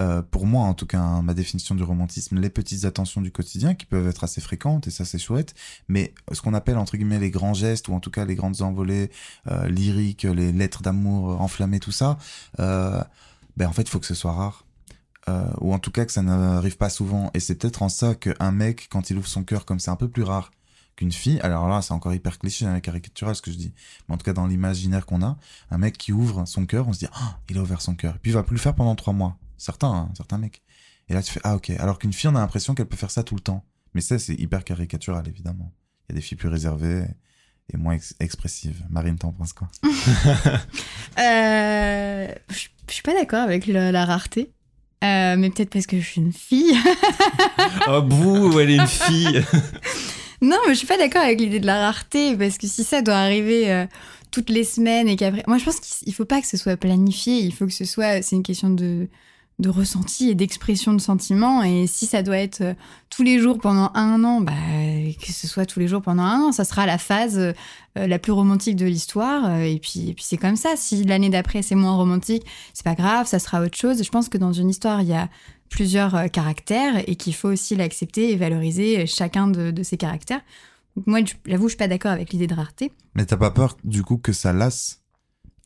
euh, 0.00 0.22
pour 0.22 0.46
moi 0.46 0.64
en 0.64 0.74
tout 0.74 0.86
cas, 0.86 0.98
hein, 0.98 1.22
ma 1.22 1.34
définition 1.34 1.74
du 1.74 1.82
romantisme, 1.82 2.38
les 2.40 2.50
petites 2.50 2.84
attentions 2.84 3.20
du 3.20 3.30
quotidien 3.30 3.74
qui 3.74 3.86
peuvent 3.86 4.08
être 4.08 4.24
assez 4.24 4.40
fréquentes 4.40 4.86
et 4.86 4.90
ça 4.90 5.04
c'est 5.04 5.18
chouette, 5.18 5.54
mais 5.88 6.14
ce 6.32 6.40
qu'on 6.40 6.54
appelle 6.54 6.78
entre 6.78 6.96
guillemets 6.96 7.18
les 7.18 7.30
grands 7.30 7.54
gestes 7.54 7.88
ou 7.88 7.94
en 7.94 8.00
tout 8.00 8.10
cas 8.10 8.24
les 8.24 8.34
grandes 8.34 8.62
envolées 8.62 9.10
euh, 9.50 9.68
lyriques, 9.68 10.22
les 10.22 10.52
lettres 10.52 10.82
d'amour 10.82 11.40
enflammées, 11.40 11.80
tout 11.80 11.92
ça, 11.92 12.18
euh, 12.60 13.02
ben 13.56 13.68
en 13.68 13.72
fait 13.72 13.82
il 13.82 13.90
faut 13.90 14.00
que 14.00 14.06
ce 14.06 14.14
soit 14.14 14.32
rare. 14.32 14.64
ou 15.60 15.72
en 15.74 15.78
tout 15.78 15.90
cas 15.90 16.04
que 16.06 16.12
ça 16.12 16.22
n'arrive 16.22 16.76
pas 16.76 16.90
souvent. 16.90 17.30
Et 17.34 17.40
c'est 17.40 17.54
peut-être 17.54 17.82
en 17.82 17.88
ça 17.88 18.14
qu'un 18.14 18.52
mec, 18.52 18.88
quand 18.90 19.10
il 19.10 19.18
ouvre 19.18 19.28
son 19.28 19.44
cœur 19.44 19.64
comme 19.64 19.78
c'est 19.78 19.90
un 19.90 19.96
peu 19.96 20.08
plus 20.08 20.24
rare 20.24 20.50
qu'une 20.96 21.12
fille, 21.12 21.40
alors 21.40 21.68
là 21.68 21.82
c'est 21.82 21.94
encore 21.94 22.14
hyper 22.14 22.38
cliché, 22.38 22.66
hein, 22.66 22.80
caricatural 22.80 23.36
ce 23.36 23.42
que 23.42 23.52
je 23.52 23.56
dis, 23.56 23.72
mais 24.08 24.14
en 24.14 24.18
tout 24.18 24.24
cas 24.24 24.32
dans 24.32 24.46
l'imaginaire 24.46 25.06
qu'on 25.06 25.22
a, 25.22 25.36
un 25.70 25.78
mec 25.78 25.96
qui 25.98 26.12
ouvre 26.12 26.46
son 26.46 26.66
cœur, 26.66 26.88
on 26.88 26.92
se 26.92 26.98
dit, 27.00 27.08
ah, 27.12 27.38
il 27.48 27.58
a 27.58 27.62
ouvert 27.62 27.80
son 27.80 27.94
cœur. 27.94 28.16
Et 28.16 28.18
puis 28.18 28.32
il 28.32 28.34
va 28.34 28.42
plus 28.42 28.56
le 28.56 28.60
faire 28.60 28.74
pendant 28.74 28.96
trois 28.96 29.12
mois 29.12 29.36
Certains, 29.60 29.92
hein, 29.92 30.08
certains 30.16 30.38
mecs. 30.38 30.62
Et 31.10 31.12
là, 31.12 31.22
tu 31.22 31.30
fais, 31.32 31.40
ah 31.44 31.54
ok. 31.54 31.70
Alors 31.78 31.98
qu'une 31.98 32.14
fille, 32.14 32.28
on 32.30 32.34
a 32.34 32.40
l'impression 32.40 32.74
qu'elle 32.74 32.86
peut 32.86 32.96
faire 32.96 33.10
ça 33.10 33.22
tout 33.22 33.34
le 33.34 33.42
temps. 33.42 33.62
Mais 33.94 34.00
ça, 34.00 34.18
c'est 34.18 34.34
hyper 34.34 34.64
caricatural, 34.64 35.28
évidemment. 35.28 35.70
Il 36.08 36.12
y 36.12 36.14
a 36.14 36.16
des 36.16 36.22
filles 36.22 36.38
plus 36.38 36.48
réservées 36.48 37.04
et 37.72 37.76
moins 37.76 37.98
expressives. 38.20 38.82
Marine, 38.88 39.18
t'en 39.18 39.32
penses 39.32 39.52
quoi? 39.52 39.68
Euh, 41.18 42.28
Je 42.48 42.92
suis 42.92 43.02
pas 43.02 43.12
d'accord 43.12 43.40
avec 43.42 43.66
la 43.66 44.04
rareté. 44.06 44.52
Euh, 45.02 45.36
mais 45.36 45.50
peut-être 45.50 45.70
parce 45.70 45.86
que 45.86 45.98
je 46.00 46.06
suis 46.06 46.20
une 46.20 46.32
fille. 46.32 46.74
oh, 47.88 48.00
bouh, 48.06 48.58
elle 48.60 48.70
est 48.70 48.76
une 48.76 48.86
fille. 48.86 49.44
non, 50.42 50.56
mais 50.66 50.74
je 50.74 50.78
suis 50.78 50.86
pas 50.86 50.96
d'accord 50.96 51.22
avec 51.22 51.40
l'idée 51.40 51.60
de 51.60 51.66
la 51.66 51.80
rareté, 51.80 52.36
parce 52.36 52.56
que 52.56 52.66
si 52.66 52.84
ça 52.84 53.02
doit 53.02 53.16
arriver 53.16 53.70
euh, 53.72 53.86
toutes 54.30 54.50
les 54.50 54.64
semaines 54.64 55.08
et 55.08 55.16
qu'après. 55.16 55.42
Moi, 55.46 55.58
je 55.58 55.64
pense 55.64 55.80
qu'il 55.80 56.14
faut 56.14 56.24
pas 56.24 56.40
que 56.40 56.46
ce 56.46 56.56
soit 56.56 56.76
planifié, 56.76 57.38
il 57.40 57.52
faut 57.52 57.66
que 57.66 57.72
ce 57.72 57.84
soit. 57.84 58.22
C'est 58.22 58.36
une 58.36 58.42
question 58.42 58.70
de 58.70 59.08
de 59.60 59.68
ressenti 59.68 60.30
et 60.30 60.34
d'expression 60.34 60.92
de 60.92 61.00
sentiments. 61.00 61.62
Et 61.62 61.86
si 61.86 62.06
ça 62.06 62.22
doit 62.22 62.38
être 62.38 62.62
euh, 62.62 62.74
tous 63.10 63.22
les 63.22 63.38
jours 63.38 63.58
pendant 63.58 63.90
un 63.94 64.24
an, 64.24 64.40
bah, 64.40 64.52
que 65.22 65.32
ce 65.32 65.46
soit 65.46 65.66
tous 65.66 65.78
les 65.80 65.88
jours 65.88 66.02
pendant 66.02 66.22
un 66.22 66.40
an, 66.40 66.52
ça 66.52 66.64
sera 66.64 66.86
la 66.86 66.98
phase 66.98 67.38
euh, 67.38 67.52
la 67.94 68.18
plus 68.18 68.32
romantique 68.32 68.76
de 68.76 68.86
l'histoire. 68.86 69.46
euh, 69.46 69.60
et 69.60 69.78
puis, 69.78 70.10
et 70.10 70.14
puis 70.14 70.24
c'est 70.26 70.36
comme 70.38 70.56
ça. 70.56 70.70
Si 70.76 71.04
l'année 71.04 71.30
d'après 71.30 71.62
c'est 71.62 71.74
moins 71.74 71.94
romantique, 71.94 72.44
c'est 72.72 72.84
pas 72.84 72.94
grave, 72.94 73.26
ça 73.26 73.38
sera 73.38 73.62
autre 73.62 73.76
chose. 73.76 74.02
Je 74.02 74.10
pense 74.10 74.28
que 74.28 74.38
dans 74.38 74.52
une 74.52 74.70
histoire, 74.70 75.02
il 75.02 75.08
y 75.08 75.14
a 75.14 75.28
plusieurs 75.68 76.28
caractères 76.32 77.08
et 77.08 77.14
qu'il 77.14 77.34
faut 77.34 77.48
aussi 77.48 77.76
l'accepter 77.76 78.32
et 78.32 78.36
valoriser 78.36 79.06
chacun 79.06 79.46
de, 79.46 79.82
ces 79.84 79.96
caractères. 79.96 80.40
Donc 80.96 81.06
moi, 81.06 81.20
j'avoue, 81.46 81.68
je 81.68 81.74
suis 81.74 81.78
pas 81.78 81.86
d'accord 81.86 82.10
avec 82.10 82.32
l'idée 82.32 82.48
de 82.48 82.54
rareté. 82.54 82.90
Mais 83.14 83.24
t'as 83.24 83.36
pas 83.36 83.52
peur 83.52 83.76
du 83.84 84.02
coup 84.02 84.16
que 84.16 84.32
ça 84.32 84.52
lasse 84.52 84.99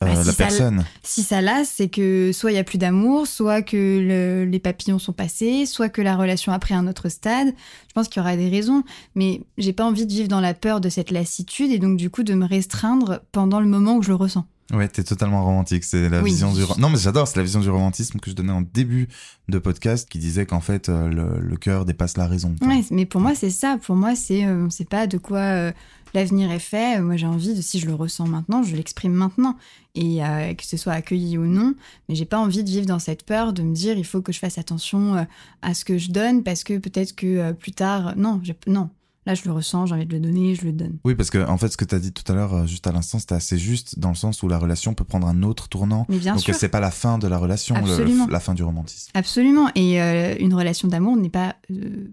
euh, 0.05 0.13
Bah, 0.13 0.21
si 0.21 0.27
la 0.27 0.33
ça- 0.33 0.37
personne 0.43 0.85
Si 1.03 1.23
ça 1.23 1.41
lasse, 1.41 1.71
c'est 1.75 1.89
que 1.89 2.31
soit 2.33 2.51
il 2.51 2.55
y 2.55 2.59
a 2.59 2.63
plus 2.63 2.77
d'amour, 2.77 3.27
soit 3.27 3.61
que 3.61 3.75
le- 3.75 4.49
les 4.49 4.59
papillons 4.59 4.99
sont 4.99 5.13
passés, 5.13 5.65
soit 5.65 5.89
que 5.89 6.01
la 6.01 6.15
relation 6.15 6.51
a 6.51 6.59
pris 6.59 6.73
un 6.73 6.87
autre 6.87 7.09
stade. 7.09 7.47
Je 7.87 7.93
pense 7.93 8.07
qu'il 8.07 8.21
y 8.21 8.25
aura 8.25 8.35
des 8.37 8.49
raisons, 8.49 8.83
mais 9.15 9.41
j'ai 9.57 9.73
pas 9.73 9.85
envie 9.85 10.05
de 10.05 10.11
vivre 10.11 10.27
dans 10.27 10.41
la 10.41 10.53
peur 10.53 10.81
de 10.81 10.89
cette 10.89 11.11
lassitude 11.11 11.71
et 11.71 11.79
donc 11.79 11.97
du 11.97 12.09
coup 12.09 12.23
de 12.23 12.33
me 12.33 12.45
restreindre 12.45 13.21
pendant 13.31 13.59
le 13.59 13.67
moment 13.67 13.95
où 13.97 14.01
je 14.03 14.09
le 14.09 14.15
ressens. 14.15 14.45
Ouais, 14.73 14.87
t'es 14.87 15.03
totalement 15.03 15.45
romantique. 15.45 15.83
C'est 15.83 16.09
la 16.09 16.23
Oui. 16.23 16.31
vision 16.31 16.51
du. 16.51 16.61
Non, 16.79 16.89
mais 16.89 16.97
j'adore. 16.97 17.27
C'est 17.27 17.37
la 17.37 17.43
vision 17.43 17.59
du 17.59 17.69
romantisme 17.69 18.19
que 18.19 18.31
je 18.31 18.35
donnais 18.35 18.51
en 18.51 18.61
début 18.61 19.07
de 19.47 19.59
podcast, 19.59 20.09
qui 20.09 20.17
disait 20.17 20.47
qu'en 20.47 20.59
fait 20.59 20.89
euh, 20.89 21.07
le, 21.07 21.39
le 21.39 21.55
cœur 21.57 21.85
dépasse 21.85 22.17
la 22.17 22.25
raison. 22.25 22.55
Ouais, 22.63 22.83
mais 22.89 23.05
pour 23.05 23.21
moi 23.21 23.35
c'est 23.35 23.51
ça. 23.51 23.77
Pour 23.79 23.95
moi 23.95 24.15
c'est, 24.15 24.43
euh, 24.43 24.65
on 24.65 24.69
sait 24.71 24.85
pas 24.85 25.05
de 25.05 25.19
quoi 25.19 25.37
euh, 25.37 25.71
l'avenir 26.15 26.51
est 26.51 26.59
fait. 26.59 26.99
Moi 27.01 27.15
j'ai 27.17 27.27
envie 27.27 27.53
de, 27.53 27.61
si 27.61 27.79
je 27.79 27.85
le 27.85 27.93
ressens 27.93 28.27
maintenant, 28.27 28.63
je 28.63 28.75
l'exprime 28.75 29.13
maintenant 29.13 29.55
et 29.93 30.23
euh, 30.25 30.53
que 30.53 30.65
ce 30.65 30.77
soit 30.77 30.93
accueilli 30.93 31.37
ou 31.37 31.45
non. 31.45 31.75
Mais 32.09 32.15
j'ai 32.15 32.25
pas 32.25 32.39
envie 32.39 32.63
de 32.63 32.69
vivre 32.69 32.85
dans 32.87 32.99
cette 32.99 33.23
peur 33.23 33.53
de 33.53 33.61
me 33.61 33.73
dire 33.75 33.97
il 33.97 34.05
faut 34.05 34.21
que 34.21 34.31
je 34.31 34.39
fasse 34.39 34.57
attention 34.57 35.15
euh, 35.15 35.23
à 35.61 35.73
ce 35.73 35.85
que 35.85 35.97
je 35.97 36.09
donne 36.11 36.43
parce 36.43 36.63
que 36.63 36.77
peut-être 36.79 37.15
que 37.15 37.27
euh, 37.27 37.53
plus 37.53 37.71
tard, 37.73 38.15
non, 38.17 38.41
non. 38.67 38.89
Là 39.27 39.33
je 39.33 39.41
le 39.45 39.53
ressens, 39.53 39.87
j'ai 39.87 39.95
envie 39.95 40.05
de 40.05 40.13
le 40.13 40.19
donner, 40.19 40.53
je 40.53 40.65
le 40.65 40.71
donne. 40.71 40.97
Oui, 41.03 41.15
parce 41.15 41.31
que 41.31 41.39
en 41.43 41.57
fait, 41.57 41.69
ce 41.69 41.77
que 41.77 41.85
t'as 41.85 41.97
dit 41.97 42.11
tout 42.11 42.31
à 42.31 42.35
l'heure, 42.35 42.53
euh, 42.53 42.65
juste 42.67 42.85
à 42.85 42.91
l'instant, 42.91 43.17
c'était 43.17 43.33
assez 43.33 43.57
juste 43.57 43.97
dans 43.97 44.09
le 44.09 44.15
sens 44.15 44.43
où 44.43 44.47
la 44.47 44.59
relation 44.59 44.93
peut 44.93 45.03
prendre 45.03 45.25
un 45.27 45.41
autre 45.41 45.67
tournant. 45.67 46.05
Mais 46.09 46.19
bien 46.19 46.35
Donc 46.35 46.43
c'est 46.53 46.69
pas 46.69 46.79
la 46.79 46.91
fin 46.91 47.17
de 47.17 47.27
la 47.27 47.39
relation, 47.39 47.73
le- 47.83 48.31
la 48.31 48.39
fin 48.39 48.53
du 48.53 48.61
romantisme. 48.61 49.09
Absolument. 49.15 49.67
Et 49.73 49.99
euh, 49.99 50.35
une 50.39 50.53
relation 50.53 50.87
d'amour 50.87 51.17
n'est 51.17 51.29
pas 51.31 51.55
euh, 51.71 52.07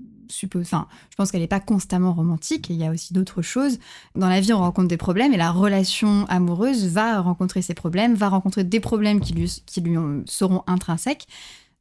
Enfin, 0.57 0.87
je 1.11 1.17
pense 1.17 1.31
qu'elle 1.31 1.41
n'est 1.41 1.47
pas 1.49 1.61
constamment 1.61 2.13
romantique. 2.13 2.69
Il 2.71 2.77
y 2.77 2.85
a 2.87 2.91
aussi 2.91 3.13
d'autres 3.13 3.43
choses. 3.43 3.79
Dans 4.15 4.29
la 4.29 4.41
vie, 4.41 4.53
on 4.53 4.59
rencontre 4.59 4.89
des 4.89 4.97
problèmes 4.97 5.33
et 5.33 5.37
la 5.37 5.51
relation 5.51 6.27
amoureuse 6.29 6.87
va 6.87 7.21
rencontrer 7.21 7.63
ces 7.63 7.75
problèmes, 7.75 8.15
va 8.15 8.29
rencontrer 8.29 8.65
des 8.65 8.81
problèmes 8.81 9.21
qui 9.21 9.33
lui, 9.35 9.63
seront 10.27 10.63
intrinsèques. 10.67 11.27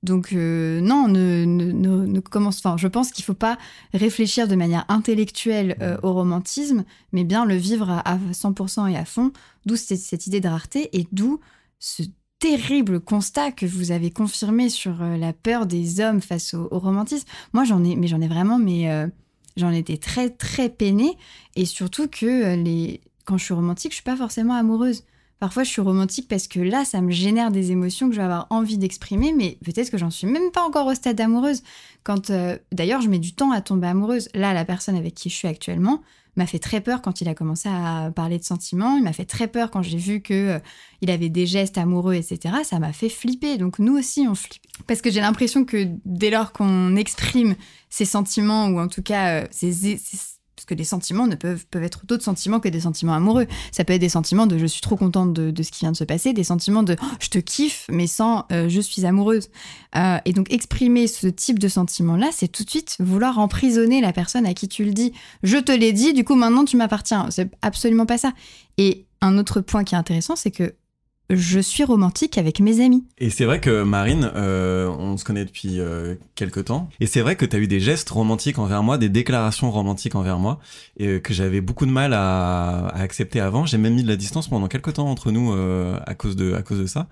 Donc 0.04 0.34
euh, 0.34 0.82
non, 0.82 1.08
ne, 1.08 1.46
ne, 1.46 1.72
ne- 1.72 2.06
ne 2.08 2.20
commence. 2.20 2.58
Enfin, 2.58 2.76
je 2.76 2.88
pense 2.88 3.12
qu'il 3.12 3.24
faut 3.24 3.36
pas 3.36 3.58
réfléchir 3.94 4.48
de 4.48 4.56
manière 4.56 4.84
intellectuelle 4.90 5.78
euh, 5.82 5.98
au 6.02 6.14
romantisme, 6.14 6.86
mais 7.12 7.24
bien 7.24 7.46
le 7.46 7.56
vivre 7.56 7.90
à, 7.90 8.00
à 8.00 8.18
100% 8.18 8.92
et 8.92 8.98
à 8.98 9.06
fond. 9.06 9.32
D'où 9.68 9.76
cette, 9.76 10.00
cette 10.00 10.26
idée 10.26 10.42
de 10.42 10.48
rareté 10.48 10.90
et 10.98 11.08
d'où 11.12 11.40
ce 11.80 12.02
terrible 12.42 13.00
constat 13.00 13.52
que 13.52 13.68
vous 13.68 13.92
avez 13.92 14.10
confirmé 14.10 14.68
sur 14.70 15.04
euh, 15.04 15.16
la 15.16 15.32
peur 15.32 15.68
des 15.68 16.00
hommes 16.02 16.22
face 16.22 16.56
au, 16.56 16.68
romantisme. 16.72 17.28
Moi, 17.54 17.66
j'en 17.66 17.84
ai, 17.84 17.96
mais 17.96 18.08
j'en 18.08 18.20
ai 18.20 18.28
vraiment, 18.28 18.58
mais 18.58 18.90
euh, 18.90 19.08
j'en 19.58 19.72
étais 19.72 19.98
très 19.98 20.32
très 20.32 20.68
peinée 20.68 21.18
et 21.56 21.66
surtout 21.66 22.08
que 22.08 22.26
euh, 22.26 22.56
les, 22.56 23.00
quand 23.26 23.38
je 23.38 23.46
suis 23.46 23.54
romantique, 23.54 23.92
je 23.92 23.98
suis 23.98 24.04
pas 24.04 24.18
forcément 24.18 24.56
amoureuse. 24.56 25.04
Parfois, 25.40 25.64
je 25.64 25.70
suis 25.70 25.82
romantique 25.82 26.28
parce 26.28 26.48
que 26.48 26.60
là, 26.60 26.84
ça 26.84 27.02
me 27.02 27.12
génère 27.12 27.52
des 27.52 27.72
émotions 27.72 28.10
que 28.10 28.16
je 28.16 28.20
vais 28.20 28.26
avoir 28.26 28.48
envie 28.50 28.80
d'exprimer, 28.80 29.34
mais 29.34 29.60
peut-être 29.64 29.92
que 29.92 30.00
j'en 30.00 30.10
suis 30.10 30.28
même 30.28 30.52
pas 30.52 30.64
encore 30.64 30.88
au 30.88 30.96
stade 30.96 31.22
amoureuse. 31.22 31.62
Quand, 32.04 32.32
d'ailleurs, 32.72 33.02
je 33.02 33.10
mets 33.10 33.18
du 33.18 33.34
temps 33.34 33.52
à 33.52 33.62
tomber 33.62 33.88
amoureuse. 33.88 34.30
Là, 34.36 34.54
la 34.54 34.66
personne 34.66 34.96
avec 34.96 35.16
qui 35.16 35.30
je 35.30 35.36
suis 35.36 35.48
actuellement 35.48 36.04
m'a 36.38 36.46
fait 36.46 36.60
très 36.60 36.82
peur 36.82 37.02
quand 37.02 37.22
il 37.22 37.28
a 37.30 37.36
commencé 37.36 37.68
à 37.70 38.12
parler 38.16 38.38
de 38.40 38.44
sentiments. 38.44 38.96
Il 38.98 39.04
m'a 39.04 39.14
fait 39.14 39.26
très 39.26 39.48
peur 39.48 39.70
quand 39.72 39.82
j'ai 39.82 39.98
vu 39.98 40.22
que 40.22 40.34
euh, 40.34 40.60
il 41.02 41.12
avait 41.12 41.30
des 41.30 41.46
gestes 41.46 41.78
amoureux, 41.78 42.14
etc. 42.16 42.56
Ça 42.64 42.80
m'a 42.80 42.94
fait 42.94 43.10
flipper. 43.10 43.58
Donc 43.58 43.80
nous 43.80 43.98
aussi, 43.98 44.26
on 44.30 44.36
flippe. 44.36 44.62
Parce 44.88 45.02
que 45.02 45.12
j'ai 45.12 45.22
l'impression 45.22 45.66
que 45.66 45.88
dès 46.06 46.30
lors 46.30 46.54
qu'on 46.54 46.96
exprime 46.96 47.56
ses 47.90 48.06
sentiments, 48.06 48.68
ou 48.68 48.80
en 48.80 48.88
tout 48.88 49.02
cas, 49.04 49.42
euh, 49.42 49.48
ses, 49.52 49.74
ses- 49.74 50.00
parce 50.62 50.68
que 50.68 50.76
les 50.76 50.84
sentiments 50.84 51.26
ne 51.26 51.34
peuvent, 51.34 51.66
peuvent 51.72 51.84
être 51.84 52.06
d'autres 52.06 52.24
sentiments 52.24 52.60
que 52.60 52.70
des 52.70 52.82
sentiments 52.82 53.14
amoureux. 53.14 53.48
Ça 53.72 53.84
peut 53.84 53.94
être 53.94 54.02
des 54.02 54.10
sentiments 54.10 54.46
de 54.46 54.60
je 54.60 54.68
suis 54.68 54.82
trop 54.82 54.96
contente 54.96 55.34
de, 55.34 55.64
ce 55.64 55.72
qui 55.72 55.80
vient 55.80 55.92
de 55.92 55.98
se 55.98 56.04
passer, 56.04 56.34
des 56.34 56.44
sentiments 56.44 56.84
de 56.84 56.96
je 57.20 57.30
te 57.30 57.40
kiffe, 57.40 57.88
mais 57.90 58.06
sans 58.06 58.46
euh, 58.52 58.70
je 58.70 58.80
suis 58.80 59.08
amoureuse. 59.08 59.50
Euh, 59.96 60.20
et 60.26 60.34
donc 60.34 60.54
exprimer 60.54 61.08
ce 61.08 61.26
type 61.26 61.58
de 61.58 61.68
sentiment-là, 61.68 62.30
c'est 62.32 62.48
tout 62.48 62.64
de 62.64 62.70
suite 62.70 62.98
vouloir 63.00 63.40
emprisonner 63.40 64.02
la 64.02 64.14
personne 64.14 64.46
à 64.46 64.54
qui 64.54 64.68
tu 64.68 64.86
le 64.86 64.92
dis. 64.92 65.14
Je 65.42 65.58
te 65.58 65.72
l'ai 65.72 65.94
dit, 65.94 66.14
du 66.14 66.24
coup 66.24 66.36
maintenant 66.36 66.64
tu 66.64 66.78
m'appartiens. 66.78 67.26
C'est 67.32 67.50
absolument 67.64 68.06
pas 68.06 68.20
ça. 68.20 68.32
Et 68.78 69.08
un 69.22 69.40
autre 69.40 69.62
point 69.62 69.84
qui 69.84 69.96
est 69.96 69.98
intéressant, 69.98 70.36
c'est 70.36 70.52
que 70.52 70.76
je 71.36 71.60
suis 71.60 71.84
romantique 71.84 72.38
avec 72.38 72.60
mes 72.60 72.84
amis. 72.84 73.04
Et 73.18 73.30
c'est 73.30 73.46
vrai 73.46 73.60
que 73.60 73.84
Marine, 73.84 74.32
euh, 74.36 74.88
on 74.88 75.18
se 75.18 75.24
connaît 75.24 75.46
depuis 75.46 75.80
euh, 75.80 76.16
quelques 76.36 76.66
temps, 76.66 76.90
et 77.00 77.06
c'est 77.06 77.22
vrai 77.22 77.36
que 77.36 77.46
tu 77.46 77.56
as 77.56 77.60
eu 77.60 77.68
des 77.68 77.80
gestes 77.80 78.10
romantiques 78.10 78.60
envers 78.60 78.84
moi, 78.84 78.98
des 78.98 79.10
déclarations 79.10 79.72
romantiques 79.72 80.16
envers 80.16 80.40
moi, 80.40 80.60
et 80.98 81.08
euh, 81.08 81.20
que 81.20 81.34
j'avais 81.34 81.62
beaucoup 81.62 81.86
de 81.86 81.92
mal 81.92 82.14
à, 82.14 82.88
à 82.88 83.02
accepter 83.02 83.40
avant. 83.40 83.66
J'ai 83.66 83.78
même 83.78 83.94
mis 83.94 84.04
de 84.04 84.08
la 84.08 84.16
distance 84.16 84.48
pendant 84.48 84.68
quelques 84.68 84.94
temps 84.94 85.10
entre 85.10 85.32
nous 85.32 85.54
euh, 85.54 85.98
à 86.06 86.16
cause 86.16 86.36
de 86.36 86.54
à 86.54 86.62
cause 86.62 86.80
de 86.80 86.86
ça. 86.86 87.08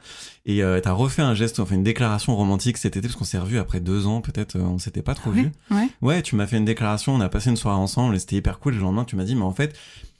Et 0.45 0.63
euh, 0.63 0.79
t'as 0.81 0.93
refait 0.93 1.21
un 1.21 1.35
geste, 1.35 1.59
enfin 1.59 1.75
une 1.75 1.83
déclaration 1.83 2.35
romantique 2.35 2.77
cet 2.77 2.97
été 2.97 3.07
parce 3.07 3.15
qu'on 3.17 3.25
s'est 3.25 3.37
revus 3.37 3.59
après 3.59 3.79
deux 3.79 4.07
ans, 4.07 4.21
peut-être, 4.21 4.57
on 4.57 4.79
s'était 4.79 5.01
pas 5.03 5.13
trop 5.13 5.31
vus. 5.31 5.51
Ouais. 5.69 5.87
Ouais, 6.01 6.21
tu 6.21 6.35
m'as 6.35 6.47
fait 6.47 6.57
une 6.57 6.65
déclaration, 6.65 7.13
on 7.13 7.21
a 7.21 7.29
passé 7.29 7.49
une 7.49 7.57
soirée 7.57 7.77
ensemble 7.77 8.15
et 8.15 8.19
c'était 8.19 8.37
hyper 8.37 8.59
cool. 8.59 8.73
Le 8.73 8.79
lendemain, 8.79 9.05
tu 9.05 9.15
m'as 9.15 9.25
dit, 9.25 9.35
mais 9.35 9.43
en 9.43 9.53
fait, 9.53 9.75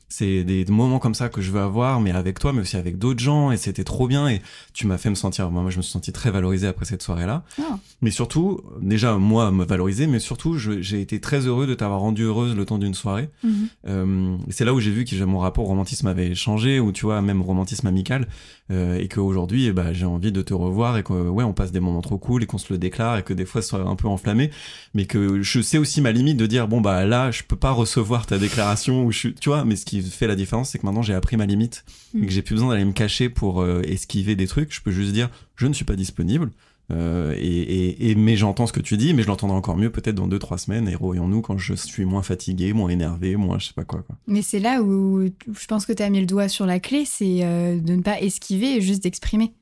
c'est 0.10 0.43
des 0.43 0.66
moments 0.66 0.97
comme 0.97 1.14
ça 1.14 1.30
que 1.30 1.39
je 1.39 1.51
veux 1.51 1.62
avoir, 1.62 2.01
mais 2.01 2.12
avec 2.12 2.39
toi, 2.39 2.51
mais 2.51 2.62
aussi 2.62 2.78
avec 2.78 2.97
d'autres 2.97 3.20
gens, 3.20 3.51
et 3.51 3.57
c'était 3.57 3.84
trop 3.84 4.07
bien. 4.07 4.28
Et 4.28 4.41
tu 4.74 4.88
m'as 4.88 4.97
fait 4.97 5.12
me 5.12 5.16
sentir, 5.16 5.49
moi, 5.51 5.62
moi, 5.62 5.70
je 5.70 5.78
me 5.78 5.84
suis 5.84 5.91
senti 5.91 6.12
très 6.12 6.32
valorisé 6.32 6.68
après 6.68 6.86
cette 6.86 7.03
soirée-là. 7.03 7.43
Ah. 7.62 7.78
Mais 8.01 8.10
surtout, 8.10 8.62
déjà, 8.82 9.18
moi, 9.18 9.51
me 9.51 9.64
valoriser, 9.64 10.07
mais 10.07 10.20
surtout, 10.20 10.57
j'ai 10.57 10.99
été 10.99 11.20
très 11.20 11.45
heureux 11.45 11.68
de 11.68 11.76
t'avoir 11.76 11.99
rendu 11.99 12.24
heureuse 12.24 12.55
le 12.55 12.66
temps 12.66 12.80
d'une 12.80 12.95
soirée. 12.95 13.30
Mhm. 13.43 13.68
Euh, 13.88 14.38
c'est 14.49 14.66
là 14.66 14.74
où 14.74 14.80
j'ai 14.80 14.91
vu 14.91 15.05
que 15.05 15.24
mon 15.24 15.39
rapport 15.39 15.66
au 15.66 15.68
romantisme 15.68 16.07
avait 16.07 16.34
changé, 16.34 16.80
ou 16.80 16.91
tu 16.91 17.05
vois, 17.05 17.22
même 17.22 17.41
romantisme 17.43 17.86
amical, 17.86 18.28
et 18.70 19.07
qu'aujourd'hui, 19.07 19.72
ben, 19.72 19.93
j'ai 19.93 20.05
envie 20.05 20.32
de 20.32 20.41
te 20.41 20.53
revoir, 20.53 20.97
et 20.97 21.03
que, 21.03 21.13
ouais, 21.13 21.43
on 21.43 21.53
passe 21.53 21.72
des 21.72 21.80
moments 21.80 22.01
trop 22.01 22.17
cool, 22.17 22.43
et 22.43 22.45
qu'on 22.45 22.57
se 22.57 22.72
le 22.72 22.78
déclare, 22.78 23.17
et 23.17 23.24
que 23.24 23.34
des 23.34 23.45
fois, 23.45 23.61
soit 23.61 23.82
un 23.82 23.95
peu 23.95 24.07
enflammé, 24.07 24.51
mais 24.93 25.05
que 25.05 25.41
je 25.41 25.61
sais 25.61 25.78
aussi 25.78 26.01
ma 26.01 26.11
limite 26.11 26.38
de 26.38 26.45
dire, 26.45 26.67
bon, 26.67 26.82
bah 26.82 27.05
là, 27.05 27.32
je 27.32 27.43
peux 27.43 27.55
pas 27.55 27.72
recevoir 27.72 28.26
ta 28.26 28.38
déclaration, 28.38 29.05
ou 29.05 29.11
je 29.11 29.17
suis, 29.17 29.34
tu 29.34 29.49
vois, 29.49 29.65
mais 29.65 29.76
ce 29.76 29.86
qui 29.86 30.01
fait 30.01 30.28
la 30.28 30.36
différence, 30.36 30.70
c'est 30.70 30.80
que 30.80 30.86
maintenant, 30.86 31.01
j'ai 31.01 31.13
appris 31.13 31.38
ma 31.38 31.45
limite, 31.45 31.84
et 32.15 32.26
que 32.26 32.32
j'ai 32.32 32.41
plus 32.41 32.55
besoin 32.55 32.70
d'aller 32.70 32.86
me 32.86 32.91
cacher 32.91 33.30
pour 33.30 33.61
euh, 33.61 33.82
esquiver 33.84 34.36
des 34.36 34.47
trucs, 34.47 34.74
je 34.74 34.82
peux 34.82 34.91
juste 34.91 35.13
dire, 35.13 35.30
je 35.55 35.67
ne 35.67 35.74
suis 35.74 35.86
pas 35.86 35.95
disponible, 35.95 36.51
euh, 36.92 37.36
et, 37.38 38.16
mais 38.16 38.36
j'entends 38.36 38.66
ce 38.66 38.74
que 38.74 38.80
tu 38.80 38.98
dis, 38.98 39.14
mais 39.14 39.22
je 39.22 39.28
l'entendrai 39.28 39.56
encore 39.56 39.78
mieux 39.78 39.92
peut-être 39.92 40.16
dans 40.16 40.28
deux 40.28 40.40
trois 40.40 40.58
semaines. 40.58 40.88
Et 40.88 40.96
revoyons-nous 40.96 41.42
quand 41.42 41.58
je 41.58 41.74
suis 41.74 42.06
moins 42.06 42.24
fatigué, 42.24 42.74
moins 42.74 42.90
énervé, 42.90 43.36
moins 43.36 43.60
je 43.60 43.68
sais 43.68 43.74
pas 43.74 43.84
quoi. 43.84 44.04
Mais 44.28 44.42
c'est 44.42 44.60
là 44.60 44.82
où 44.82 45.24
je 45.24 45.66
pense 45.68 45.86
que 45.86 45.94
tu 45.94 46.02
as 46.02 46.10
mis 46.10 46.20
le 46.20 46.26
doigt 46.26 46.48
sur 46.48 46.66
la 46.66 46.80
clé, 46.80 47.06
c'est 47.06 47.40
euh, 47.44 47.80
de 47.80 47.96
ne 47.96 48.02
pas 48.02 48.20
esquiver 48.20 48.82
juste 48.82 49.04
d'exprimer. 49.04 49.54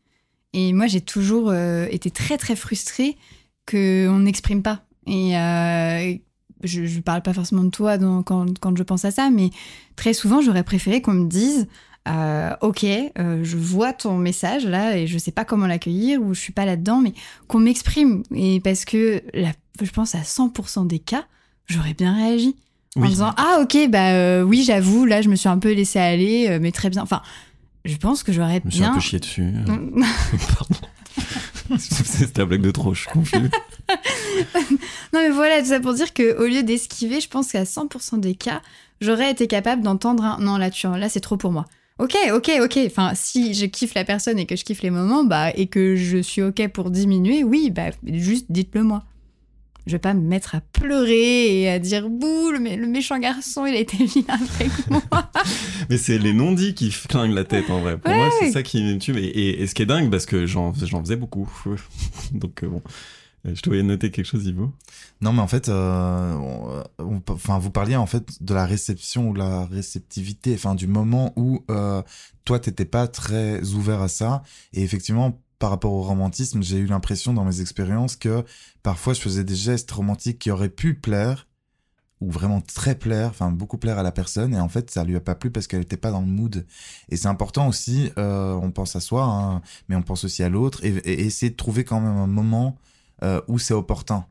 Et 0.54 0.72
moi, 0.74 0.88
j'ai 0.88 1.02
toujours 1.02 1.50
euh, 1.50 1.88
été 1.92 2.10
très 2.10 2.38
très 2.38 2.56
frustrée 2.56 3.18
qu'on 3.70 4.20
n'exprime 4.20 4.64
pas. 4.64 4.84
Et 5.06 5.34
je, 6.64 6.86
je 6.86 7.00
parle 7.02 7.22
pas 7.22 7.34
forcément 7.34 7.64
de 7.64 7.70
toi 7.70 7.98
quand, 8.24 8.58
quand 8.60 8.78
je 8.78 8.84
pense 8.84 9.06
à 9.06 9.12
ça, 9.12 9.30
mais 9.30 9.52
très 9.96 10.14
souvent, 10.14 10.42
j'aurais 10.42 10.64
préféré 10.64 11.02
qu'on 11.02 11.14
me 11.14 11.28
dise 11.28 11.68
euh, 12.08 12.56
Ok, 12.62 12.84
euh, 12.84 13.44
je 13.44 13.58
vois 13.58 13.94
ton 13.94 14.18
message 14.18 14.66
là 14.66 14.98
et 14.98 15.08
je 15.08 15.18
sais 15.18 15.32
pas 15.32 15.46
comment 15.46 15.68
l'accueillir 15.68 16.22
ou 16.22 16.34
je 16.34 16.40
suis 16.40 16.54
pas 16.54 16.66
là-dedans, 16.66 17.02
mais 17.02 17.14
qu'on 17.48 17.60
m'exprime. 17.60 18.24
Et 18.36 18.60
parce 18.60 18.86
que 18.86 19.22
là, 19.34 19.52
je 19.82 19.92
pense 19.92 20.16
à 20.16 20.22
100% 20.22 20.88
des 20.88 21.00
cas, 21.00 21.26
j'aurais 21.68 21.94
bien 21.94 22.16
réagi 22.16 22.56
en 22.96 23.06
disant 23.06 23.32
ah 23.38 23.60
ok 23.62 23.90
bah 23.90 24.14
euh, 24.14 24.42
oui 24.42 24.64
j'avoue 24.64 25.06
là 25.06 25.22
je 25.22 25.30
me 25.30 25.36
suis 25.36 25.50
un 25.50 25.60
peu 25.60 25.72
laissé 25.72 26.00
aller 26.00 26.58
mais 26.60 26.72
très 26.72 26.90
bien 26.90 27.04
enfin 27.04 27.22
je 27.86 27.96
pense 27.96 28.24
que 28.24 28.32
j'aurais 28.34 28.60
Je 28.62 28.66
me 28.66 28.72
suis 28.72 28.84
un 28.84 28.88
bien 28.88 28.96
peu 28.96 29.02
chié 29.02 29.20
dessus. 29.20 29.44
non 29.44 29.92
Pardon. 30.58 31.78
C'était 31.78 32.42
la 32.42 32.46
blague 32.46 32.62
de 32.62 32.72
trop, 32.72 32.94
je 32.94 33.02
suis 33.02 33.10
confus. 33.10 33.50
mais 35.14 35.30
voilà 35.30 35.60
tout 35.62 35.68
ça 35.68 35.80
pour 35.80 35.94
dire 35.94 36.14
que 36.14 36.38
au 36.42 36.48
lieu 36.48 36.64
d'esquiver 36.64 37.20
je 37.22 37.28
pense 37.28 37.52
qu'à 37.52 37.64
100% 37.64 38.20
des 38.20 38.36
cas 38.36 38.62
j'aurais 39.02 39.32
été 39.32 39.48
capable 39.48 39.82
d'entendre 39.82 40.24
un 40.24 40.40
non 40.40 40.58
là 40.58 40.70
tu 40.72 40.88
là 40.88 41.10
c'est 41.10 41.20
trop 41.20 41.38
pour 41.38 41.52
moi 41.52 41.66
ok 42.00 42.16
ok 42.34 42.52
ok 42.62 42.80
enfin 42.86 43.14
si 43.16 43.54
je 43.54 43.66
kiffe 43.66 43.94
la 43.96 44.04
personne 44.04 44.38
et 44.40 44.46
que 44.46 44.56
je 44.56 44.64
kiffe 44.64 44.82
les 44.82 44.92
moments 44.92 45.24
bah 45.24 45.52
et 45.56 45.68
que 45.68 45.96
je 45.96 46.18
suis 46.20 46.42
ok 46.42 46.68
pour 46.70 46.92
diminuer 46.92 47.44
oui 47.44 47.72
bah 47.72 47.90
juste 48.06 48.46
dites-le 48.50 48.84
moi 48.84 49.04
Je 49.88 49.94
vais 49.94 50.00
pas 50.00 50.14
me 50.14 50.22
mettre 50.22 50.54
à 50.56 50.62
pleurer 50.62 51.62
et 51.62 51.70
à 51.70 51.80
dire 51.80 52.10
bouh, 52.10 52.52
le, 52.52 52.60
le 52.60 52.88
méchant 52.88 53.20
garçon, 53.20 53.66
il 53.66 53.74
a 53.74 53.80
été 53.80 53.96
vilain 54.04 54.38
avec 54.60 54.90
moi. 54.90 55.02
mais 55.90 55.98
c'est 55.98 56.18
les 56.18 56.34
non-dits 56.34 56.74
qui 56.74 56.92
flinguent 56.92 57.34
la 57.34 57.46
tête 57.46 57.70
en 57.70 57.80
vrai. 57.80 57.98
Pour 57.98 58.14
moi, 58.14 58.30
c'est 58.38 58.52
ça 58.52 58.64
qui 58.64 58.84
me 58.84 58.98
tue. 58.98 59.18
Et, 59.18 59.62
et, 59.62 59.66
ce 59.66 59.74
qui 59.74 59.84
est 59.84 59.86
dingue, 59.86 60.12
parce 60.12 60.26
que 60.26 60.46
j'en 60.46 60.74
faisais 60.74 61.16
beaucoup. 61.16 61.50
Donc 62.34 62.66
bon. 62.66 62.82
Euh, 63.48 63.56
je 63.56 63.62
te 63.62 63.70
voyais 63.70 63.84
noter 63.84 64.12
quelque 64.12 64.26
chose, 64.26 64.46
Ivo? 64.46 64.74
Non, 65.22 65.34
mais 65.34 65.42
en 65.42 65.48
fait, 65.48 65.70
euh, 65.70 66.84
enfin, 67.28 67.60
vous 67.60 67.72
parliez 67.72 67.96
en 67.96 68.06
fait 68.06 68.44
de 68.44 68.54
la 68.54 68.66
réception 68.66 69.30
ou 69.30 69.34
la 69.34 69.66
réceptivité, 69.66 70.54
enfin, 70.54 70.76
du 70.76 70.88
moment 70.88 71.34
où 71.36 71.64
euh, 71.72 72.02
toi, 72.46 72.60
t'étais 72.60 72.86
pas 72.86 73.08
très 73.08 73.74
ouvert 73.74 74.02
à 74.02 74.08
ça. 74.08 74.44
Et 74.74 74.84
effectivement, 74.84 75.42
par 75.60 75.70
rapport 75.72 75.94
au 75.94 76.04
romantisme, 76.04 76.62
j'ai 76.62 76.78
eu 76.78 76.86
l'impression 76.86 77.34
dans 77.34 77.46
mes 77.46 77.62
expériences 77.62 78.16
que 78.16 78.44
parfois 78.84 79.14
je 79.14 79.22
faisais 79.22 79.44
des 79.44 79.56
gestes 79.56 79.90
romantiques 79.92 80.40
qui 80.40 80.52
auraient 80.52 80.70
pu 80.70 80.94
plaire 80.94 81.48
ou 82.20 82.32
vraiment 82.32 82.62
très 82.62 82.96
plaire, 82.96 83.30
enfin 83.30 83.52
beaucoup 83.52 83.78
plaire 83.78 84.00
à 84.00 84.04
la 84.04 84.12
personne, 84.12 84.54
et 84.56 84.60
en 84.60 84.70
fait 84.70 84.90
ça 84.90 85.04
lui 85.04 85.16
a 85.16 85.20
pas 85.20 85.36
plu 85.36 85.52
parce 85.52 85.68
qu'elle 85.68 85.80
n'était 85.80 85.98
pas 85.98 86.12
dans 86.12 86.22
le 86.22 86.28
mood. 86.28 86.66
Et 87.10 87.18
c'est 87.18 87.28
important 87.28 87.68
aussi, 87.68 88.12
euh, 88.18 88.54
on 88.54 88.72
pense 88.72 88.96
à 88.96 89.00
soi, 89.00 89.24
hein, 89.24 89.62
mais 89.88 89.96
on 89.96 90.02
pense 90.02 90.24
aussi 90.24 90.42
à 90.44 90.50
l'autre, 90.50 90.84
et, 90.84 90.98
essayer 91.26 91.52
de 91.52 91.56
trouver 91.56 91.84
quand 91.84 92.02
même 92.02 92.18
un 92.18 92.28
moment 92.28 92.78
euh, 93.24 93.42
où 93.48 93.60
c'est 93.60 93.74
opportun. 93.74 94.26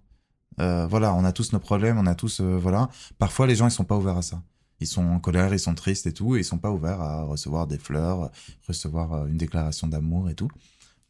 Euh, 0.60 0.86
voilà, 0.86 1.14
on 1.14 1.24
a 1.24 1.32
tous 1.32 1.52
nos 1.52 1.58
problèmes, 1.58 1.98
on 1.98 2.06
a 2.06 2.14
tous, 2.14 2.40
euh, 2.40 2.56
voilà. 2.56 2.88
Parfois, 3.18 3.46
les 3.46 3.54
gens, 3.54 3.66
ils 3.66 3.72
sont 3.72 3.84
pas 3.84 3.96
ouverts 3.96 4.16
à 4.16 4.22
ça. 4.22 4.42
Ils 4.80 4.86
sont 4.86 5.04
en 5.04 5.18
colère, 5.18 5.52
ils 5.52 5.58
sont 5.58 5.74
tristes 5.74 6.06
et 6.06 6.12
tout, 6.12 6.36
et 6.36 6.40
ils 6.40 6.44
sont 6.44 6.58
pas 6.58 6.70
ouverts 6.70 7.00
à 7.00 7.22
recevoir 7.22 7.66
des 7.66 7.78
fleurs, 7.78 8.30
recevoir 8.68 9.26
une 9.26 9.38
déclaration 9.38 9.86
d'amour 9.86 10.28
et 10.28 10.34
tout. 10.34 10.50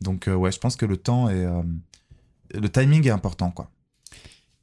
Donc, 0.00 0.28
ouais, 0.28 0.52
je 0.52 0.58
pense 0.58 0.76
que 0.76 0.86
le 0.86 0.96
temps 0.96 1.28
et 1.28 1.44
le 2.54 2.68
timing 2.68 3.06
est 3.06 3.10
important, 3.10 3.50
quoi. 3.50 3.70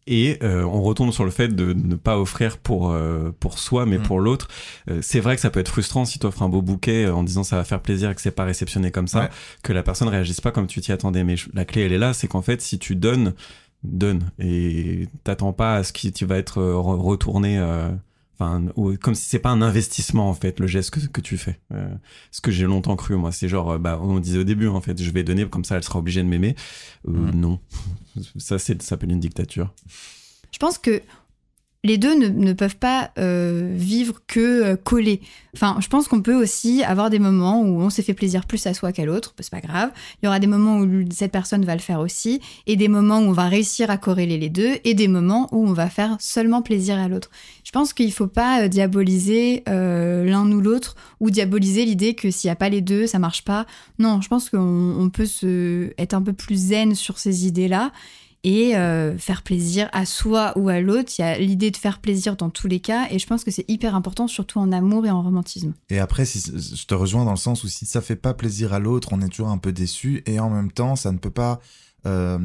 Et 0.05 0.37
euh, 0.43 0.63
on 0.63 0.81
retourne 0.81 1.11
sur 1.11 1.23
le 1.23 1.31
fait 1.31 1.47
de 1.47 1.73
ne 1.73 1.95
pas 1.95 2.19
offrir 2.19 2.57
pour 2.57 2.91
euh, 2.91 3.31
pour 3.39 3.57
soi, 3.57 3.85
mais 3.85 3.97
mm. 3.97 4.03
pour 4.03 4.19
l'autre. 4.19 4.47
Euh, 4.89 4.99
c'est 5.01 5.21
vrai 5.21 5.35
que 5.35 5.41
ça 5.41 5.49
peut 5.49 5.61
être 5.61 5.69
frustrant 5.69 6.03
si 6.03 6.19
tu 6.19 6.25
offres 6.25 6.43
un 6.43 6.49
beau 6.49 6.61
bouquet 6.61 7.07
en 7.07 7.23
disant 7.23 7.43
ça 7.43 7.55
va 7.55 7.63
faire 7.63 7.81
plaisir 7.81 8.09
et 8.09 8.15
que 8.15 8.21
c'est 8.21 8.31
pas 8.31 8.43
réceptionné 8.43 8.91
comme 8.91 9.07
ça, 9.07 9.29
que 9.63 9.71
la 9.71 9.83
personne 9.83 10.09
réagisse 10.09 10.41
pas 10.41 10.51
comme 10.51 10.67
tu 10.67 10.81
t'y 10.81 10.91
attendais. 10.91 11.23
Mais 11.23 11.35
la 11.53 11.63
clé, 11.65 11.83
elle 11.83 11.93
est 11.93 11.97
là, 11.97 12.13
c'est 12.13 12.27
qu'en 12.27 12.41
fait, 12.41 12.61
si 12.61 12.79
tu 12.79 12.95
donnes, 12.95 13.33
donne 13.83 14.29
et 14.39 15.07
t'attends 15.23 15.53
pas 15.53 15.75
à 15.75 15.83
ce 15.83 15.93
qui 15.93 16.11
tu 16.11 16.25
vas 16.25 16.37
être 16.37 16.61
retourné 16.61 17.59
Enfin, 18.43 18.95
comme 19.01 19.15
si 19.15 19.25
c'est 19.25 19.39
pas 19.39 19.49
un 19.49 19.61
investissement 19.61 20.29
en 20.29 20.33
fait 20.33 20.59
le 20.59 20.67
geste 20.67 20.91
que, 20.91 20.99
que 20.99 21.21
tu 21.21 21.37
fais. 21.37 21.59
Euh, 21.73 21.87
ce 22.31 22.41
que 22.41 22.51
j'ai 22.51 22.65
longtemps 22.65 22.95
cru 22.95 23.15
moi, 23.15 23.31
c'est 23.31 23.47
genre 23.47 23.79
bah 23.79 23.99
on 24.01 24.19
disait 24.19 24.39
au 24.39 24.43
début 24.43 24.67
en 24.67 24.81
fait, 24.81 25.01
je 25.01 25.11
vais 25.11 25.23
donner 25.23 25.47
comme 25.47 25.65
ça 25.65 25.75
elle 25.75 25.83
sera 25.83 25.99
obligée 25.99 26.21
de 26.21 26.27
m'aimer. 26.27 26.55
Euh, 27.07 27.11
mmh. 27.11 27.31
Non, 27.35 27.59
ça 28.37 28.59
c'est 28.59 28.81
ça 28.81 28.89
s'appelle 28.89 29.11
une 29.11 29.19
dictature. 29.19 29.73
Je 30.51 30.59
pense 30.59 30.77
que 30.77 31.01
les 31.85 31.97
deux 31.97 32.15
ne, 32.15 32.53
peuvent 32.53 32.77
pas 32.77 33.11
euh, 33.19 33.73
vivre 33.75 34.21
que 34.25 34.39
euh, 34.39 34.75
collés. 34.77 35.19
Enfin, 35.53 35.75
je 35.81 35.87
pense 35.89 36.07
qu'on 36.07 36.21
peut 36.21 36.33
aussi 36.33 36.81
avoir 36.81 37.09
des 37.09 37.19
moments 37.19 37.61
où 37.61 37.81
on 37.81 37.89
s'est 37.89 38.01
fait 38.03 38.13
plaisir 38.13 38.45
plus 38.45 38.65
à 38.67 38.73
soi 38.73 38.93
qu'à 38.93 39.03
l'autre, 39.03 39.35
c'est 39.39 39.51
pas 39.51 39.59
grave. 39.59 39.91
Il 40.21 40.25
y 40.25 40.27
aura 40.27 40.39
des 40.39 40.47
moments 40.47 40.77
où 40.77 40.87
cette 41.11 41.33
personne 41.33 41.65
va 41.65 41.75
le 41.75 41.81
faire 41.81 41.99
aussi, 41.99 42.39
et 42.67 42.77
des 42.77 42.87
moments 42.87 43.19
où 43.19 43.23
on 43.23 43.33
va 43.33 43.49
réussir 43.49 43.91
à 43.91 43.97
corréler 43.97 44.37
les 44.37 44.49
deux, 44.49 44.77
et 44.85 44.93
des 44.93 45.09
moments 45.09 45.49
où 45.51 45.67
on 45.67 45.73
va 45.73 45.89
faire 45.89 46.15
seulement 46.21 46.61
plaisir 46.61 46.97
à 46.97 47.09
l'autre. 47.09 47.29
Je 47.65 47.71
pense 47.71 47.91
qu'il 47.91 48.13
faut 48.13 48.27
pas 48.27 48.63
euh, 48.63 48.67
diaboliser 48.69 49.63
l'un 49.67 50.49
ou 50.51 50.61
l'autre, 50.61 50.95
ou 51.19 51.29
diaboliser 51.29 51.83
l'idée 51.83 52.13
que 52.13 52.31
s'il 52.31 52.47
n'y 52.47 52.53
a 52.53 52.55
pas 52.55 52.69
les 52.69 52.81
deux, 52.81 53.07
ça 53.07 53.19
marche 53.19 53.43
pas. 53.43 53.65
Non, 53.99 54.21
je 54.21 54.29
pense 54.29 54.49
qu'on 54.49 55.11
peut 55.13 55.25
se, 55.25 55.91
être 55.97 56.13
un 56.13 56.21
peu 56.21 56.33
plus 56.33 56.55
zen 56.55 56.95
sur 56.95 57.19
ces 57.19 57.45
idées-là 57.45 57.91
et 58.43 58.75
euh, 58.75 59.17
faire 59.17 59.41
plaisir 59.41 59.89
à 59.93 60.05
soi 60.05 60.53
ou 60.57 60.69
à 60.69 60.79
l'autre. 60.79 61.11
Il 61.17 61.21
y 61.21 61.25
a 61.25 61.37
l'idée 61.37 61.71
de 61.71 61.77
faire 61.77 61.99
plaisir 61.99 62.35
dans 62.35 62.49
tous 62.49 62.67
les 62.67 62.79
cas 62.79 63.07
et 63.09 63.19
je 63.19 63.27
pense 63.27 63.43
que 63.43 63.51
c'est 63.51 63.69
hyper 63.69 63.95
important, 63.95 64.27
surtout 64.27 64.59
en 64.59 64.71
amour 64.71 65.05
et 65.05 65.09
en 65.09 65.21
romantisme. 65.21 65.73
Et 65.89 65.99
après, 65.99 66.25
si, 66.25 66.39
je 66.41 66.85
te 66.85 66.93
rejoins 66.93 67.25
dans 67.25 67.31
le 67.31 67.37
sens 67.37 67.63
où 67.63 67.67
si 67.67 67.85
ça 67.85 68.01
fait 68.01 68.15
pas 68.15 68.33
plaisir 68.33 68.73
à 68.73 68.79
l'autre, 68.79 69.09
on 69.11 69.21
est 69.21 69.29
toujours 69.29 69.49
un 69.49 69.57
peu 69.57 69.71
déçu 69.71 70.23
et 70.25 70.39
en 70.39 70.49
même 70.49 70.71
temps, 70.71 70.95
ça 70.95 71.11
ne 71.11 71.17
peut 71.17 71.31
pas 71.31 71.61
euh, 72.05 72.37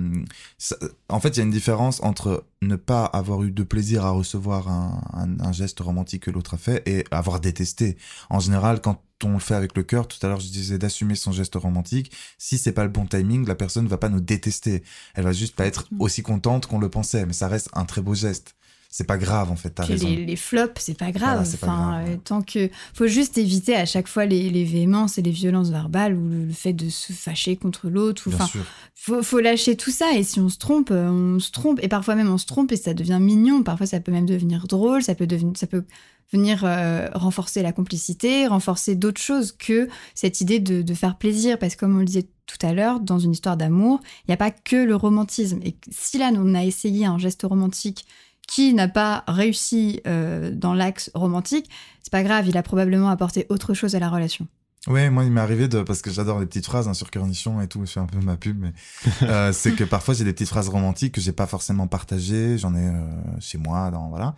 en 1.08 1.18
fait, 1.18 1.30
il 1.30 1.36
y 1.38 1.40
a 1.40 1.42
une 1.42 1.50
différence 1.50 2.00
entre 2.04 2.44
ne 2.62 2.76
pas 2.76 3.04
avoir 3.04 3.42
eu 3.42 3.50
de 3.50 3.64
plaisir 3.64 4.04
à 4.04 4.10
recevoir 4.10 4.68
un, 4.68 5.00
un, 5.40 5.52
geste 5.52 5.80
romantique 5.80 6.24
que 6.24 6.30
l'autre 6.30 6.54
a 6.54 6.58
fait 6.58 6.86
et 6.86 7.04
avoir 7.10 7.40
détesté. 7.40 7.96
En 8.30 8.38
général, 8.38 8.80
quand 8.80 9.02
on 9.24 9.32
le 9.34 9.38
fait 9.38 9.54
avec 9.54 9.76
le 9.76 9.82
cœur, 9.82 10.08
tout 10.08 10.18
à 10.22 10.28
l'heure 10.28 10.40
je 10.40 10.48
disais 10.48 10.78
d'assumer 10.78 11.14
son 11.14 11.32
geste 11.32 11.54
romantique, 11.54 12.12
si 12.38 12.58
c'est 12.58 12.72
pas 12.72 12.84
le 12.84 12.90
bon 12.90 13.06
timing, 13.06 13.46
la 13.46 13.54
personne 13.54 13.84
ne 13.84 13.88
va 13.88 13.98
pas 13.98 14.08
nous 14.08 14.20
détester. 14.20 14.82
Elle 15.14 15.24
va 15.24 15.32
juste 15.32 15.56
pas 15.56 15.66
être 15.66 15.88
aussi 15.98 16.22
contente 16.22 16.66
qu'on 16.66 16.78
le 16.78 16.90
pensait, 16.90 17.26
mais 17.26 17.32
ça 17.32 17.48
reste 17.48 17.68
un 17.72 17.84
très 17.84 18.00
beau 18.00 18.14
geste 18.14 18.57
c'est 18.90 19.04
pas 19.04 19.18
grave 19.18 19.50
en 19.50 19.56
fait. 19.56 19.70
T'as 19.70 19.84
raison. 19.84 20.08
Les, 20.08 20.36
flops, 20.36 20.80
c'est 20.80 20.96
pas 20.96 21.12
grave. 21.12 21.40
enfin, 21.40 22.02
euh, 22.06 22.16
tant 22.24 22.40
que 22.40 22.70
faut 22.94 23.06
juste 23.06 23.36
éviter 23.36 23.74
à 23.76 23.84
chaque 23.84 24.08
fois 24.08 24.24
les, 24.24 24.48
les 24.48 24.64
véhémences 24.64 25.18
et 25.18 25.22
les 25.22 25.30
violences 25.30 25.68
verbales 25.68 26.14
ou 26.14 26.26
le, 26.28 26.52
fait 26.52 26.72
de 26.72 26.88
se 26.88 27.12
fâcher 27.12 27.56
contre 27.56 27.90
l'autre. 27.90 28.24
Enfin, 28.28 28.48
faut, 28.94 29.22
faut 29.22 29.40
lâcher 29.40 29.76
tout 29.76 29.90
ça. 29.90 30.12
Et 30.16 30.22
si 30.22 30.40
on 30.40 30.48
se 30.48 30.56
trompe, 30.56 30.88
euh, 30.90 31.10
on 31.10 31.38
se 31.38 31.50
trompe. 31.50 31.80
Et 31.82 31.88
parfois 31.88 32.14
même 32.14 32.30
on 32.30 32.38
se 32.38 32.46
trompe 32.46 32.72
et 32.72 32.76
ça 32.76 32.94
devient 32.94 33.18
mignon. 33.20 33.62
Parfois 33.62 33.86
ça 33.86 34.00
peut 34.00 34.12
même 34.12 34.26
devenir 34.26 34.66
drôle. 34.66 35.02
Ça 35.02 35.14
peut 35.14 35.26
devenir, 35.26 35.52
ça 35.56 35.66
peut 35.66 35.84
venir 36.32 36.62
euh, 36.64 37.10
renforcer 37.14 37.62
la 37.62 37.72
complicité, 37.72 38.46
renforcer 38.46 38.94
d'autres 38.94 39.20
choses 39.20 39.52
que 39.52 39.88
cette 40.14 40.40
idée 40.40 40.60
de, 40.60 40.80
de, 40.80 40.94
faire 40.94 41.18
plaisir. 41.18 41.58
Parce 41.58 41.74
que 41.74 41.80
comme 41.80 41.96
on 41.96 42.00
le 42.00 42.06
disait 42.06 42.28
tout 42.46 42.66
à 42.66 42.72
l'heure, 42.72 43.00
dans 43.00 43.18
une 43.18 43.32
histoire 43.32 43.58
d'amour, 43.58 44.00
il 44.22 44.30
n'y 44.30 44.34
a 44.34 44.38
pas 44.38 44.50
que 44.50 44.76
le 44.76 44.96
romantisme. 44.96 45.60
Et 45.62 45.76
si 45.90 46.16
là, 46.16 46.30
on 46.34 46.54
a 46.54 46.64
essayé 46.64 47.04
un 47.04 47.18
geste 47.18 47.42
romantique 47.42 48.06
qui 48.48 48.74
n'a 48.74 48.88
pas 48.88 49.22
réussi 49.28 50.00
euh, 50.08 50.50
dans 50.50 50.74
l'axe 50.74 51.12
romantique, 51.14 51.70
c'est 52.02 52.10
pas 52.10 52.24
grave, 52.24 52.48
il 52.48 52.56
a 52.56 52.62
probablement 52.64 53.10
apporté 53.10 53.46
autre 53.50 53.74
chose 53.74 53.94
à 53.94 54.00
la 54.00 54.08
relation. 54.08 54.48
Oui, 54.86 55.10
moi 55.10 55.24
il 55.24 55.30
m'est 55.30 55.40
arrivé 55.40 55.68
de 55.68 55.82
parce 55.82 56.00
que 56.00 56.10
j'adore 56.10 56.40
les 56.40 56.46
petites 56.46 56.64
phrases 56.64 56.88
hein, 56.88 56.94
sur 56.94 57.10
Cornichon 57.10 57.60
et 57.60 57.68
tout, 57.68 57.84
je 57.84 57.92
fais 57.92 58.00
un 58.00 58.06
peu 58.06 58.18
ma 58.20 58.36
pub, 58.36 58.58
mais 58.58 58.72
euh, 59.22 59.52
c'est 59.52 59.72
que 59.72 59.84
parfois 59.84 60.14
j'ai 60.14 60.24
des 60.24 60.32
petites 60.32 60.48
phrases 60.48 60.68
romantiques 60.68 61.12
que 61.12 61.20
j'ai 61.20 61.32
pas 61.32 61.46
forcément 61.46 61.86
partagées, 61.86 62.56
j'en 62.56 62.74
ai 62.74 62.86
euh, 62.86 63.02
chez 63.38 63.58
moi, 63.58 63.90
dans 63.90 64.08
voilà, 64.08 64.34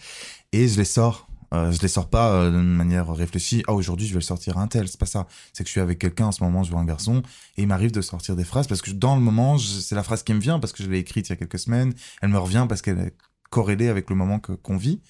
et 0.52 0.66
je 0.68 0.76
les 0.76 0.84
sors. 0.84 1.28
Euh, 1.52 1.72
je 1.72 1.80
les 1.82 1.88
sors 1.88 2.08
pas 2.08 2.48
d'une 2.48 2.62
manière 2.62 3.12
réfléchie. 3.12 3.64
Ah 3.66 3.72
aujourd'hui 3.72 4.06
je 4.06 4.12
vais 4.12 4.20
le 4.20 4.24
sortir 4.24 4.56
à 4.56 4.62
un 4.62 4.68
tel, 4.68 4.86
c'est 4.86 5.00
pas 5.00 5.06
ça. 5.06 5.26
C'est 5.52 5.64
que 5.64 5.68
je 5.68 5.72
suis 5.72 5.80
avec 5.80 5.98
quelqu'un 5.98 6.26
en 6.26 6.32
ce 6.32 6.44
moment, 6.44 6.62
je 6.62 6.70
vois 6.70 6.78
un 6.78 6.84
garçon 6.84 7.22
et 7.56 7.62
il 7.62 7.66
m'arrive 7.66 7.90
de 7.90 8.00
sortir 8.00 8.36
des 8.36 8.44
phrases 8.44 8.68
parce 8.68 8.82
que 8.82 8.92
dans 8.92 9.16
le 9.16 9.20
moment 9.20 9.58
c'est 9.58 9.96
la 9.96 10.04
phrase 10.04 10.22
qui 10.22 10.32
me 10.32 10.38
vient 10.38 10.60
parce 10.60 10.72
que 10.72 10.84
je 10.84 10.88
l'ai 10.88 11.00
écrite 11.00 11.28
il 11.28 11.30
y 11.30 11.32
a 11.32 11.36
quelques 11.36 11.58
semaines. 11.58 11.92
Elle 12.22 12.28
me 12.28 12.38
revient 12.38 12.66
parce 12.68 12.82
qu'elle 12.82 13.00
est 13.00 13.14
corrélé 13.50 13.88
avec 13.88 14.10
le 14.10 14.16
moment 14.16 14.40
qu'on 14.40 14.76
vit. 14.76 15.00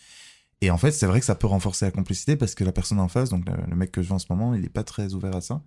Et 0.63 0.71
en 0.71 0.77
fait, 0.77 0.91
c'est 0.91 1.07
vrai 1.07 1.21
que 1.21 1.27
ça 1.27 1.35
peut 1.35 1.47
renforcer 1.47 1.87
la 1.87 1.91
complicité 1.91 2.37
parce 2.37 2.55
que 2.55 2.65
la 2.65 2.73
personne 2.73 3.01
en 3.01 3.09
face, 3.09 3.31
donc 3.31 3.45
le, 3.47 3.77
mec 3.77 3.93
que 3.93 4.03
je 4.03 4.09
vois 4.09 4.17
en 4.17 4.19
ce 4.19 4.27
moment, 4.29 4.55
il 4.55 4.63
est 4.65 4.71
pas 4.71 4.85
très 4.85 5.15
ouvert 5.15 5.35
à 5.35 5.41
ça. 5.41 5.63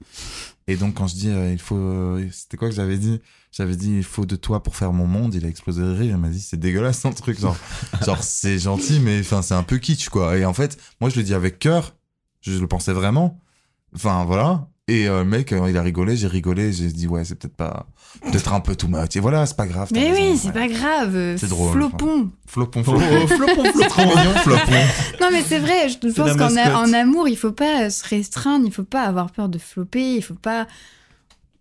Et 0.67 0.75
donc 0.75 0.95
quand 0.95 1.07
je 1.07 1.15
dis 1.15 1.29
euh, 1.29 1.51
il 1.51 1.57
faut, 1.57 1.75
euh, 1.75 2.27
c'était 2.31 2.57
quoi 2.57 2.69
que 2.69 2.75
j'avais 2.75 2.97
dit? 2.97 3.19
J'avais 3.51 3.75
dit 3.75 3.97
il 3.97 4.03
faut 4.03 4.27
de 4.27 4.35
toi 4.35 4.61
pour 4.61 4.75
faire 4.75 4.93
mon 4.93 5.07
monde. 5.07 5.33
Il 5.33 5.45
a 5.45 5.49
explosé 5.49 5.81
de 5.81 5.89
rire. 5.89 6.11
Il 6.15 6.17
m'a 6.17 6.29
dit 6.29 6.39
c'est 6.39 6.57
dégueulasse 6.57 7.01
ton 7.01 7.11
truc, 7.11 7.39
genre, 7.39 7.57
genre 8.05 8.23
c'est 8.23 8.59
gentil, 8.59 8.99
mais 8.99 9.19
enfin 9.21 9.41
c'est 9.41 9.55
un 9.55 9.63
peu 9.63 9.79
kitsch 9.79 10.09
quoi. 10.09 10.37
Et 10.37 10.45
en 10.45 10.53
fait, 10.53 10.77
moi 11.01 11.09
je 11.09 11.15
le 11.15 11.23
dis 11.23 11.33
avec 11.33 11.57
cœur. 11.57 11.95
Je 12.41 12.59
le 12.59 12.67
pensais 12.67 12.93
vraiment. 12.93 13.39
Enfin 13.95 14.25
voilà. 14.25 14.67
Et 14.89 15.07
euh, 15.07 15.19
le 15.19 15.29
mec, 15.29 15.51
il 15.51 15.77
a 15.77 15.81
rigolé, 15.81 16.17
j'ai 16.17 16.27
rigolé, 16.27 16.73
j'ai 16.73 16.87
dit 16.87 17.07
ouais, 17.07 17.23
c'est 17.23 17.35
peut-être 17.35 17.55
pas, 17.55 17.85
peut-être 18.21 18.51
un 18.53 18.59
peu 18.59 18.75
tout 18.75 18.89
much. 18.89 19.15
Et 19.15 19.21
voilà, 19.21 19.45
c'est 19.45 19.55
pas 19.55 19.65
grave. 19.65 19.89
Mais 19.93 20.11
oui, 20.11 20.37
c'est 20.37 20.51
pas 20.51 20.67
grave. 20.67 21.37
C'est 21.37 21.47
drôle. 21.47 21.71
Flopon. 21.71 22.31
Flopon, 22.45 22.83
flopon, 22.83 23.27
flopon, 23.27 23.63
flopon, 23.63 24.33
flopon. 24.43 24.71
Non 25.21 25.29
mais 25.31 25.41
c'est 25.41 25.59
vrai, 25.59 25.87
je 25.87 25.97
pense 25.97 26.35
qu'en 26.35 26.83
en 26.83 26.93
amour, 26.93 27.29
il 27.29 27.37
faut 27.37 27.53
pas 27.53 27.89
se 27.89 28.05
restreindre, 28.05 28.65
il 28.65 28.73
faut 28.73 28.83
pas 28.83 29.03
avoir 29.03 29.31
peur 29.31 29.47
de 29.47 29.57
flopper, 29.57 30.15
il 30.15 30.21
faut 30.21 30.33
pas, 30.33 30.67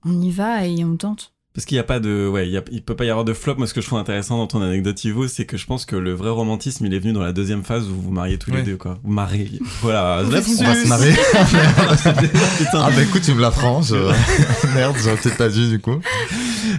on 0.05 0.21
y 0.21 0.33
va 0.33 0.67
et 0.67 0.85
on 0.85 0.97
tente. 0.97 1.32
Parce 1.55 1.67
qu'il 1.67 1.75
n'y 1.75 1.81
a 1.81 1.85
pas 1.85 2.01
de, 2.01 2.27
ouais, 2.29 2.49
il, 2.49 2.53
y 2.53 2.57
a, 2.57 2.63
il 2.71 2.83
peut 2.83 2.97
pas 2.97 3.05
y 3.05 3.11
avoir 3.11 3.27
de 3.27 3.35
flop. 3.35 3.57
Moi, 3.59 3.67
ce 3.67 3.75
que 3.75 3.83
je 3.83 3.87
trouve 3.87 3.99
intéressant 3.99 4.39
dans 4.39 4.47
ton 4.47 4.63
anecdote 4.63 5.05
Ivo, 5.05 5.29
c'est 5.29 5.45
que 5.45 5.59
je 5.59 5.67
pense 5.67 5.85
que 5.85 5.97
le 5.97 6.15
vrai 6.15 6.31
romantisme, 6.31 6.87
il 6.87 6.95
est 6.95 6.99
venu 6.99 7.13
dans 7.13 7.21
la 7.21 7.35
deuxième 7.35 7.63
phase 7.63 7.87
où 7.89 7.95
vous 7.95 8.01
vous 8.01 8.11
mariez 8.11 8.39
tous 8.39 8.51
les 8.53 8.63
deux, 8.63 8.79
quoi. 8.79 8.99
Vous 9.03 9.13
mariez. 9.13 9.61
Voilà. 9.83 10.23
On 10.25 10.31
va 10.31 10.43
se 10.43 10.89
marier. 10.89 11.13
ah 12.73 12.91
bah 12.97 13.03
écoute, 13.03 13.21
tu 13.23 13.35
me 13.35 13.41
l'apprends. 13.43 13.83
Je... 13.83 13.97
Merde, 14.75 14.97
j'aurais 15.03 15.17
peut-être 15.17 15.37
pas 15.37 15.51
dû 15.51 15.69
du 15.69 15.79
coup. 15.79 16.01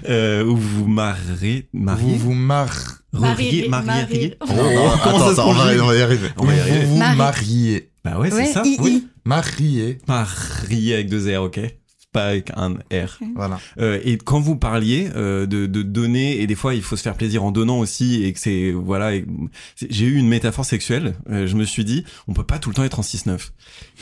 Euh, 0.10 0.44
où 0.44 0.58
vous 0.58 0.88
mariez, 0.88 1.68
mariez? 1.72 2.14
Vous 2.14 2.18
vous 2.18 2.34
mar... 2.34 2.72
Mariez, 3.14 3.70
mariez. 3.70 4.38
Oh, 4.42 4.46
attends, 4.96 5.30
attends, 5.30 5.50
on 5.50 5.54
va, 5.54 5.96
y 5.96 6.02
arriver. 6.02 6.30
On 6.38 6.46
va 6.46 6.56
y 6.56 6.60
arriver. 6.60 6.86
Vous 6.86 6.96
vous 6.96 6.98
mariez. 6.98 7.92
Bah 8.04 8.18
ouais, 8.18 8.32
c'est 8.32 8.48
ça. 8.48 8.64
Oui. 8.80 9.08
Marier. 9.24 10.00
Marier 10.08 10.96
avec 10.96 11.10
deux 11.10 11.38
R, 11.38 11.44
ok 11.44 11.60
pas 12.14 12.28
avec 12.28 12.52
un 12.56 12.76
R. 12.92 13.20
Voilà. 13.36 13.60
Euh, 13.80 14.00
et 14.06 14.18
quand 14.18 14.40
vous 14.40 14.56
parliez 14.56 15.10
euh, 15.16 15.46
de, 15.46 15.66
de, 15.66 15.82
donner, 15.82 16.40
et 16.40 16.48
des 16.48 16.56
fois 16.56 16.76
il 16.76 16.82
faut 16.82 16.96
se 16.96 17.02
faire 17.02 17.16
plaisir 17.16 17.44
en 17.44 17.52
donnant 17.52 17.80
aussi, 17.80 18.24
et 18.24 18.32
que 18.32 18.40
c'est 18.40 18.72
voilà, 18.72 19.12
j'ai 19.90 20.06
eu 20.06 20.16
une 20.16 20.30
métaphore 20.30 20.66
sexuelle. 20.66 21.16
Euh, 21.30 21.48
je 21.48 21.56
me 21.56 21.66
suis 21.66 21.84
dit, 21.84 22.06
on 22.28 22.34
peut 22.34 22.44
pas 22.44 22.60
tout 22.60 22.70
le 22.70 22.76
temps 22.76 22.84
être 22.84 23.00
en 23.00 23.04
6-9. 23.04 23.50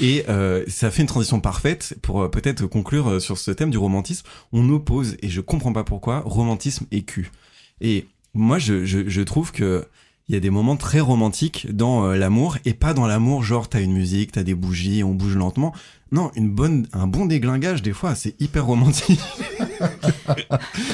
Et 0.02 0.26
euh, 0.30 0.64
ça 0.68 0.92
fait 0.92 1.02
une 1.02 1.08
transition 1.08 1.40
parfaite 1.40 1.96
pour 2.02 2.22
euh, 2.22 2.28
peut-être 2.30 2.68
conclure 2.68 3.22
sur 3.22 3.38
ce 3.38 3.52
thème 3.52 3.72
du 3.72 3.78
romantisme. 3.78 4.26
On 4.52 4.70
oppose, 4.70 5.18
et 5.22 5.30
je 5.30 5.42
comprends 5.42 5.74
pas 5.74 5.84
pourquoi, 5.84 6.22
romantisme 6.26 6.86
et 6.92 7.04
cul. 7.04 7.32
Et 7.80 8.06
moi, 8.34 8.60
je, 8.60 8.86
je, 8.86 9.08
je 9.08 9.22
trouve 9.22 9.52
que 9.52 9.86
il 10.30 10.36
y 10.36 10.38
a 10.38 10.40
des 10.40 10.50
moments 10.50 10.78
très 10.78 11.00
romantiques 11.00 11.68
dans 11.74 12.06
euh, 12.06 12.16
l'amour 12.16 12.58
et 12.66 12.74
pas 12.74 12.94
dans 12.94 13.08
l'amour 13.08 13.44
genre 13.44 13.68
t'as 13.70 13.82
une 13.82 13.94
musique, 13.94 14.32
t'as 14.32 14.44
des 14.44 14.56
bougies, 14.56 15.04
on 15.04 15.14
bouge 15.14 15.36
lentement. 15.36 15.74
Non, 16.14 16.30
une 16.36 16.50
bonne, 16.52 16.88
un 16.94 17.08
bon 17.08 17.26
déglingage 17.26 17.82
des 17.82 17.94
fois, 17.94 18.16
c'est 18.16 18.40
hyper 18.42 18.66
romantique. 18.66 19.20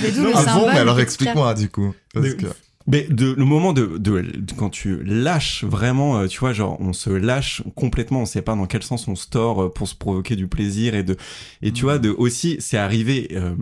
Mais 0.01 0.11
d'où 0.11 0.23
le 0.23 0.31
Ah 0.35 0.55
bon, 0.55 0.67
mais 0.67 0.77
alors 0.79 0.95
de 0.97 1.01
explique-moi 1.01 1.53
du 1.53 1.69
coup. 1.69 1.93
Parce 2.13 2.27
Mais- 2.27 2.35
que- 2.35 2.45
Mais 2.89 3.05
de, 3.09 3.33
le 3.33 3.43
moment 3.43 3.73
de, 3.73 3.97
de, 3.97 4.21
de- 4.21 4.53
quand 4.55 4.69
tu 4.69 5.03
lâches 5.03 5.65
vraiment, 5.65 6.19
euh, 6.19 6.27
tu 6.27 6.39
vois, 6.39 6.53
genre 6.53 6.77
on 6.79 6.93
se 6.93 7.09
lâche 7.09 7.61
complètement, 7.75 8.21
on 8.21 8.25
sait 8.25 8.41
pas 8.41 8.55
dans 8.55 8.65
quel 8.65 8.81
sens 8.81 9.07
on 9.09 9.15
se 9.15 9.27
tord 9.27 9.63
euh, 9.63 9.69
pour 9.73 9.87
se 9.89 9.95
provoquer 9.95 10.35
du 10.37 10.47
plaisir 10.47 10.95
et 10.95 11.03
de 11.03 11.17
et 11.61 11.71
tu 11.73 11.83
vois 11.83 11.99
de 11.99 12.09
aussi 12.11 12.55
c'est 12.59 12.77
arrivé 12.77 13.27
euh, 13.33 13.55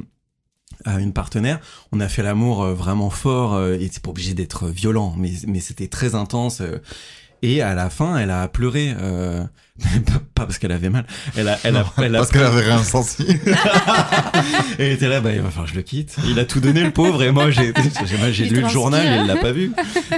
à 0.83 0.99
une 0.99 1.13
partenaire, 1.13 1.59
on 1.91 1.99
a 1.99 2.07
fait 2.07 2.23
l'amour 2.23 2.63
euh, 2.63 2.73
vraiment 2.73 3.09
fort 3.09 3.53
euh, 3.53 3.73
et 3.79 3.89
c'est 3.91 4.01
pas 4.01 4.09
obligé 4.09 4.33
d'être 4.33 4.67
violent, 4.67 5.15
mais 5.17 5.31
mais 5.47 5.59
c'était 5.59 5.87
très 5.87 6.15
intense. 6.15 6.61
euh, 6.61 6.79
et 7.41 7.61
à 7.61 7.75
la 7.75 7.89
fin, 7.89 8.17
elle 8.17 8.31
a 8.31 8.47
pleuré, 8.47 8.95
pas 9.81 10.19
pas 10.35 10.45
parce 10.45 10.57
qu'elle 10.57 10.71
avait 10.71 10.89
mal, 10.89 11.05
elle 11.35 11.49
a, 11.49 11.57
elle 11.63 11.75
a, 11.75 11.85
elle 11.97 12.15
a 12.15 12.19
Parce 12.19 12.31
qu'elle 12.31 12.43
avait 12.43 12.61
rien 12.61 12.83
senti. 12.83 13.25
et 14.79 14.91
était 14.93 15.07
là, 15.07 15.19
bah, 15.19 15.33
il 15.33 15.41
va 15.41 15.49
falloir 15.49 15.65
que 15.65 15.71
je 15.71 15.75
le 15.75 15.81
quitte. 15.81 16.15
Il 16.27 16.39
a 16.39 16.45
tout 16.45 16.59
donné, 16.59 16.83
le 16.83 16.91
pauvre, 16.91 17.23
et 17.23 17.31
moi, 17.31 17.51
j'ai, 17.51 17.73
j'ai, 18.31 18.45
lu 18.45 18.61
le 18.61 18.69
journal 18.69 19.05
et 19.05 19.21
il 19.21 19.27
l'a 19.27 19.37
pas 19.37 19.51
vu. 19.51 19.73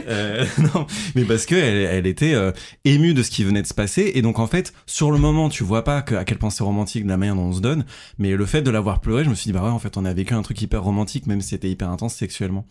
Euh, 0.08 0.46
non, 0.60 0.86
mais 1.16 1.24
parce 1.24 1.46
que 1.46 1.56
elle, 1.56 1.78
elle 1.78 2.08
était 2.08 2.34
euh, 2.34 2.52
émue 2.86 3.14
de 3.14 3.24
ce 3.24 3.32
qui 3.32 3.44
venait 3.44 3.62
de 3.62 3.68
se 3.68 3.74
passer. 3.74 4.12
Et 4.16 4.22
donc, 4.22 4.40
en 4.40 4.48
fait, 4.48 4.74
sur 4.86 5.12
le 5.12 5.18
moment, 5.18 5.50
tu 5.50 5.64
vois 5.64 5.84
pas 5.84 6.02
que, 6.02 6.16
à 6.16 6.24
quel 6.24 6.38
point 6.38 6.50
c'est 6.50 6.64
romantique 6.64 7.04
de 7.04 7.10
la 7.10 7.18
manière 7.18 7.36
dont 7.36 7.44
on 7.44 7.54
se 7.54 7.62
donne. 7.62 7.86
Mais 8.20 8.36
le 8.36 8.46
fait 8.46 8.62
de 8.62 8.70
l'avoir 8.70 9.02
pleuré, 9.02 9.24
je 9.24 9.30
me 9.30 9.36
suis 9.36 9.50
dit, 9.50 9.54
bah 9.54 9.64
ouais, 9.64 9.70
en 9.70 9.80
fait, 9.80 9.98
on 9.98 10.06
a 10.06 10.14
vécu 10.14 10.34
un 10.34 10.42
truc 10.42 10.62
hyper 10.62 10.84
romantique, 10.84 11.26
même 11.26 11.42
si 11.42 11.50
c'était 11.50 11.70
hyper 11.70 11.90
intense 11.90 12.16
sexuellement. 12.16 12.66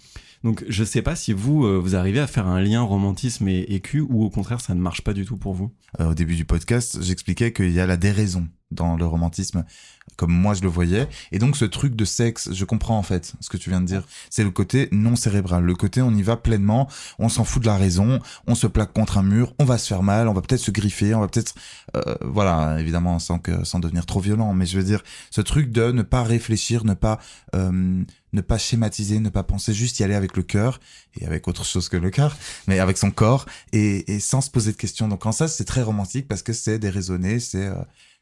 Donc, 0.44 0.64
je 0.68 0.84
sais 0.84 1.02
pas 1.02 1.16
si 1.16 1.32
vous, 1.32 1.64
euh, 1.64 1.78
vous 1.78 1.96
arrivez 1.96 2.20
à 2.20 2.26
faire 2.26 2.46
un 2.46 2.60
lien 2.60 2.82
romantisme 2.82 3.48
et, 3.48 3.60
et 3.68 3.80
cul, 3.80 4.00
ou 4.00 4.24
au 4.24 4.30
contraire, 4.30 4.60
ça 4.60 4.74
ne 4.74 4.80
marche 4.80 5.02
pas 5.02 5.12
du 5.12 5.24
tout 5.24 5.36
pour 5.36 5.54
vous. 5.54 5.72
Euh, 6.00 6.10
au 6.10 6.14
début 6.14 6.34
du 6.34 6.44
podcast, 6.44 6.75
j'expliquais 6.80 7.52
qu'il 7.52 7.72
y 7.72 7.80
a 7.80 7.86
la 7.86 7.96
déraison 7.96 8.48
dans 8.70 8.96
le 8.96 9.06
romantisme, 9.06 9.64
comme 10.16 10.32
moi 10.32 10.54
je 10.54 10.62
le 10.62 10.68
voyais. 10.68 11.08
Et 11.32 11.38
donc 11.38 11.56
ce 11.56 11.64
truc 11.64 11.94
de 11.94 12.04
sexe, 12.04 12.50
je 12.52 12.64
comprends 12.64 12.98
en 12.98 13.02
fait 13.02 13.34
ce 13.40 13.48
que 13.48 13.56
tu 13.56 13.70
viens 13.70 13.80
de 13.80 13.86
dire. 13.86 14.02
C'est 14.30 14.44
le 14.44 14.50
côté 14.50 14.88
non 14.92 15.16
cérébral, 15.16 15.64
le 15.64 15.74
côté 15.74 16.02
on 16.02 16.12
y 16.12 16.22
va 16.22 16.36
pleinement, 16.36 16.88
on 17.18 17.28
s'en 17.28 17.44
fout 17.44 17.62
de 17.62 17.66
la 17.66 17.76
raison, 17.76 18.20
on 18.46 18.54
se 18.54 18.66
plaque 18.66 18.92
contre 18.92 19.18
un 19.18 19.22
mur, 19.22 19.54
on 19.58 19.64
va 19.64 19.78
se 19.78 19.86
faire 19.86 20.02
mal, 20.02 20.28
on 20.28 20.32
va 20.32 20.40
peut-être 20.40 20.60
se 20.60 20.70
griffer, 20.70 21.14
on 21.14 21.20
va 21.20 21.28
peut-être, 21.28 21.54
euh, 21.96 22.16
voilà, 22.22 22.80
évidemment 22.80 23.18
sans 23.18 23.38
que 23.38 23.64
sans 23.64 23.78
devenir 23.78 24.06
trop 24.06 24.20
violent, 24.20 24.54
mais 24.54 24.66
je 24.66 24.76
veux 24.78 24.84
dire 24.84 25.02
ce 25.30 25.40
truc 25.40 25.70
de 25.70 25.92
ne 25.92 26.02
pas 26.02 26.22
réfléchir, 26.22 26.84
ne 26.84 26.94
pas 26.94 27.18
euh, 27.54 28.02
ne 28.32 28.40
pas 28.42 28.58
schématiser, 28.58 29.18
ne 29.18 29.30
pas 29.30 29.44
penser, 29.44 29.72
juste 29.72 29.98
y 30.00 30.04
aller 30.04 30.14
avec 30.14 30.36
le 30.36 30.42
cœur 30.42 30.80
et 31.18 31.26
avec 31.26 31.48
autre 31.48 31.64
chose 31.64 31.88
que 31.88 31.96
le 31.96 32.10
cœur, 32.10 32.36
mais 32.66 32.80
avec 32.80 32.98
son 32.98 33.10
corps 33.10 33.46
et, 33.72 34.12
et 34.12 34.20
sans 34.20 34.40
se 34.40 34.50
poser 34.50 34.72
de 34.72 34.76
questions. 34.76 35.08
Donc 35.08 35.24
en 35.24 35.32
ça, 35.32 35.48
c'est 35.48 35.64
très 35.64 35.82
romantique 35.82 36.28
parce 36.28 36.42
que 36.42 36.52
c'est 36.52 36.78
déraisonné, 36.78 37.40
c'est 37.40 37.66
euh, 37.66 37.74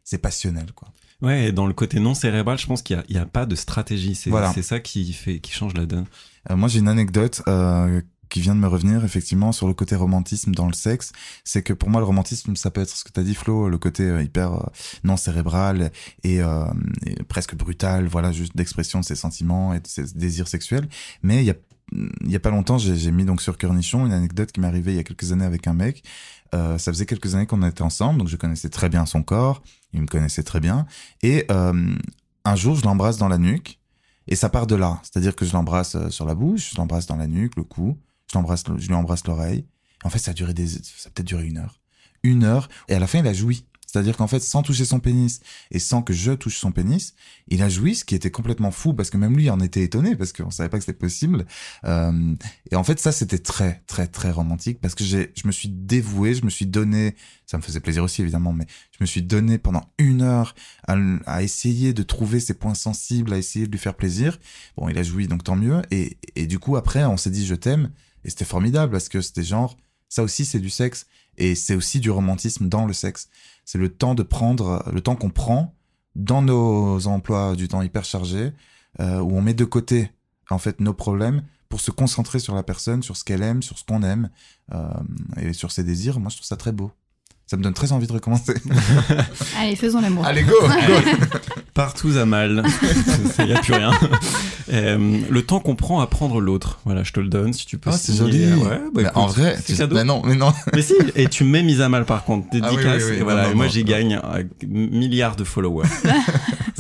c'est 0.04 0.18
passionnel, 0.18 0.72
quoi. 0.74 0.88
Ouais, 1.22 1.46
et 1.46 1.52
dans 1.52 1.66
le 1.66 1.72
côté 1.72 2.00
non 2.00 2.14
cérébral, 2.14 2.58
je 2.58 2.66
pense 2.66 2.82
qu'il 2.82 3.02
y 3.08 3.16
a, 3.18 3.26
pas 3.26 3.46
de 3.46 3.54
stratégie. 3.54 4.14
C'est, 4.14 4.30
Voilà. 4.30 4.52
ça 4.52 4.80
qui 4.80 5.12
fait, 5.12 5.38
qui 5.38 5.52
change 5.52 5.74
la 5.74 5.86
donne. 5.86 6.06
Euh, 6.50 6.56
moi, 6.56 6.68
j'ai 6.68 6.80
une 6.80 6.88
anecdote 6.88 7.42
euh, 7.48 8.00
qui 8.34 8.40
vient 8.40 8.56
de 8.56 8.60
me 8.60 8.66
revenir 8.66 9.04
effectivement 9.04 9.52
sur 9.52 9.68
le 9.68 9.74
côté 9.74 9.94
romantisme 9.94 10.52
dans 10.56 10.66
le 10.66 10.72
sexe. 10.72 11.12
C'est 11.44 11.62
que 11.62 11.72
pour 11.72 11.88
moi, 11.88 12.00
le 12.00 12.06
romantisme, 12.06 12.56
ça 12.56 12.72
peut 12.72 12.80
être 12.80 12.90
ce 12.90 13.04
que 13.04 13.12
tu 13.12 13.20
as 13.20 13.22
dit, 13.22 13.34
Flo, 13.34 13.68
le 13.68 13.78
côté 13.78 14.02
euh, 14.02 14.24
hyper 14.24 14.54
euh, 14.54 14.66
non 15.04 15.16
cérébral 15.16 15.92
et, 16.24 16.42
euh, 16.42 16.64
et 17.06 17.14
presque 17.22 17.54
brutal, 17.54 18.08
voilà, 18.08 18.32
juste 18.32 18.56
d'expression 18.56 18.98
de 18.98 19.04
ses 19.04 19.14
sentiments 19.14 19.72
et 19.72 19.78
de 19.78 19.86
ses 19.86 20.14
désirs 20.14 20.48
sexuels. 20.48 20.88
Mais 21.22 21.42
il 21.42 21.46
y 21.46 21.50
a 21.50 21.54
il 21.92 22.30
y 22.30 22.34
a 22.34 22.40
pas 22.40 22.50
longtemps, 22.50 22.78
j'ai 22.78 23.10
mis 23.10 23.26
donc 23.26 23.42
sur 23.42 23.58
Cœurnichon 23.58 24.06
une 24.06 24.12
anecdote 24.12 24.50
qui 24.50 24.58
m'est 24.58 24.66
arrivée 24.66 24.92
il 24.92 24.96
y 24.96 25.00
a 25.00 25.04
quelques 25.04 25.32
années 25.32 25.44
avec 25.44 25.66
un 25.66 25.74
mec. 25.74 26.02
Euh, 26.54 26.78
ça 26.78 26.92
faisait 26.92 27.06
quelques 27.06 27.34
années 27.34 27.46
qu'on 27.46 27.62
était 27.62 27.82
ensemble, 27.82 28.20
donc 28.20 28.28
je 28.28 28.36
connaissais 28.36 28.68
très 28.68 28.88
bien 28.88 29.06
son 29.06 29.22
corps, 29.22 29.62
il 29.92 30.02
me 30.02 30.06
connaissait 30.06 30.44
très 30.44 30.60
bien. 30.60 30.86
Et 31.22 31.46
euh, 31.50 31.94
un 32.44 32.56
jour, 32.56 32.76
je 32.76 32.84
l'embrasse 32.84 33.18
dans 33.18 33.28
la 33.28 33.38
nuque, 33.38 33.80
et 34.28 34.36
ça 34.36 34.48
part 34.48 34.66
de 34.66 34.76
là. 34.76 35.00
C'est-à-dire 35.02 35.34
que 35.34 35.44
je 35.44 35.52
l'embrasse 35.52 35.96
euh, 35.96 36.10
sur 36.10 36.26
la 36.26 36.34
bouche, 36.34 36.72
je 36.72 36.76
l'embrasse 36.76 37.06
dans 37.06 37.16
la 37.16 37.26
nuque, 37.26 37.56
le 37.56 37.64
cou, 37.64 37.98
je 38.30 38.38
l'embrasse, 38.38 38.64
je 38.76 38.86
lui 38.86 38.94
embrasse 38.94 39.26
l'oreille. 39.26 39.66
En 40.04 40.10
fait, 40.10 40.18
ça 40.18 40.30
a 40.30 40.34
duré 40.34 40.54
des, 40.54 40.68
ça 40.68 40.78
a 41.06 41.10
peut-être 41.10 41.26
duré 41.26 41.46
une 41.46 41.58
heure, 41.58 41.80
une 42.22 42.44
heure, 42.44 42.68
et 42.88 42.94
à 42.94 42.98
la 42.98 43.06
fin, 43.06 43.18
il 43.18 43.26
a 43.26 43.32
joui. 43.32 43.66
C'est-à-dire 43.94 44.16
qu'en 44.16 44.26
fait, 44.26 44.40
sans 44.40 44.64
toucher 44.64 44.84
son 44.84 44.98
pénis 44.98 45.38
et 45.70 45.78
sans 45.78 46.02
que 46.02 46.12
je 46.12 46.32
touche 46.32 46.58
son 46.58 46.72
pénis, 46.72 47.14
il 47.46 47.62
a 47.62 47.68
joui, 47.68 47.94
ce 47.94 48.04
qui 48.04 48.16
était 48.16 48.32
complètement 48.32 48.72
fou 48.72 48.92
parce 48.92 49.08
que 49.08 49.16
même 49.16 49.36
lui 49.36 49.48
en 49.50 49.60
était 49.60 49.84
étonné 49.84 50.16
parce 50.16 50.32
qu'on 50.32 50.50
savait 50.50 50.68
pas 50.68 50.78
que 50.78 50.84
c'était 50.84 50.98
possible. 50.98 51.46
Euh, 51.84 52.34
et 52.72 52.74
en 52.74 52.82
fait, 52.82 52.98
ça, 52.98 53.12
c'était 53.12 53.38
très, 53.38 53.84
très, 53.86 54.08
très 54.08 54.32
romantique 54.32 54.80
parce 54.80 54.96
que 54.96 55.04
je 55.04 55.46
me 55.46 55.52
suis 55.52 55.68
dévoué, 55.68 56.34
je 56.34 56.44
me 56.44 56.50
suis 56.50 56.66
donné, 56.66 57.14
ça 57.46 57.56
me 57.56 57.62
faisait 57.62 57.78
plaisir 57.78 58.02
aussi 58.02 58.20
évidemment, 58.20 58.52
mais 58.52 58.66
je 58.90 58.98
me 59.00 59.06
suis 59.06 59.22
donné 59.22 59.58
pendant 59.58 59.88
une 59.98 60.22
heure 60.22 60.56
à, 60.88 60.96
à 61.26 61.44
essayer 61.44 61.92
de 61.94 62.02
trouver 62.02 62.40
ses 62.40 62.54
points 62.54 62.74
sensibles, 62.74 63.32
à 63.32 63.38
essayer 63.38 63.68
de 63.68 63.70
lui 63.70 63.78
faire 63.78 63.94
plaisir. 63.94 64.40
Bon, 64.76 64.88
il 64.88 64.98
a 64.98 65.04
joui, 65.04 65.28
donc 65.28 65.44
tant 65.44 65.54
mieux. 65.54 65.82
Et, 65.92 66.18
et 66.34 66.48
du 66.48 66.58
coup, 66.58 66.74
après, 66.76 67.04
on 67.04 67.16
s'est 67.16 67.30
dit 67.30 67.46
je 67.46 67.54
t'aime 67.54 67.92
et 68.24 68.30
c'était 68.30 68.44
formidable 68.44 68.90
parce 68.90 69.08
que 69.08 69.20
c'était 69.20 69.44
genre, 69.44 69.76
ça 70.08 70.22
aussi, 70.22 70.44
c'est 70.44 70.60
du 70.60 70.70
sexe 70.70 71.06
et 71.36 71.54
c'est 71.54 71.74
aussi 71.74 72.00
du 72.00 72.10
romantisme 72.10 72.68
dans 72.68 72.86
le 72.86 72.92
sexe. 72.92 73.28
C'est 73.64 73.78
le 73.78 73.88
temps 73.88 74.14
de 74.14 74.22
prendre, 74.22 74.84
le 74.92 75.00
temps 75.00 75.16
qu'on 75.16 75.30
prend 75.30 75.74
dans 76.14 76.42
nos 76.42 77.06
emplois 77.06 77.56
du 77.56 77.68
temps 77.68 77.82
hyper 77.82 78.04
chargés, 78.04 78.52
euh, 79.00 79.18
où 79.18 79.36
on 79.36 79.42
met 79.42 79.54
de 79.54 79.64
côté 79.64 80.10
en 80.50 80.58
fait 80.58 80.80
nos 80.80 80.94
problèmes 80.94 81.42
pour 81.68 81.80
se 81.80 81.90
concentrer 81.90 82.38
sur 82.38 82.54
la 82.54 82.62
personne, 82.62 83.02
sur 83.02 83.16
ce 83.16 83.24
qu'elle 83.24 83.42
aime, 83.42 83.62
sur 83.62 83.78
ce 83.78 83.84
qu'on 83.84 84.02
aime 84.02 84.30
euh, 84.72 84.88
et 85.40 85.52
sur 85.52 85.72
ses 85.72 85.82
désirs. 85.82 86.20
Moi, 86.20 86.30
je 86.30 86.36
trouve 86.36 86.46
ça 86.46 86.56
très 86.56 86.72
beau. 86.72 86.92
Ça 87.46 87.58
me 87.58 87.62
donne 87.62 87.74
très 87.74 87.92
envie 87.92 88.06
de 88.06 88.12
recommencer. 88.12 88.54
Allez, 89.60 89.76
faisons 89.76 90.00
l'amour. 90.00 90.24
Allez, 90.24 90.42
go, 90.44 90.54
go 90.62 90.66
Partout 91.74 92.12
à 92.18 92.24
mal. 92.24 92.64
Il 93.38 93.44
n'y 93.44 93.52
a 93.52 93.60
plus 93.60 93.74
rien. 93.74 93.90
Euh, 94.72 95.18
le 95.28 95.42
temps 95.42 95.60
qu'on 95.60 95.74
prend 95.76 96.00
à 96.00 96.06
prendre 96.06 96.40
l'autre. 96.40 96.78
Voilà, 96.86 97.02
je 97.02 97.12
te 97.12 97.20
le 97.20 97.28
donne 97.28 97.52
si 97.52 97.66
tu 97.66 97.76
peux. 97.76 97.90
Ah, 97.92 97.96
c'est 97.98 98.14
joli. 98.16 98.46
Ouais, 98.54 98.80
bah, 98.94 99.02
écoute, 99.02 99.12
En 99.16 99.26
vrai, 99.26 99.58
c'est 99.62 99.76
cadeau. 99.76 99.94
mais 99.94 100.04
non, 100.04 100.22
mais 100.24 100.36
non. 100.36 100.52
Mais 100.72 100.80
si, 100.80 100.94
et 101.16 101.28
tu 101.28 101.44
me 101.44 101.50
mets 101.50 101.62
mise 101.62 101.82
à 101.82 101.88
mal 101.90 102.06
par 102.06 102.24
contre. 102.24 102.46
Ah 102.52 102.54
oui, 102.54 102.60
Dédicace. 102.76 103.02
oui, 103.02 103.10
oui, 103.10 103.16
et 103.16 103.18
non, 103.18 103.24
voilà, 103.24 103.44
non, 103.44 103.50
et 103.50 103.54
moi 103.54 103.68
j'y 103.68 103.84
gagne 103.84 104.18
euh, 104.24 104.42
milliards 104.66 105.36
de 105.36 105.44
followers. 105.44 105.88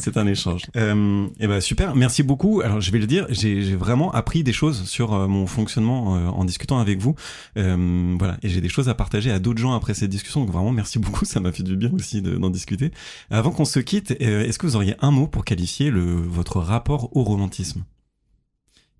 C'est 0.04 0.16
un 0.18 0.26
échange. 0.26 0.62
Euh, 0.76 1.26
et 1.40 1.46
ben 1.46 1.60
super, 1.60 1.94
merci 1.96 2.22
beaucoup. 2.22 2.60
Alors 2.60 2.80
je 2.80 2.90
vais 2.90 2.98
le 2.98 3.06
dire, 3.06 3.26
j'ai 3.30 3.74
vraiment 3.74 4.12
appris 4.12 4.42
des 4.44 4.52
choses 4.52 4.84
sur 4.84 5.14
euh, 5.14 5.26
mon 5.26 5.46
fonctionnement 5.46 6.16
euh, 6.16 6.28
en 6.28 6.44
discutant 6.44 6.78
avec 6.78 6.98
vous. 7.00 7.14
Euh, 7.56 8.14
voilà, 8.18 8.36
et 8.42 8.48
j'ai 8.48 8.60
des 8.60 8.68
choses 8.68 8.88
à 8.88 8.94
partager 8.94 9.30
à 9.30 9.38
d'autres 9.38 9.60
gens 9.60 9.72
après 9.74 9.94
cette 9.94 10.10
discussion. 10.10 10.40
Donc 10.40 10.50
vraiment 10.52 10.72
merci 10.72 10.98
beaucoup, 10.98 11.24
ça 11.34 11.40
m'a 11.40 11.52
fait 11.52 11.62
du 11.62 11.76
bien 11.76 11.90
aussi 11.92 12.22
de- 12.22 12.36
d'en 12.36 12.50
discuter. 12.50 12.90
Avant 13.30 13.50
qu'on 13.50 13.64
se 13.64 13.80
quitte, 13.80 14.10
est-ce 14.20 14.58
que 14.58 14.66
vous 14.66 14.76
auriez 14.76 14.94
un 15.00 15.10
mot 15.10 15.26
pour 15.26 15.44
qualifier 15.44 15.90
votre 15.90 16.60
rapport 16.60 17.16
au 17.16 17.22
romantisme? 17.24 17.84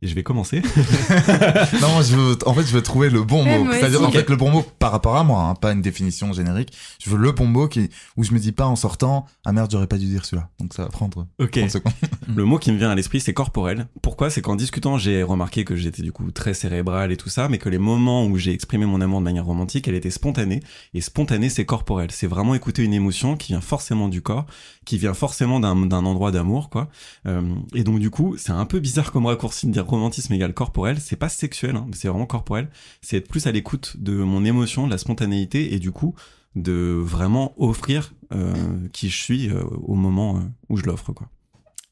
Et 0.05 0.07
je 0.07 0.15
vais 0.15 0.23
commencer. 0.23 0.61
non, 1.81 1.89
moi, 1.95 2.03
je 2.03 2.15
veux, 2.15 2.37
en 2.45 2.53
fait, 2.53 2.63
je 2.63 2.73
veux 2.75 2.83
trouver 2.83 3.09
le 3.09 3.23
bon 3.23 3.43
Ouais, 3.43 3.59
mot. 3.59 3.73
C'est-à-dire, 3.73 4.03
en 4.03 4.11
fait, 4.11 4.29
le 4.29 4.37
bon 4.37 4.51
mot 4.51 4.63
par 4.79 4.93
rapport 4.93 5.17
à 5.17 5.25
moi, 5.25 5.45
hein, 5.45 5.55
pas 5.55 5.73
une 5.73 5.81
définition 5.81 6.31
générique. 6.35 6.75
Je 7.03 7.09
veux 7.09 7.17
le 7.17 7.33
bon 7.33 7.47
mot 7.47 7.69
qui, 7.69 7.89
où 8.19 8.23
je 8.23 8.33
me 8.33 8.39
dis 8.39 8.53
pas 8.53 8.67
en 8.67 8.77
sortant, 8.77 9.25
ah 9.47 9.53
merde, 9.53 9.71
j'aurais 9.71 9.87
pas 9.87 9.97
dû 9.97 10.05
dire 10.05 10.27
celui-là. 10.27 10.51
Donc, 10.61 10.75
ça 10.75 10.83
va 10.83 10.91
prendre 10.91 11.27
Ok. 11.41 11.53
30 11.53 11.71
secondes. 11.71 11.93
Le 12.37 12.45
mot 12.45 12.59
qui 12.59 12.71
me 12.71 12.77
vient 12.77 12.91
à 12.91 12.95
l'esprit, 12.95 13.21
c'est 13.21 13.33
corporel. 13.33 13.87
Pourquoi? 14.03 14.29
C'est 14.29 14.43
qu'en 14.43 14.57
discutant, 14.57 14.99
j'ai 14.99 15.23
remarqué 15.23 15.65
que 15.65 15.75
j'étais 15.75 16.03
du 16.03 16.13
coup 16.13 16.31
très 16.33 16.53
cérébral 16.53 17.11
et 17.11 17.17
tout 17.17 17.31
ça, 17.31 17.49
mais 17.49 17.57
que 17.57 17.71
les 17.71 17.79
moments 17.79 18.27
où 18.27 18.37
j'ai 18.37 18.53
exprimé 18.53 18.85
mon 18.85 19.01
amour 19.01 19.21
de 19.21 19.25
manière 19.25 19.47
romantique, 19.47 19.89
elle 19.89 19.95
était 19.95 20.11
spontanée. 20.11 20.61
Et 20.93 21.01
spontanée, 21.01 21.49
c'est 21.49 21.65
corporel. 21.65 22.11
C'est 22.11 22.27
vraiment 22.27 22.55
écouter 22.55 22.83
une 22.83 22.93
émotion 22.93 23.37
qui 23.37 23.53
vient 23.53 23.63
forcément 23.63 24.09
du 24.09 24.21
corps, 24.21 24.45
qui 24.85 24.99
vient 24.99 25.15
forcément 25.15 25.61
d'un 25.61 25.87
d'un 25.87 26.05
endroit 26.05 26.31
d'amour, 26.31 26.69
quoi. 26.69 26.89
Euh, 27.27 27.43
et 27.75 27.85
donc 27.85 28.01
du 28.01 28.11
coup, 28.11 28.37
c'est 28.37 28.53
un 28.53 28.67
peu 28.67 28.81
bizarre 28.81 29.13
comme 29.13 29.27
raccourci 29.27 29.67
de 29.67 29.73
dire 29.73 29.87
romantisme 29.95 30.33
égale 30.35 30.55
corporel. 30.55 31.01
C'est 31.01 31.17
pas 31.17 31.29
sexuel, 31.29 31.77
hein, 31.77 31.87
c'est 31.93 32.09
vraiment 32.09 32.27
corporel. 32.27 32.69
C'est 33.01 33.17
être 33.17 33.29
plus 33.29 33.47
à 33.47 33.53
l'écoute 33.53 33.97
de 33.99 34.15
mon 34.15 34.45
émotion, 34.45 34.87
de 34.87 34.93
la 34.93 34.99
spontanéité, 34.99 35.75
et 35.75 35.79
du 35.79 35.93
coup 35.93 36.15
de 36.55 36.97
vraiment 37.01 37.55
offrir 37.57 38.13
euh, 38.33 38.55
qui 38.93 39.09
je 39.09 39.17
suis 39.17 39.51
euh, 39.51 39.63
au 39.83 39.95
moment 39.95 40.37
euh, 40.37 40.41
où 40.69 40.77
je 40.77 40.85
l'offre, 40.85 41.13
quoi. 41.13 41.29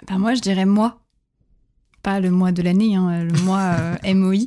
Ben, 0.08 0.18
moi, 0.18 0.34
je 0.34 0.40
dirais 0.40 0.66
moi. 0.66 1.00
Pas 2.02 2.20
le 2.20 2.30
mois 2.30 2.52
de 2.52 2.62
l'année, 2.62 2.96
hein, 2.96 3.24
le 3.24 3.32
mois 3.42 3.60
euh, 4.04 4.14
MOI. 4.14 4.46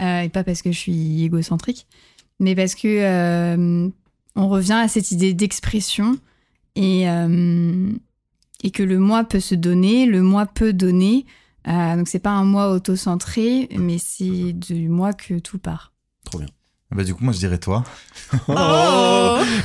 Euh, 0.00 0.20
et 0.22 0.28
pas 0.28 0.44
parce 0.44 0.62
que 0.62 0.70
je 0.70 0.78
suis 0.78 1.24
égocentrique, 1.24 1.86
mais 2.38 2.54
parce 2.54 2.76
que 2.76 3.90
on 4.36 4.48
revient 4.48 4.80
à 4.80 4.86
cette 4.86 5.10
idée 5.10 5.34
d'expression 5.34 6.16
et, 6.76 7.02
et 7.02 8.70
que 8.70 8.82
le 8.84 8.98
moi 9.00 9.24
peut 9.24 9.40
se 9.40 9.56
donner, 9.56 10.06
le 10.06 10.22
moi 10.22 10.46
peut 10.46 10.72
donner. 10.72 11.26
Euh, 11.68 11.96
donc 11.96 12.08
c'est 12.08 12.18
pas 12.18 12.30
un 12.30 12.44
moi 12.44 12.70
autocentré, 12.70 13.68
mais 13.78 13.98
c'est 13.98 14.52
du 14.52 14.88
moi 14.88 15.12
que 15.12 15.38
tout 15.38 15.58
part. 15.58 15.92
Trop 16.24 16.38
bien. 16.38 16.48
Bah 16.90 17.04
du 17.04 17.14
coup 17.14 17.22
moi 17.22 17.34
je 17.34 17.38
dirais 17.38 17.58
toi. 17.58 17.84
Oh 18.48 18.52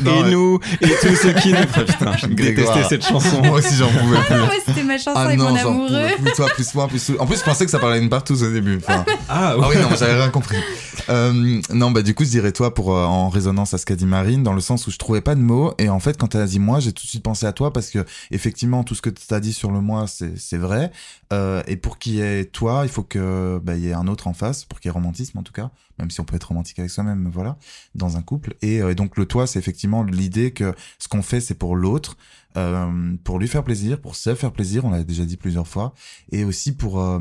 Non, 0.02 0.26
et 0.26 0.32
nous, 0.32 0.60
et 0.82 0.88
tous 1.02 1.16
ceux 1.16 1.34
qui 1.34 1.50
nous. 1.54 1.58
Ah, 1.74 1.82
putain, 1.84 2.18
je 2.18 2.28
détestais 2.28 2.84
cette 2.88 3.06
chanson. 3.06 3.42
Moi 3.44 3.58
aussi 3.60 3.76
j'en 3.76 3.90
pouvais 3.90 4.18
plus. 4.22 4.36
Moi, 4.38 4.50
c'était 4.66 4.84
ma 4.84 4.98
chanson 4.98 5.12
Ah 5.16 5.24
avec 5.24 5.38
non, 5.38 5.50
mon 5.50 5.56
amoureux. 5.56 6.08
plus. 6.22 6.32
Toi, 6.34 6.48
plus 6.54 6.74
moi, 6.76 6.88
plus. 6.88 7.12
En 7.20 7.26
plus, 7.26 7.38
je 7.40 7.44
pensais 7.44 7.66
que 7.66 7.72
ça 7.72 7.80
parlait 7.80 8.00
d'une 8.00 8.10
partouze 8.10 8.44
au 8.44 8.52
début. 8.52 8.78
Enfin, 8.78 9.06
Ah, 9.30 9.56
ah 9.60 9.68
oui, 9.70 9.76
non, 9.82 9.90
j'avais 9.98 10.16
rien 10.16 10.30
compris. 10.30 10.58
Euh, 11.10 11.62
non, 11.72 11.92
bah 11.92 12.02
du 12.02 12.14
coup, 12.14 12.24
je 12.24 12.30
dirais 12.30 12.52
toi 12.52 12.74
pour 12.74 12.96
euh, 12.96 13.04
en 13.06 13.28
résonance 13.30 13.74
à 13.74 13.78
ce 13.78 13.86
qu'a 13.86 13.96
dit 13.96 14.06
Marine, 14.06 14.44
dans 14.44 14.54
le 14.54 14.62
sens 14.62 14.88
où 14.88 14.92
je 14.92 14.98
trouvais 14.98 15.22
pas 15.22 15.36
de 15.36 15.42
mots. 15.42 15.74
Et 15.78 15.90
en 15.90 16.00
fait, 16.00 16.18
quand 16.18 16.36
elle 16.36 16.42
a 16.42 16.46
dit 16.48 16.60
moi, 16.60 16.80
j'ai 16.80 16.94
tout 16.94 17.04
de 17.04 17.10
suite 17.10 17.24
pensé 17.24 17.46
à 17.46 17.52
toi 17.52 17.74
parce 17.74 17.90
que 17.90 18.06
effectivement, 18.32 18.84
tout 18.84 18.96
ce 18.96 19.02
que 19.02 19.10
tu 19.10 19.34
as 19.34 19.40
dit 19.40 19.54
sur 19.54 19.72
le 19.72 19.82
moi, 19.82 20.06
c'est 20.08 20.38
c'est 20.38 20.58
vrai. 20.58 20.92
Euh, 21.34 21.64
et 21.68 21.76
pour 21.78 21.98
qu'il 21.98 22.14
y 22.16 22.22
ait 22.22 22.46
toi, 22.46 22.82
il 22.84 22.90
faut 22.90 23.04
que 23.04 23.60
bah, 23.64 23.76
il 23.76 23.84
y 23.84 23.90
ait 23.90 23.94
un 23.94 24.08
autre 24.08 24.28
en 24.28 24.34
face, 24.34 24.64
pour 24.66 24.80
qu'il 24.80 24.90
y 24.90 24.92
ait 24.92 24.94
romantisme 24.94 25.38
en 25.40 25.44
tout 25.44 25.54
cas, 25.54 25.72
même 26.00 26.10
si 26.10 26.20
on 26.20 26.26
peut 26.26 26.36
être 26.36 26.46
romantique 26.50 26.80
avec 26.80 26.92
soi-même, 26.92 27.30
voilà, 27.32 27.58
dans 27.96 28.18
un 28.18 28.22
couple. 28.22 28.56
Et, 28.62 28.82
euh, 28.82 28.94
donc 28.96 29.18
le 29.18 29.26
toi, 29.26 29.48
c'est 29.48 29.60
effectivement 29.60 30.04
l'idée 30.04 30.52
que 30.52 30.74
ce 31.00 31.08
qu'on 31.08 31.22
fait, 31.22 31.40
c'est 31.42 31.56
pour 31.56 31.76
l'autre. 31.76 32.18
euh, 32.58 33.16
pour 33.24 33.40
lui 33.40 33.48
faire 33.48 33.64
plaisir, 33.64 34.00
pour 34.00 34.16
se 34.16 34.36
faire 34.36 34.52
plaisir, 34.52 34.86
on 34.86 34.92
l'a 34.92 35.04
déjà 35.04 35.26
dit 35.26 35.38
plusieurs 35.38 35.68
fois, 35.68 35.94
et 36.32 36.44
aussi 36.44 36.76
pour 36.76 37.02
euh, 37.02 37.20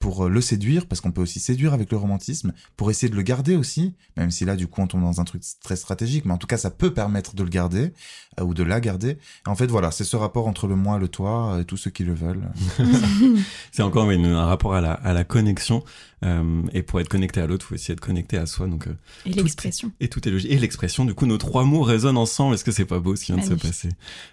pour 0.00 0.28
le 0.28 0.40
séduire, 0.40 0.86
parce 0.86 1.00
qu'on 1.00 1.12
peut 1.12 1.20
aussi 1.20 1.38
séduire 1.40 1.72
avec 1.74 1.90
le 1.92 1.96
romantisme, 1.98 2.52
pour 2.76 2.90
essayer 2.90 3.08
de 3.10 3.14
le 3.16 3.22
garder 3.22 3.54
aussi, 3.54 3.94
même 4.16 4.30
si 4.32 4.44
là, 4.44 4.56
du 4.56 4.66
coup, 4.66 4.80
on 4.80 4.86
tombe 4.88 5.02
dans 5.02 5.20
un 5.20 5.24
truc 5.24 5.42
très 5.62 5.76
stratégique, 5.76 6.24
mais 6.24 6.32
en 6.32 6.38
tout 6.38 6.46
cas, 6.48 6.56
ça 6.56 6.70
peut 6.70 6.92
permettre 6.92 7.34
de 7.36 7.42
le 7.44 7.50
garder, 7.50 7.92
euh, 8.40 8.44
ou 8.44 8.54
de 8.54 8.62
la 8.64 8.80
garder. 8.80 9.18
En 9.46 9.54
fait, 9.54 9.66
voilà, 9.68 9.90
c'est 9.92 10.04
ce 10.04 10.16
rapport 10.16 10.48
entre 10.48 10.66
le 10.66 10.74
moi, 10.74 10.98
le 10.98 11.06
toi, 11.08 11.58
et 11.60 11.64
tous 11.64 11.76
ceux 11.76 11.90
qui 11.90 12.02
le 12.04 12.14
veulent. 12.14 12.48
C'est 13.72 13.82
encore 13.82 14.10
une- 14.10 14.24
un 14.26 14.46
rapport 14.46 14.74
à 14.74 14.80
la, 14.80 14.92
à 14.92 15.12
la 15.12 15.24
connexion. 15.24 15.84
euh, 16.22 16.62
et 16.74 16.82
pour 16.82 17.00
être 17.00 17.08
connecté 17.08 17.40
à 17.40 17.46
l'autre, 17.46 17.64
il 17.64 17.68
faut 17.68 17.74
aussi 17.76 17.92
être 17.92 18.00
connecté 18.00 18.36
à 18.36 18.44
soi. 18.44 18.66
Donc, 18.66 18.88
euh, 18.88 18.94
Et 19.24 19.32
l'expression. 19.32 19.90
et 20.00 20.08
tout 20.08 20.26
est 20.28 20.30
logique. 20.30 20.50
Et 20.50 20.58
l'expression, 20.58 21.06
du 21.06 21.14
coup, 21.14 21.24
nos 21.24 21.38
trois 21.38 21.64
mots 21.64 21.80
résonnent 21.82 22.18
ensemble. 22.18 22.54
Est-ce 22.54 22.64
que 22.64 22.72
c'est 22.72 22.84
pas 22.84 22.98
beau 23.00 23.16
ce 23.16 23.24
qui 23.24 23.32
vient 23.32 23.40
de 23.42 23.48
se 23.48 23.54
passer? 23.54 23.88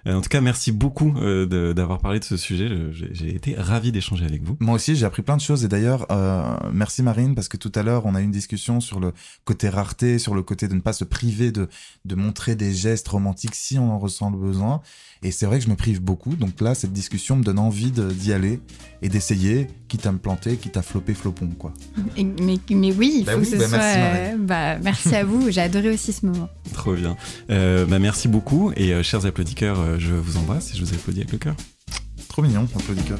Euh, 0.05 0.15
En 0.15 0.21
tout 0.21 0.27
cas, 0.27 0.41
merci 0.41 0.73
beaucoup 0.73 1.13
euh, 1.17 1.45
de- 1.45 1.71
d'avoir 1.71 1.99
parlé 1.99 2.19
de 2.19 2.25
ce 2.25 2.35
sujet. 2.35 2.67
Je- 2.67 2.91
J'ai 2.91 3.09
j'ai 3.13 3.33
été 3.35 3.55
ravi 3.55 3.91
d'échanger 3.93 4.25
avec 4.25 4.43
vous. 4.43 4.57
Moi 4.59 4.75
aussi, 4.75 4.95
j'ai 4.97 5.05
appris 5.05 5.21
plein 5.21 5.37
de 5.37 5.41
choses. 5.41 5.56
Et 5.63 5.67
d'ailleurs, 5.67 6.05
euh, 6.11 6.55
merci 6.71 7.03
Marine, 7.03 7.35
parce 7.35 7.47
que 7.47 7.57
tout 7.57 7.71
à 7.75 7.83
l'heure, 7.83 8.05
on 8.05 8.15
a 8.15 8.21
eu 8.21 8.23
une 8.23 8.31
discussion 8.31 8.79
sur 8.79 8.99
le 8.99 9.13
côté 9.45 9.69
rareté, 9.69 10.19
sur 10.19 10.33
le 10.35 10.43
côté 10.43 10.67
de 10.67 10.73
ne 10.75 10.79
pas 10.81 10.93
se 10.93 11.03
priver 11.03 11.51
de, 11.51 11.67
de 12.05 12.15
montrer 12.15 12.55
des 12.55 12.73
gestes 12.73 13.07
romantiques 13.07 13.55
si 13.55 13.77
on 13.79 13.91
en 13.91 13.99
ressent 13.99 14.29
le 14.29 14.37
besoin. 14.37 14.81
Et 15.23 15.31
c'est 15.31 15.45
vrai 15.47 15.57
que 15.59 15.65
je 15.65 15.69
me 15.69 15.75
prive 15.75 16.01
beaucoup. 16.01 16.35
Donc 16.35 16.61
là, 16.61 16.75
cette 16.75 16.93
discussion 16.93 17.35
me 17.37 17.43
donne 17.43 17.57
envie 17.59 17.91
d'y 17.91 18.33
aller 18.33 18.59
et 19.01 19.09
d'essayer, 19.09 19.67
quitte 19.87 20.05
à 20.05 20.11
me 20.11 20.19
planter, 20.19 20.57
quitte 20.57 20.77
à 20.77 20.81
flopper 20.83 21.13
flopon, 21.15 21.47
quoi. 21.57 21.73
Et- 22.15 22.23
mais, 22.23 22.57
mais 22.69 22.91
oui, 22.93 23.17
il 23.19 23.25
Bah 23.25 23.33
faut 23.33 23.39
oui, 23.39 23.45
que 23.49 23.51
ce 23.51 23.57
bah 23.57 23.67
soit. 23.67 23.77
merci, 23.79 23.99
euh, 23.99 24.37
bah, 24.39 24.77
merci 24.79 25.15
à 25.15 25.23
vous. 25.23 25.49
J'ai 25.49 25.61
adoré 25.61 25.89
aussi 25.89 26.13
ce 26.13 26.25
moment. 26.25 26.49
Trop 26.73 26.93
bien. 26.93 27.17
Euh, 27.49 27.85
bah, 27.85 27.97
merci 27.99 28.27
beaucoup. 28.27 28.71
Et 28.75 28.93
euh, 28.93 29.01
chers 29.01 29.25
applaudisseurs, 29.25 29.99
je 29.99 30.13
vous 30.13 30.37
embrasse 30.37 30.71
et 30.73 30.77
je 30.77 30.83
vous 30.85 30.93
applaudis 30.93 31.21
avec 31.21 31.31
le 31.31 31.37
cœur. 31.39 31.55
Trop 32.27 32.41
mignon, 32.43 32.67
applaudisseur. 32.75 33.19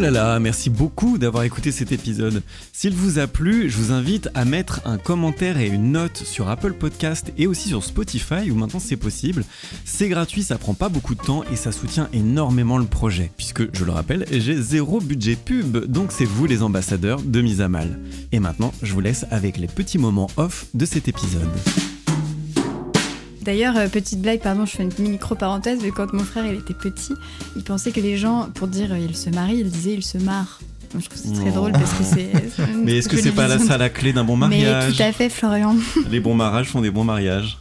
là 0.00 0.10
là, 0.10 0.40
merci 0.40 0.70
beaucoup 0.70 1.18
d'avoir 1.18 1.44
écouté 1.44 1.72
cet 1.72 1.92
épisode. 1.92 2.42
S'il 2.72 2.94
vous 2.94 3.18
a 3.18 3.26
plu, 3.26 3.68
je 3.68 3.76
vous 3.76 3.92
invite 3.92 4.30
à 4.34 4.46
mettre 4.46 4.80
un 4.86 4.96
commentaire 4.96 5.58
et 5.58 5.66
une 5.66 5.92
note 5.92 6.16
sur 6.16 6.48
Apple 6.48 6.72
Podcast 6.72 7.32
et 7.36 7.46
aussi 7.46 7.68
sur 7.68 7.84
Spotify 7.84 8.50
où 8.50 8.54
maintenant 8.54 8.80
c'est 8.80 8.96
possible. 8.96 9.44
C'est 9.84 10.08
gratuit, 10.08 10.42
ça 10.42 10.56
prend 10.56 10.72
pas 10.72 10.88
beaucoup 10.88 11.14
de 11.14 11.20
temps 11.20 11.44
et 11.52 11.56
ça 11.56 11.70
soutient 11.70 12.08
énormément 12.14 12.78
le 12.78 12.86
projet. 12.86 13.30
Puisque, 13.36 13.74
je 13.76 13.84
le 13.84 13.92
rappelle, 13.92 14.24
j'ai 14.30 14.60
zéro 14.60 15.00
budget 15.00 15.36
pub, 15.36 15.84
donc 15.84 16.12
c'est 16.12 16.24
vous 16.24 16.46
les 16.46 16.62
ambassadeurs 16.62 17.20
de 17.20 17.40
Mise 17.42 17.60
à 17.60 17.68
Mal. 17.68 17.98
Et 18.32 18.40
maintenant, 18.40 18.72
je 18.82 18.94
vous 18.94 19.00
laisse 19.00 19.26
avec 19.30 19.58
les 19.58 19.68
petits 19.68 19.98
moments 19.98 20.30
off 20.38 20.66
de 20.72 20.86
cet 20.86 21.08
épisode. 21.08 21.50
D'ailleurs, 23.42 23.76
euh, 23.76 23.88
petite 23.88 24.20
blague, 24.20 24.40
pardon, 24.40 24.66
je 24.66 24.72
fais 24.76 24.82
une 24.82 25.08
micro-parenthèse, 25.10 25.78
mais 25.82 25.90
quand 25.90 26.12
mon 26.12 26.24
frère 26.24 26.44
il 26.46 26.58
était 26.58 26.74
petit, 26.74 27.14
il 27.56 27.62
pensait 27.62 27.90
que 27.90 28.00
les 28.00 28.16
gens, 28.18 28.48
pour 28.54 28.68
dire 28.68 28.92
euh, 28.92 28.98
il 28.98 29.16
se 29.16 29.30
marie, 29.30 29.58
ils 29.58 29.70
disaient 29.70 29.94
il 29.94 30.04
se 30.04 30.18
marre. 30.18 30.60
Moi, 30.92 31.02
je 31.02 31.08
trouve 31.08 31.22
que 31.22 31.28
c'est 31.28 31.40
très 31.40 31.50
drôle 31.52 31.72
parce 31.72 31.92
que 31.92 32.02
c'est. 32.04 32.30
Mais 32.84 32.98
est-ce 32.98 33.08
que 33.08 33.16
c'est 33.16 33.30
pas 33.32 33.46
la, 33.48 33.58
ça 33.58 33.78
la 33.78 33.88
clé 33.88 34.12
d'un 34.12 34.24
bon 34.24 34.36
Mais 34.36 34.48
mariage 34.48 34.96
tout 34.96 35.02
à 35.02 35.12
fait, 35.12 35.28
Florian. 35.28 35.76
Les 36.10 36.18
bons 36.20 36.34
mariages 36.34 36.66
font 36.66 36.80
des 36.80 36.90
bons 36.90 37.04
mariages. 37.04 37.58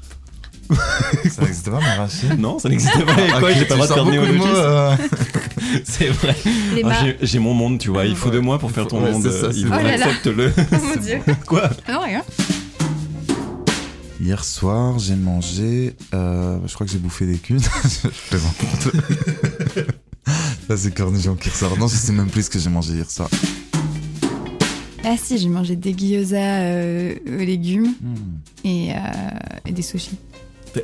Ça 1.29 1.41
n'existe 1.43 1.69
pas, 1.69 1.79
m'arracher. 1.79 2.27
Non, 2.37 2.59
ça 2.59 2.69
n'existait 2.69 3.03
pas 3.03 3.39
quoi, 3.39 3.51
j'ai 3.53 3.65
pas 3.65 3.75
le 3.75 3.81
droit 3.81 3.87
de 3.87 3.93
faire 3.93 4.05
néologisme. 4.05 4.47
euh, 4.55 4.95
C'est 5.83 6.07
vrai. 6.09 6.35
Ah, 6.85 7.05
j'ai- 7.21 7.39
mon 7.39 7.53
monde, 7.53 7.79
tu 7.79 7.89
vois. 7.89 8.05
Il 8.05 8.15
faut 8.15 8.29
de 8.29 8.39
moi 8.39 8.59
pour 8.59 8.71
faire 8.71 8.87
ton 8.87 9.01
Ouais, 9.03 9.11
monde. 9.11 9.23
ça, 9.23 9.45
euh, 9.47 9.51
vrai. 9.65 9.95
Oh 9.97 10.03
accepte-le. 10.03 10.51
Oh 10.57 10.75
mon 10.83 11.01
dieu. 11.01 11.19
Quoi? 11.47 11.69
Non, 11.87 12.01
rien. 12.01 12.21
Hier 14.19 14.43
soir, 14.43 14.99
j'ai 14.99 15.15
mangé. 15.15 15.95
euh, 16.13 16.59
je 16.65 16.73
crois 16.73 16.85
que 16.85 16.91
j'ai 16.91 16.97
bouffé 16.99 17.25
des 17.25 17.37
culs. 17.37 17.59
je 17.83 18.07
plaisante. 18.29 18.55
Ça, 20.67 20.77
c'est 20.77 20.93
Cornichon 20.93 21.35
qui 21.35 21.49
ressort. 21.49 21.77
Non, 21.77 21.87
je 21.87 21.95
sais 21.95 22.11
même 22.11 22.29
plus 22.29 22.43
ce 22.43 22.49
que 22.49 22.59
j'ai 22.59 22.69
mangé 22.69 22.93
hier 22.93 23.09
soir. 23.09 23.29
Ah 25.05 25.15
si, 25.17 25.37
j'ai 25.37 25.47
mangé 25.49 25.75
des 25.77 25.93
gyoza 25.97 26.37
euh, 26.37 27.15
aux 27.25 27.37
légumes 27.43 27.93
Hmm. 28.01 28.67
et, 28.67 28.91
euh, 28.91 28.97
et 29.65 29.71
des 29.71 29.81
sushis. 29.81 30.17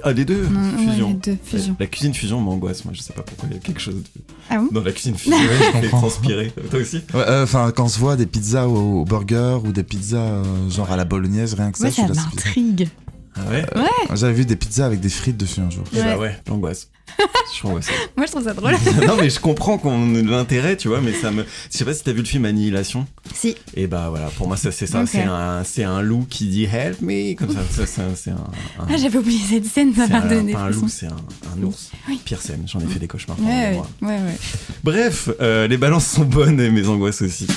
Ah, 0.03 0.13
les 0.13 0.25
deux 0.25 0.47
Non, 0.47 0.61
ouais, 0.61 0.87
Fusion. 0.91 1.07
les 1.09 1.13
deux, 1.13 1.37
fusion. 1.43 1.75
La 1.79 1.85
cuisine 1.85 2.13
fusion 2.13 2.41
m'angoisse, 2.41 2.85
moi 2.85 2.93
je 2.95 3.01
sais 3.01 3.13
pas 3.13 3.21
pourquoi 3.21 3.47
il 3.51 3.55
y 3.55 3.57
a 3.57 3.61
quelque 3.61 3.79
chose 3.79 3.93
de... 3.95 4.01
Ah 4.49 4.57
bon 4.57 4.69
dans 4.71 4.81
la 4.81 4.91
cuisine 4.91 5.15
fusion 5.17 5.37
je 5.37 5.81
comprends. 5.81 5.99
transpirer. 5.99 6.51
Toi 6.71 6.79
aussi 6.79 6.97
Ouais, 7.13 7.21
euh, 7.27 7.43
Enfin, 7.43 7.71
quand 7.75 7.83
on 7.83 7.87
se 7.87 7.99
voit 7.99 8.15
des 8.15 8.25
pizzas 8.25 8.65
au, 8.65 9.01
au 9.01 9.05
burger 9.05 9.59
ou 9.63 9.71
des 9.71 9.83
pizzas 9.83 10.17
euh, 10.17 10.69
genre 10.71 10.89
à 10.91 10.95
la 10.97 11.05
bolognaise, 11.05 11.53
rien 11.53 11.69
que 11.71 11.77
ça, 11.77 11.83
Ouais, 11.85 11.91
ça 11.91 12.01
là. 12.03 12.07
bizarre. 12.07 12.31
m'intrigue. 12.33 12.89
Ah 13.37 13.41
ouais 13.49 13.65
J'avais 14.13 14.33
vu 14.33 14.45
des 14.45 14.55
pizzas 14.55 14.85
avec 14.85 14.99
des 14.99 15.09
frites 15.09 15.37
dessus 15.37 15.59
un 15.59 15.69
jour. 15.69 15.83
Eh 15.93 15.97
bah 15.97 16.13
Ouais. 16.13 16.17
ouais, 16.27 16.39
j'angoisse. 16.47 16.89
Je 17.49 17.53
suis 17.57 17.67
angoissé. 17.67 17.91
Moi, 18.17 18.25
je 18.25 18.31
trouve 18.31 18.43
ça 18.45 18.53
drôle. 18.53 18.71
non 19.07 19.15
mais 19.19 19.29
je 19.29 19.39
comprends 19.39 19.77
qu'on 19.77 20.15
ait 20.15 20.21
de 20.23 20.29
l'intérêt, 20.29 20.75
tu 20.77 20.87
vois, 20.87 21.01
mais 21.01 21.13
ça 21.13 21.31
me... 21.31 21.43
Je 21.71 21.77
sais 21.77 21.85
pas 21.85 21.93
si 21.93 22.03
t'as 22.03 22.11
vu 22.13 22.19
le 22.19 22.25
film 22.25 22.45
Annihilation 22.45 23.05
si. 23.33 23.55
Et 23.75 23.87
bah 23.87 24.07
voilà, 24.09 24.27
pour 24.37 24.47
moi 24.47 24.57
ça 24.57 24.71
c'est 24.71 24.87
ça, 24.87 25.05
c'est 25.05 25.21
un, 25.21 25.63
c'est 25.63 25.83
un 25.83 26.01
loup 26.01 26.25
qui 26.29 26.47
dit 26.47 26.63
help 26.65 27.01
me, 27.01 27.33
comme 27.35 27.49
ça, 27.53 27.59
ça, 27.69 27.85
ça, 27.85 28.03
c'est 28.15 28.31
un... 28.31 28.35
un- 28.35 28.87
Ah, 28.89 28.97
j'avais 28.97 29.17
oublié 29.17 29.39
cette 29.47 29.65
scène, 29.65 29.93
ça 29.93 30.07
m'a 30.07 30.21
donné 30.21 30.53
pas 30.53 30.59
un 30.61 30.69
loup, 30.69 30.87
c'est 30.87 31.07
un, 31.07 31.15
un 31.57 31.63
ours. 31.63 31.91
Oui. 32.07 32.19
Pire 32.23 32.41
scène, 32.41 32.63
j'en 32.67 32.79
ai 32.79 32.87
fait 32.87 32.99
des 32.99 33.07
cauchemars. 33.07 33.37
pendant 33.37 33.49
des 33.49 33.55
Ouais, 33.55 33.73
mois. 33.73 33.87
ouais, 34.01 34.07
ouais, 34.07 34.21
ouais. 34.23 34.37
Bref, 34.83 35.29
euh, 35.41 35.67
les 35.67 35.77
balances 35.77 36.07
sont 36.07 36.25
bonnes 36.25 36.59
et 36.59 36.69
mes 36.71 36.87
angoisses 36.87 37.21
aussi. 37.21 37.47